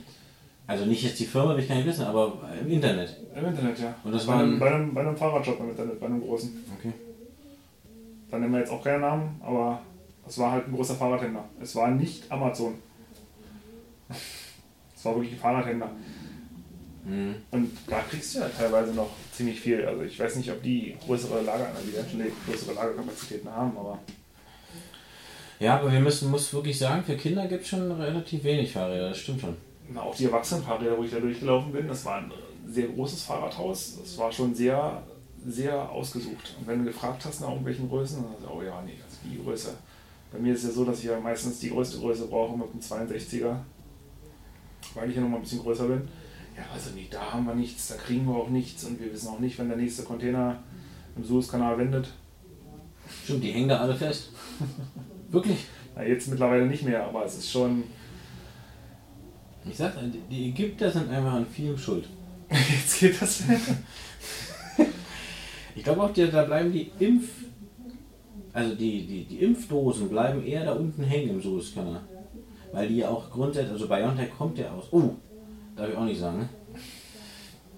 Also 0.66 0.86
nicht 0.86 1.02
jetzt 1.04 1.20
die 1.20 1.26
Firma, 1.26 1.54
will 1.54 1.62
ich 1.62 1.68
gar 1.68 1.74
nicht 1.76 1.86
wissen, 1.86 2.06
aber 2.06 2.32
im 2.60 2.70
Internet. 2.70 3.14
Im 3.36 3.44
Internet, 3.44 3.78
ja. 3.78 3.94
Und 4.02 4.12
das 4.12 4.26
bei, 4.26 4.32
war 4.32 4.40
einem, 4.40 4.54
ein- 4.54 4.58
bei, 4.58 4.74
einem, 4.74 4.94
bei 4.94 5.00
einem 5.02 5.16
Fahrradshop 5.16 5.60
im 5.60 5.68
Internet, 5.70 6.00
bei 6.00 6.06
einem 6.06 6.22
großen. 6.22 6.64
Okay. 6.78 6.92
Da 8.30 8.38
nennen 8.38 8.52
wir 8.52 8.60
jetzt 8.60 8.70
auch 8.72 8.82
keinen 8.82 9.00
Namen, 9.02 9.40
aber 9.42 9.80
es 10.26 10.38
war 10.38 10.52
halt 10.52 10.66
ein 10.66 10.74
großer 10.74 10.94
Fahrradhändler. 10.94 11.44
Es 11.60 11.74
war 11.76 11.88
nicht 11.90 12.30
Amazon. 12.30 12.74
Es 14.98 15.04
war 15.04 15.14
wirklich 15.14 15.34
ein 15.34 15.38
Fahrradhändler. 15.38 15.90
Mhm. 17.04 17.36
Und 17.52 17.70
da 17.86 18.00
kriegst 18.00 18.34
du 18.34 18.40
ja 18.40 18.48
teilweise 18.48 18.92
noch 18.92 19.10
ziemlich 19.32 19.60
viel. 19.60 19.84
Also 19.84 20.02
ich 20.02 20.18
weiß 20.18 20.36
nicht, 20.36 20.50
ob 20.50 20.62
die 20.62 20.96
größere 21.06 21.42
Lager, 21.42 21.68
also 21.68 21.82
die 21.86 22.10
schon 22.10 22.26
größere 22.46 22.74
Lagerkapazitäten 22.74 23.50
haben, 23.50 23.76
aber 23.78 23.98
Ja, 25.60 25.78
aber 25.78 25.92
wir 25.92 26.00
müssen 26.00 26.30
muss 26.30 26.52
wirklich 26.52 26.78
sagen, 26.78 27.04
für 27.04 27.16
Kinder 27.16 27.46
gibt 27.46 27.62
es 27.62 27.68
schon 27.68 27.92
relativ 27.92 28.42
wenig 28.42 28.72
Fahrräder, 28.72 29.10
das 29.10 29.18
stimmt 29.18 29.42
schon. 29.42 29.56
na, 29.88 30.02
auch 30.02 30.16
die 30.16 30.24
Erwachsenenfahrräder, 30.24 30.98
wo 30.98 31.04
ich 31.04 31.12
da 31.12 31.20
durchgelaufen 31.20 31.72
bin, 31.72 31.86
das 31.86 32.04
war 32.04 32.16
ein 32.16 32.32
sehr 32.66 32.88
großes 32.88 33.22
Fahrradhaus. 33.22 33.98
Das 34.02 34.18
war 34.18 34.32
schon 34.32 34.54
sehr, 34.54 35.02
sehr 35.46 35.90
ausgesucht. 35.90 36.56
Und 36.59 36.66
wenn 36.66 36.80
du 36.80 36.85
gefragt 36.87 37.24
hast 37.24 37.40
nach 37.40 37.48
irgendwelchen 37.48 37.88
Größen, 37.88 38.22
dann 38.22 38.32
sagst 38.32 38.46
du, 38.46 38.50
oh 38.50 38.62
ja, 38.62 38.82
nee, 38.82 38.98
also 39.04 39.16
die 39.24 39.42
Größe. 39.42 39.74
Bei 40.32 40.38
mir 40.38 40.52
ist 40.52 40.64
es 40.64 40.70
ja 40.70 40.74
so, 40.74 40.85
dass 40.85 40.98
ich 40.98 41.04
ja 41.04 41.20
meistens 41.20 41.61
die 41.61 41.70
größte 41.70 41.98
Größe 41.98 42.26
brauche 42.26 42.56
mit 42.56 42.68
einem 42.70 42.80
62er, 42.80 43.56
weil 44.94 45.09
ich 45.09 45.16
ja 45.16 45.22
noch 45.22 45.28
mal 45.28 45.37
ein 45.37 45.42
bisschen 45.42 45.61
größer 45.61 45.87
bin. 45.87 46.09
Ja, 46.56 46.64
also 46.72 46.90
nee, 46.94 47.06
da 47.11 47.32
haben 47.32 47.46
wir 47.46 47.54
nichts, 47.54 47.88
da 47.88 47.96
kriegen 47.96 48.26
wir 48.26 48.35
auch 48.35 48.48
nichts 48.48 48.85
und 48.85 48.98
wir 48.98 49.12
wissen 49.12 49.28
auch 49.28 49.38
nicht, 49.38 49.59
wenn 49.59 49.68
der 49.68 49.76
nächste 49.76 50.02
Container 50.02 50.59
im 51.16 51.24
Suezkanal 51.24 51.78
wendet. 51.78 52.12
Stimmt, 53.24 53.44
die 53.44 53.52
hängen 53.52 53.68
da 53.68 53.78
alle 53.78 53.94
fest. 53.94 54.30
wirklich? 55.28 55.66
Na, 55.94 56.02
jetzt 56.02 56.28
mittlerweile 56.28 56.66
nicht 56.66 56.82
mehr, 56.82 57.04
aber 57.04 57.24
es 57.24 57.38
ist 57.38 57.50
schon. 57.50 57.85
Ich 59.68 59.76
sag, 59.76 59.94
die 60.30 60.48
Ägypter 60.48 60.90
sind 60.90 61.11
einfach 61.11 61.35
an 61.35 61.46
vielem 61.46 61.76
schuld. 61.76 62.09
Jetzt 62.50 63.00
geht 63.00 63.20
das. 63.20 63.42
Ich 65.76 65.84
glaube 65.84 66.02
auch, 66.02 66.10
da 66.12 66.42
bleiben 66.42 66.72
die 66.72 66.90
Impf... 66.98 67.28
Also 68.52 68.74
die, 68.74 69.06
die, 69.06 69.24
die 69.24 69.44
Impfdosen 69.44 70.08
bleiben 70.08 70.44
eher 70.44 70.64
da 70.64 70.72
unten 70.72 71.04
hängen 71.04 71.28
im 71.30 71.42
Suezkanal. 71.42 72.00
Weil 72.72 72.88
die 72.88 72.96
ja 72.96 73.10
auch 73.10 73.30
grundsätzlich... 73.30 73.72
Also 73.72 73.86
BioNTech 73.86 74.30
kommt 74.36 74.56
ja 74.58 74.72
aus... 74.72 74.84
Oh, 74.90 75.10
darf 75.76 75.90
ich 75.90 75.96
auch 75.96 76.04
nicht 76.04 76.18
sagen, 76.18 76.38
ne? 76.38 76.48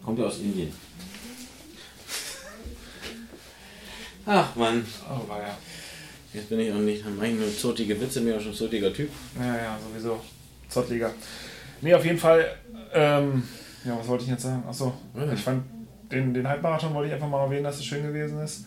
Kommt 0.05 0.21
ja 0.21 0.27
aus 0.27 0.39
Indien. 0.39 0.73
Ach 4.25 4.55
Mann, 4.55 4.87
Oh, 5.11 5.29
war 5.29 5.41
ja. 5.41 5.59
jetzt 6.33 6.49
bin 6.49 6.61
ich 6.61 6.73
auch 6.73 6.77
nicht... 6.77 7.05
Ich 7.05 7.35
nur 7.35 7.57
zotige 7.57 8.01
Witze, 8.01 8.21
bin 8.21 8.35
ja 8.35 8.41
schon 8.41 8.53
ein 8.53 8.57
zotiger 8.57 8.93
Typ. 8.95 9.11
Ja, 9.41 9.57
ja, 9.57 9.79
sowieso. 9.89 10.21
Zottliga. 10.69 11.11
Nee, 11.81 11.95
auf 11.95 12.05
jeden 12.05 12.19
Fall. 12.19 12.47
Ähm, 12.93 13.43
ja, 13.85 13.99
was 13.99 14.07
wollte 14.07 14.25
ich 14.25 14.31
jetzt 14.31 14.43
sagen? 14.43 14.63
Achso, 14.69 14.93
Ja. 15.17 15.33
ich 15.33 15.41
fand 15.41 15.65
den, 16.11 16.35
den 16.35 16.49
Halbmarathon 16.49 16.95
wollte 16.95 17.09
ich 17.09 17.15
einfach 17.15 17.29
mal 17.29 17.45
erwähnen, 17.45 17.65
dass 17.65 17.77
es 17.77 17.85
schön 17.85 18.03
gewesen 18.03 18.41
ist. 18.41 18.65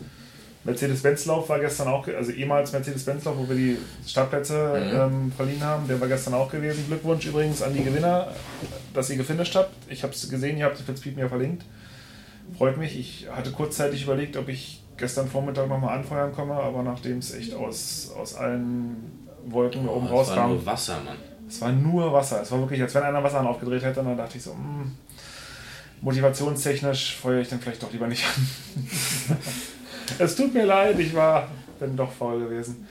Mercedes-Benz-Lauf 0.63 1.49
war 1.49 1.59
gestern 1.59 1.87
auch, 1.87 2.07
also 2.07 2.31
ehemals 2.31 2.71
Mercedes-Benz-Lauf, 2.71 3.35
wo 3.35 3.49
wir 3.49 3.55
die 3.55 3.77
Startplätze 4.05 4.79
ähm, 4.93 5.31
verliehen 5.35 5.63
haben, 5.63 5.87
der 5.87 5.99
war 5.99 6.07
gestern 6.07 6.35
auch 6.35 6.51
gewesen. 6.51 6.85
Glückwunsch 6.87 7.25
übrigens 7.25 7.63
an 7.63 7.73
die 7.73 7.83
Gewinner, 7.83 8.27
dass 8.93 9.09
ihr 9.09 9.17
gefinisht 9.17 9.55
habt. 9.55 9.71
Ich 9.89 10.03
habe 10.03 10.13
es 10.13 10.29
gesehen, 10.29 10.57
ihr 10.57 10.65
habt 10.65 10.75
es 10.75 10.81
Fitzpiep 10.85 11.15
mir 11.15 11.29
verlinkt. 11.29 11.65
Freut 12.57 12.77
mich. 12.77 12.99
Ich 12.99 13.27
hatte 13.31 13.51
kurzzeitig 13.51 14.03
überlegt, 14.03 14.37
ob 14.37 14.49
ich 14.49 14.83
gestern 14.97 15.27
Vormittag 15.27 15.67
nochmal 15.67 15.97
anfeuern 15.97 16.31
komme, 16.31 16.53
aber 16.53 16.83
nachdem 16.83 17.17
es 17.17 17.33
echt 17.33 17.55
aus, 17.55 18.11
aus 18.15 18.35
allen 18.35 19.27
Wolken 19.47 19.87
da 19.87 19.91
oben 19.93 20.07
Oh, 20.11 20.19
das 20.19 20.29
war 20.29 20.37
rauskam, 20.37 20.49
nur 20.53 20.65
Wasser, 20.67 20.97
Mann. 21.03 21.17
es 21.47 21.59
war 21.61 21.71
nur 21.71 22.13
Wasser. 22.13 22.41
Es 22.43 22.51
war 22.51 22.59
wirklich, 22.59 22.79
als 22.81 22.93
wenn 22.93 23.01
einer 23.01 23.23
Wasser 23.23 23.43
aufgedreht 23.47 23.81
hätte. 23.83 24.01
Und 24.01 24.07
dann 24.09 24.17
dachte 24.17 24.37
ich 24.37 24.43
so, 24.43 24.51
hm, 24.51 24.91
motivationstechnisch 26.01 27.15
feuere 27.15 27.41
ich 27.41 27.49
dann 27.49 27.59
vielleicht 27.59 27.81
doch 27.83 27.91
lieber 27.91 28.07
nicht 28.07 28.23
an. 28.25 29.37
es 30.19 30.35
tut 30.35 30.53
mir 30.53 30.65
leid, 30.65 30.99
ich 30.99 31.13
war, 31.13 31.49
bin 31.79 31.95
doch 31.95 32.11
faul 32.11 32.39
gewesen. 32.39 32.87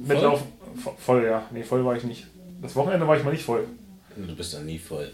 Mit 0.00 0.18
Voll? 0.18 0.26
Lauf, 0.26 0.42
vo- 0.84 0.94
voll, 0.98 1.24
ja. 1.24 1.42
Nee, 1.50 1.62
voll 1.62 1.84
war 1.84 1.96
ich 1.96 2.04
nicht. 2.04 2.26
Das 2.60 2.74
Wochenende 2.76 3.06
war 3.06 3.16
ich 3.16 3.24
mal 3.24 3.30
nicht 3.32 3.44
voll. 3.44 3.66
Du 4.16 4.34
bist 4.36 4.54
dann 4.54 4.66
nie 4.66 4.78
voll. 4.78 5.10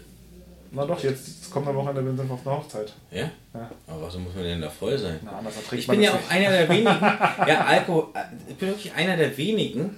Na 0.71 0.85
doch, 0.85 1.01
jetzt, 1.03 1.27
jetzt 1.27 1.51
kommt 1.51 1.67
am 1.67 1.75
Wochenende, 1.75 2.05
wir 2.05 2.15
sind 2.15 2.29
auf 2.29 2.45
einer 2.45 2.57
Hochzeit. 2.57 2.93
Ja? 3.11 3.31
Ja. 3.53 3.71
Aber 3.87 4.01
warum 4.03 4.23
muss 4.25 4.35
man 4.35 4.43
denn 4.43 4.61
da 4.61 4.69
voll 4.69 4.97
sein? 4.99 5.19
Na, 5.23 5.31
anders 5.39 5.53
Ich 5.71 5.87
bin 5.87 6.01
ja 6.01 6.11
das 6.11 6.19
auch 6.19 6.21
nicht. 6.23 6.31
einer 6.31 6.49
der 6.51 6.69
wenigen, 6.69 6.85
ja, 7.47 7.65
Alkohol, 7.65 8.07
äh, 8.13 8.19
ich 8.51 8.55
bin 8.55 8.69
wirklich 8.69 8.93
einer 8.93 9.17
der 9.17 9.35
wenigen, 9.35 9.97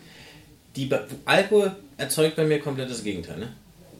die 0.75 0.85
bei- 0.85 1.01
Alkohol 1.25 1.75
erzeugt 1.97 2.37
bei 2.37 2.45
mir 2.45 2.59
komplett 2.61 2.89
das 2.89 3.03
Gegenteil. 3.03 3.39
Ne? 3.39 3.49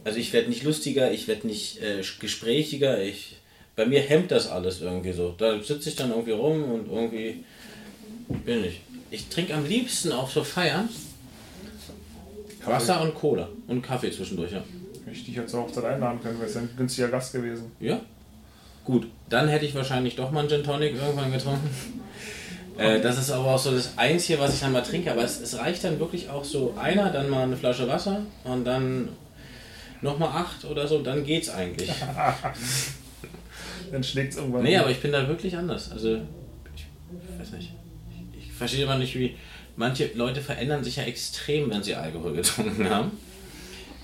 Also 0.04 0.18
ich 0.18 0.32
werde 0.32 0.48
nicht 0.48 0.64
lustiger, 0.64 1.12
ich 1.12 1.28
werde 1.28 1.46
nicht 1.46 1.80
äh, 1.80 2.02
gesprächiger, 2.18 3.00
ich, 3.02 3.36
bei 3.76 3.86
mir 3.86 4.00
hemmt 4.00 4.30
das 4.30 4.48
alles 4.48 4.80
irgendwie 4.80 5.12
so. 5.12 5.34
Da 5.38 5.62
sitze 5.62 5.88
ich 5.88 5.96
dann 5.96 6.10
irgendwie 6.10 6.32
rum 6.32 6.64
und 6.64 6.90
irgendwie 6.90 7.44
bin 8.44 8.64
ich. 8.64 8.80
Ich 9.10 9.28
trinke 9.28 9.54
am 9.54 9.64
liebsten 9.64 10.12
auch 10.12 10.30
so 10.30 10.42
Feiern 10.42 10.88
Wasser 12.64 13.00
und 13.02 13.14
Cola 13.14 13.48
und 13.66 13.82
Kaffee 13.82 14.10
zwischendurch, 14.10 14.52
ja. 14.52 14.62
Hätte 15.04 15.16
ich 15.16 15.24
dich 15.24 15.34
ja 15.34 15.46
zur 15.46 15.62
Hochzeit 15.62 15.84
einladen 15.84 16.20
können, 16.22 16.40
wäre 16.40 16.58
ein 16.58 16.70
günstiger 16.76 17.08
Gast 17.08 17.32
gewesen. 17.32 17.72
Ja. 17.80 18.00
Gut, 18.84 19.08
dann 19.28 19.48
hätte 19.48 19.64
ich 19.64 19.74
wahrscheinlich 19.74 20.16
doch 20.16 20.30
mal 20.30 20.40
einen 20.40 20.48
Gin 20.48 20.64
Tonic 20.64 20.94
irgendwann 20.94 21.32
getrunken. 21.32 21.70
Äh, 22.78 23.02
das 23.02 23.18
ist 23.18 23.30
aber 23.30 23.48
auch 23.54 23.58
so 23.58 23.70
das 23.70 23.98
Einzige, 23.98 24.40
was 24.40 24.54
ich 24.54 24.60
dann 24.60 24.72
mal 24.72 24.80
trinke. 24.80 25.12
Aber 25.12 25.22
es, 25.22 25.38
es 25.38 25.58
reicht 25.58 25.84
dann 25.84 26.00
wirklich 26.00 26.30
auch 26.30 26.42
so 26.42 26.72
einer, 26.80 27.10
dann 27.10 27.28
mal 27.28 27.42
eine 27.42 27.54
Flasche 27.54 27.86
Wasser 27.86 28.22
und 28.44 28.64
dann 28.64 29.10
nochmal 30.02 30.28
acht 30.42 30.64
oder 30.64 30.86
so, 30.86 31.00
dann 31.02 31.24
geht's 31.24 31.48
eigentlich. 31.48 31.90
Dann 33.90 34.02
schlägt 34.04 34.32
es 34.32 34.38
irgendwann. 34.38 34.62
Nee, 34.62 34.76
um. 34.76 34.82
aber 34.82 34.90
ich 34.90 35.00
bin 35.00 35.12
da 35.12 35.26
wirklich 35.28 35.56
anders. 35.56 35.90
Also, 35.92 36.16
ich 36.74 37.40
weiß 37.40 37.52
nicht. 37.52 37.72
Ich, 38.38 38.46
ich 38.46 38.52
verstehe 38.52 38.84
immer 38.84 38.98
nicht, 38.98 39.14
wie. 39.16 39.36
Manche 39.76 40.10
Leute 40.14 40.42
verändern 40.42 40.84
sich 40.84 40.96
ja 40.96 41.04
extrem, 41.04 41.70
wenn 41.70 41.82
sie 41.82 41.94
Alkohol 41.94 42.32
getrunken 42.36 42.88
haben. 42.90 43.12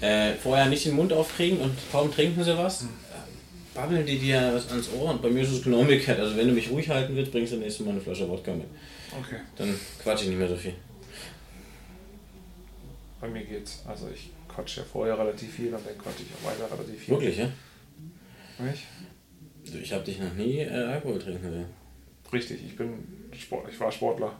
Äh, 0.00 0.32
vorher 0.34 0.66
nicht 0.66 0.86
den 0.86 0.94
Mund 0.94 1.12
aufkriegen 1.12 1.58
und 1.58 1.72
kaum 1.92 2.12
trinken 2.12 2.42
sie 2.42 2.56
was. 2.56 2.82
äh, 2.82 2.86
Babbeln 3.74 4.06
die 4.06 4.18
dir 4.18 4.52
was 4.54 4.68
ans 4.70 4.88
Ohr 4.92 5.10
und 5.10 5.20
bei 5.22 5.28
mir 5.30 5.42
ist 5.42 5.50
es 5.52 5.62
genau 5.62 5.78
umgekehrt. 5.80 6.18
Also, 6.20 6.36
wenn 6.36 6.48
du 6.48 6.54
mich 6.54 6.70
ruhig 6.70 6.88
halten 6.88 7.14
willst, 7.16 7.32
bringst 7.32 7.52
du 7.52 7.56
nächstes 7.56 7.84
Mal 7.84 7.92
eine 7.92 8.00
Flasche 8.00 8.28
Wodka 8.28 8.52
mit. 8.52 8.66
Okay, 9.10 9.40
Dann 9.56 9.74
quatsch 10.02 10.22
ich 10.22 10.28
nicht 10.28 10.38
mehr 10.38 10.48
so 10.48 10.56
viel. 10.56 10.74
bei 13.20 13.28
mir 13.28 13.42
geht's. 13.44 13.82
Also 13.86 14.08
ich 14.12 14.30
quatsch 14.58 14.78
ja 14.78 14.82
vorher 14.84 15.16
relativ 15.18 15.54
viel 15.54 15.72
und 15.72 15.86
dann 15.86 15.96
quatsch 15.98 16.16
ich 16.20 16.34
auch 16.34 16.50
weiter 16.50 16.72
relativ 16.72 17.00
viel. 17.00 17.14
Wirklich, 17.14 17.38
ja? 17.38 17.48
Nicht? 18.58 18.84
Du, 19.64 19.78
Ich 19.78 19.92
habe 19.92 20.02
dich 20.04 20.18
noch 20.18 20.34
nie 20.34 20.58
äh, 20.58 20.70
Alkohol 20.70 21.18
trinken 21.20 21.48
sehen. 21.50 21.66
Richtig, 22.32 22.64
ich 22.64 22.76
bin 22.76 23.06
Sport, 23.38 23.68
ich 23.70 23.78
war 23.78 23.92
Sportler. 23.92 24.32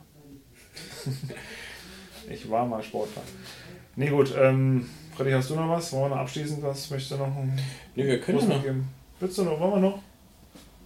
ich 2.31 2.51
war 2.51 2.67
mal 2.67 2.83
Sportler. 2.83 3.23
Nee 3.97 4.09
gut, 4.09 4.35
ähm, 4.37 4.89
Freddy, 5.17 5.31
hast 5.31 5.51
du 5.51 5.55
noch 5.55 5.69
was? 5.69 5.93
Wollen 5.93 6.05
wir 6.11 6.17
noch 6.17 6.23
abschließend 6.23 6.63
was? 6.63 6.91
Möchtest 6.91 7.13
du 7.13 7.17
noch 7.17 7.37
ein 7.37 7.59
Nee, 7.95 8.07
wir 8.07 8.21
können 8.21 8.39
Gruß 8.39 8.49
noch. 8.49 8.63
geben? 8.63 8.89
Willst 9.21 9.39
du 9.39 9.45
noch, 9.45 9.59
wollen 9.61 9.75
wir 9.83 9.91
noch? 9.91 10.03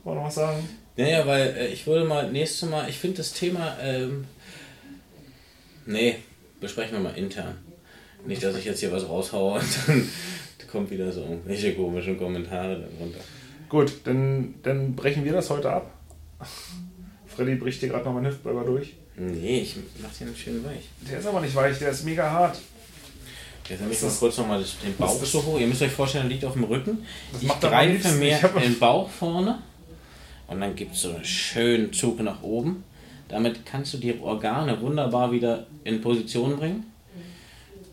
Wollen 0.05 0.17
wir 0.17 0.21
noch 0.21 0.25
was 0.27 0.35
sagen? 0.35 0.69
Naja, 0.97 1.27
weil 1.27 1.49
äh, 1.57 1.69
ich 1.69 1.87
würde 1.87 2.05
mal 2.05 2.31
nächstes 2.31 2.69
Mal, 2.69 2.89
ich 2.89 2.99
finde 2.99 3.19
das 3.19 3.33
Thema, 3.33 3.79
ähm, 3.81 4.27
nee, 5.87 6.17
besprechen 6.61 6.93
wir 6.93 7.01
mal 7.01 7.17
intern. 7.17 7.59
Nicht, 8.27 8.43
dass 8.43 8.57
ich 8.57 8.65
jetzt 8.65 8.81
hier 8.81 8.93
was 8.93 9.09
raushaue 9.09 9.59
und 9.59 9.69
dann 9.87 10.09
kommt 10.71 10.91
wieder 10.91 11.11
so 11.13 11.23
irgendwelche 11.23 11.75
komischen 11.75 12.19
Kommentare 12.19 12.81
dann 12.81 12.91
runter. 12.99 13.21
Gut, 13.69 13.93
dann, 14.05 14.55
dann 14.63 14.95
brechen 14.95 15.25
wir 15.25 15.33
das 15.33 15.51
heute 15.51 15.71
ab. 15.71 15.91
Freddy 17.27 17.55
bricht 17.55 17.83
dir 17.83 17.89
gerade 17.89 18.05
noch 18.05 18.13
meinen 18.13 18.27
Hüftbeuger 18.27 18.65
durch. 18.65 18.95
Nee, 19.17 19.61
ich 19.61 19.77
mach 20.01 20.13
den 20.15 20.35
schön 20.37 20.65
weich. 20.65 20.89
Der 21.11 21.19
ist 21.19 21.27
aber 21.27 21.41
nicht 21.41 21.55
weich, 21.55 21.79
der 21.79 21.91
ist 21.91 22.05
mega 22.05 22.31
hart. 22.31 22.59
Jetzt 23.69 23.81
habe 23.81 23.93
ich 23.93 24.03
mal 24.03 24.11
kurz 24.19 24.37
nochmal 24.39 24.63
den 24.85 24.97
Bauch 24.97 25.25
so 25.25 25.43
hoch. 25.43 25.59
Ihr 25.59 25.67
müsst 25.67 25.83
euch 25.83 25.93
vorstellen, 25.93 26.27
er 26.27 26.31
liegt 26.31 26.45
auf 26.45 26.53
dem 26.55 26.65
Rücken. 26.65 27.07
Das 27.33 27.43
Ich 27.43 27.49
macht 27.49 27.61
greife 27.61 28.13
mir 28.17 28.39
den 28.63 28.79
Bauch 28.79 29.09
vorne 29.09 29.59
und 30.49 30.61
dann 30.61 30.75
gibt 30.75 30.95
es 30.95 31.03
so 31.03 31.15
einen 31.15 31.25
schönen 31.25 31.93
Zug 31.93 32.21
nach 32.21 32.43
oben. 32.43 32.85
Damit 33.29 33.65
kannst 33.65 33.95
du 33.95 33.99
die 33.99 34.19
Organe 34.21 34.79
wunderbar 34.81 35.33
wieder 35.33 35.67
in 35.85 36.03
Position 36.03 36.57
bringen. 36.57 36.92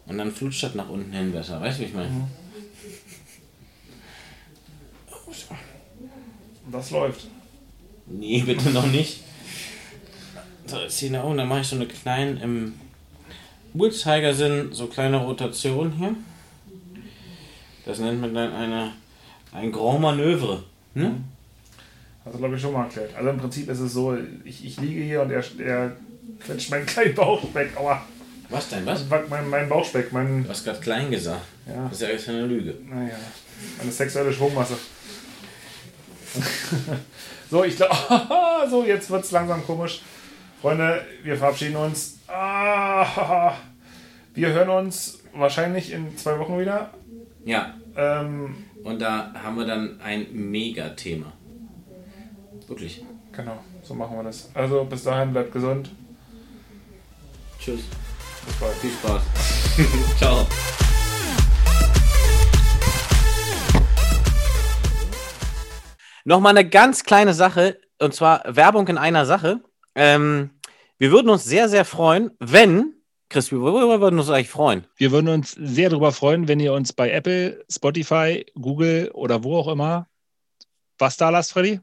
Und 0.10 0.18
dann 0.18 0.32
flutscht 0.32 0.64
das 0.64 0.76
nach 0.76 0.90
unten 0.90 1.14
hin 1.14 1.32
besser. 1.32 1.62
Weißt 1.62 1.78
du, 1.78 1.84
wie 1.84 1.88
ich 1.88 1.94
meine? 1.94 2.10
Mhm. 2.10 2.28
Das 6.72 6.92
läuft. 6.92 7.28
Nee, 8.08 8.42
bitte 8.42 8.70
noch 8.72 8.88
nicht. 8.88 9.24
So, 10.66 10.78
jetzt 10.78 11.00
hier 11.00 11.12
nach 11.12 11.24
oben, 11.24 11.38
dann 11.38 11.48
mache 11.48 11.62
ich 11.62 11.68
so 11.68 11.76
eine 11.76 11.88
kleine, 11.88 12.40
im 12.42 12.74
Uhrzeigersinn, 13.74 14.72
so 14.72 14.88
kleine 14.88 15.18
Rotation 15.18 15.94
hier. 15.94 16.16
Das 17.86 18.00
nennt 18.00 18.22
man 18.22 18.34
dann 18.34 18.54
eine, 18.54 18.94
ein 19.52 19.72
Grand 19.72 20.02
Manöuvre. 20.02 20.64
Hm? 20.94 21.24
Hast 22.26 22.34
du, 22.36 22.40
glaube 22.40 22.56
ich, 22.56 22.62
schon 22.62 22.74
mal 22.74 22.84
erklärt. 22.84 23.16
Also 23.16 23.30
im 23.30 23.38
Prinzip 23.38 23.70
ist 23.70 23.80
es 23.80 23.94
so, 23.94 24.18
ich, 24.44 24.66
ich 24.66 24.80
liege 24.80 25.02
hier 25.04 25.22
und 25.22 25.32
er, 25.32 25.44
er 25.60 25.96
quetscht 26.40 26.70
meinen 26.72 26.86
kleinen 26.86 27.16
Bauchspeck. 27.16 27.76
Aua. 27.78 28.02
Was 28.50 28.70
denn, 28.70 28.86
was? 28.86 29.06
Mein, 29.30 29.48
mein 29.50 29.70
Bauchspeck, 29.70 30.12
mein. 30.12 30.44
Du 30.44 30.50
hast 30.50 30.66
gerade 30.66 30.80
klein 30.80 31.12
gesagt. 31.12 31.46
Ja. 31.68 31.84
Das 31.84 31.94
ist 31.94 32.02
ja 32.02 32.10
jetzt 32.10 32.30
eine 32.30 32.46
Lüge. 32.48 32.76
Naja, 32.84 33.16
eine 33.80 33.92
sexuelle 33.92 34.34
Schwungmasse. 34.34 34.76
so, 37.52 37.64
ich 37.64 37.76
glaube, 37.76 37.96
so, 38.70 38.84
jetzt 38.84 39.10
wird 39.10 39.24
es 39.24 39.32
langsam 39.32 39.64
komisch. 39.66 40.02
Freunde, 40.62 41.06
wir 41.24 41.38
verabschieden 41.38 41.76
uns. 41.76 42.20
Ah, 42.28 43.54
wir 44.34 44.50
hören 44.50 44.70
uns 44.70 45.20
wahrscheinlich 45.34 45.92
in 45.92 46.18
zwei 46.18 46.38
Wochen 46.40 46.60
wieder. 46.60 46.92
Ja. 47.46 47.76
Ähm, 47.96 48.66
Und 48.84 49.00
da 49.00 49.34
haben 49.34 49.58
wir 49.58 49.66
dann 49.66 50.00
ein 50.02 50.28
Mega-Thema. 50.32 51.32
Wirklich. 52.68 53.04
genau, 53.32 53.58
so 53.82 53.96
machen 53.96 54.16
wir 54.18 54.24
das. 54.24 54.50
Also 54.54 54.84
bis 54.86 55.04
dahin, 55.04 55.32
bleibt 55.32 55.52
gesund. 55.52 55.90
Tschüss. 57.60 57.82
Bald. 58.60 58.76
Viel 58.76 58.92
Spaß. 58.92 59.22
Ciao. 60.18 60.48
Nochmal 66.26 66.58
eine 66.58 66.70
ganz 66.70 67.04
kleine 67.04 67.34
Sache, 67.34 67.80
und 68.00 68.14
zwar 68.14 68.44
Werbung 68.46 68.88
in 68.88 68.98
einer 68.98 69.26
Sache. 69.26 69.62
Ähm, 69.96 70.52
wir 70.98 71.12
würden 71.12 71.30
uns 71.30 71.44
sehr, 71.44 71.70
sehr 71.70 71.86
freuen, 71.86 72.32
wenn, 72.40 72.94
Chris, 73.30 73.52
worüber 73.52 74.02
würden 74.02 74.16
wir 74.16 74.22
uns 74.22 74.30
eigentlich 74.30 74.50
freuen? 74.50 74.86
Wir 74.96 75.12
würden 75.12 75.30
uns 75.30 75.52
sehr 75.52 75.90
darüber 75.90 76.12
freuen, 76.12 76.48
wenn 76.48 76.60
ihr 76.60 76.74
uns 76.74 76.94
bei 76.94 77.10
Apple, 77.12 77.64
Spotify, 77.70 78.46
Google 78.56 79.12
oder 79.14 79.44
wo 79.44 79.58
auch 79.58 79.68
immer 79.68 80.10
was 81.00 81.18
da 81.18 81.30
lasst, 81.30 81.54
Freddy. 81.54 81.80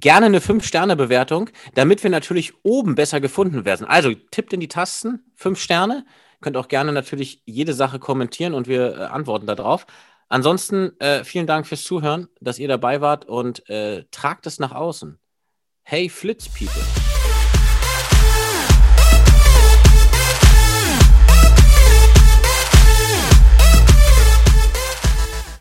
Gerne 0.00 0.26
eine 0.26 0.40
5-Sterne-Bewertung, 0.40 1.50
damit 1.74 2.02
wir 2.02 2.10
natürlich 2.10 2.52
oben 2.62 2.94
besser 2.94 3.20
gefunden 3.20 3.64
werden. 3.64 3.86
Also 3.86 4.12
tippt 4.30 4.52
in 4.52 4.60
die 4.60 4.68
Tasten, 4.68 5.20
5 5.36 5.60
Sterne. 5.60 6.04
Könnt 6.40 6.56
auch 6.56 6.68
gerne 6.68 6.92
natürlich 6.92 7.42
jede 7.46 7.74
Sache 7.74 7.98
kommentieren 7.98 8.54
und 8.54 8.66
wir 8.68 8.96
äh, 8.96 9.00
antworten 9.04 9.46
darauf. 9.46 9.86
Ansonsten 10.28 10.98
äh, 11.00 11.22
vielen 11.24 11.46
Dank 11.46 11.66
fürs 11.66 11.84
Zuhören, 11.84 12.28
dass 12.40 12.58
ihr 12.58 12.68
dabei 12.68 13.00
wart 13.00 13.24
und 13.26 13.68
äh, 13.68 14.04
tragt 14.10 14.46
es 14.46 14.58
nach 14.58 14.72
außen. 14.72 15.18
Hey 15.82 16.08
Flitz 16.08 16.48
People. 16.48 17.03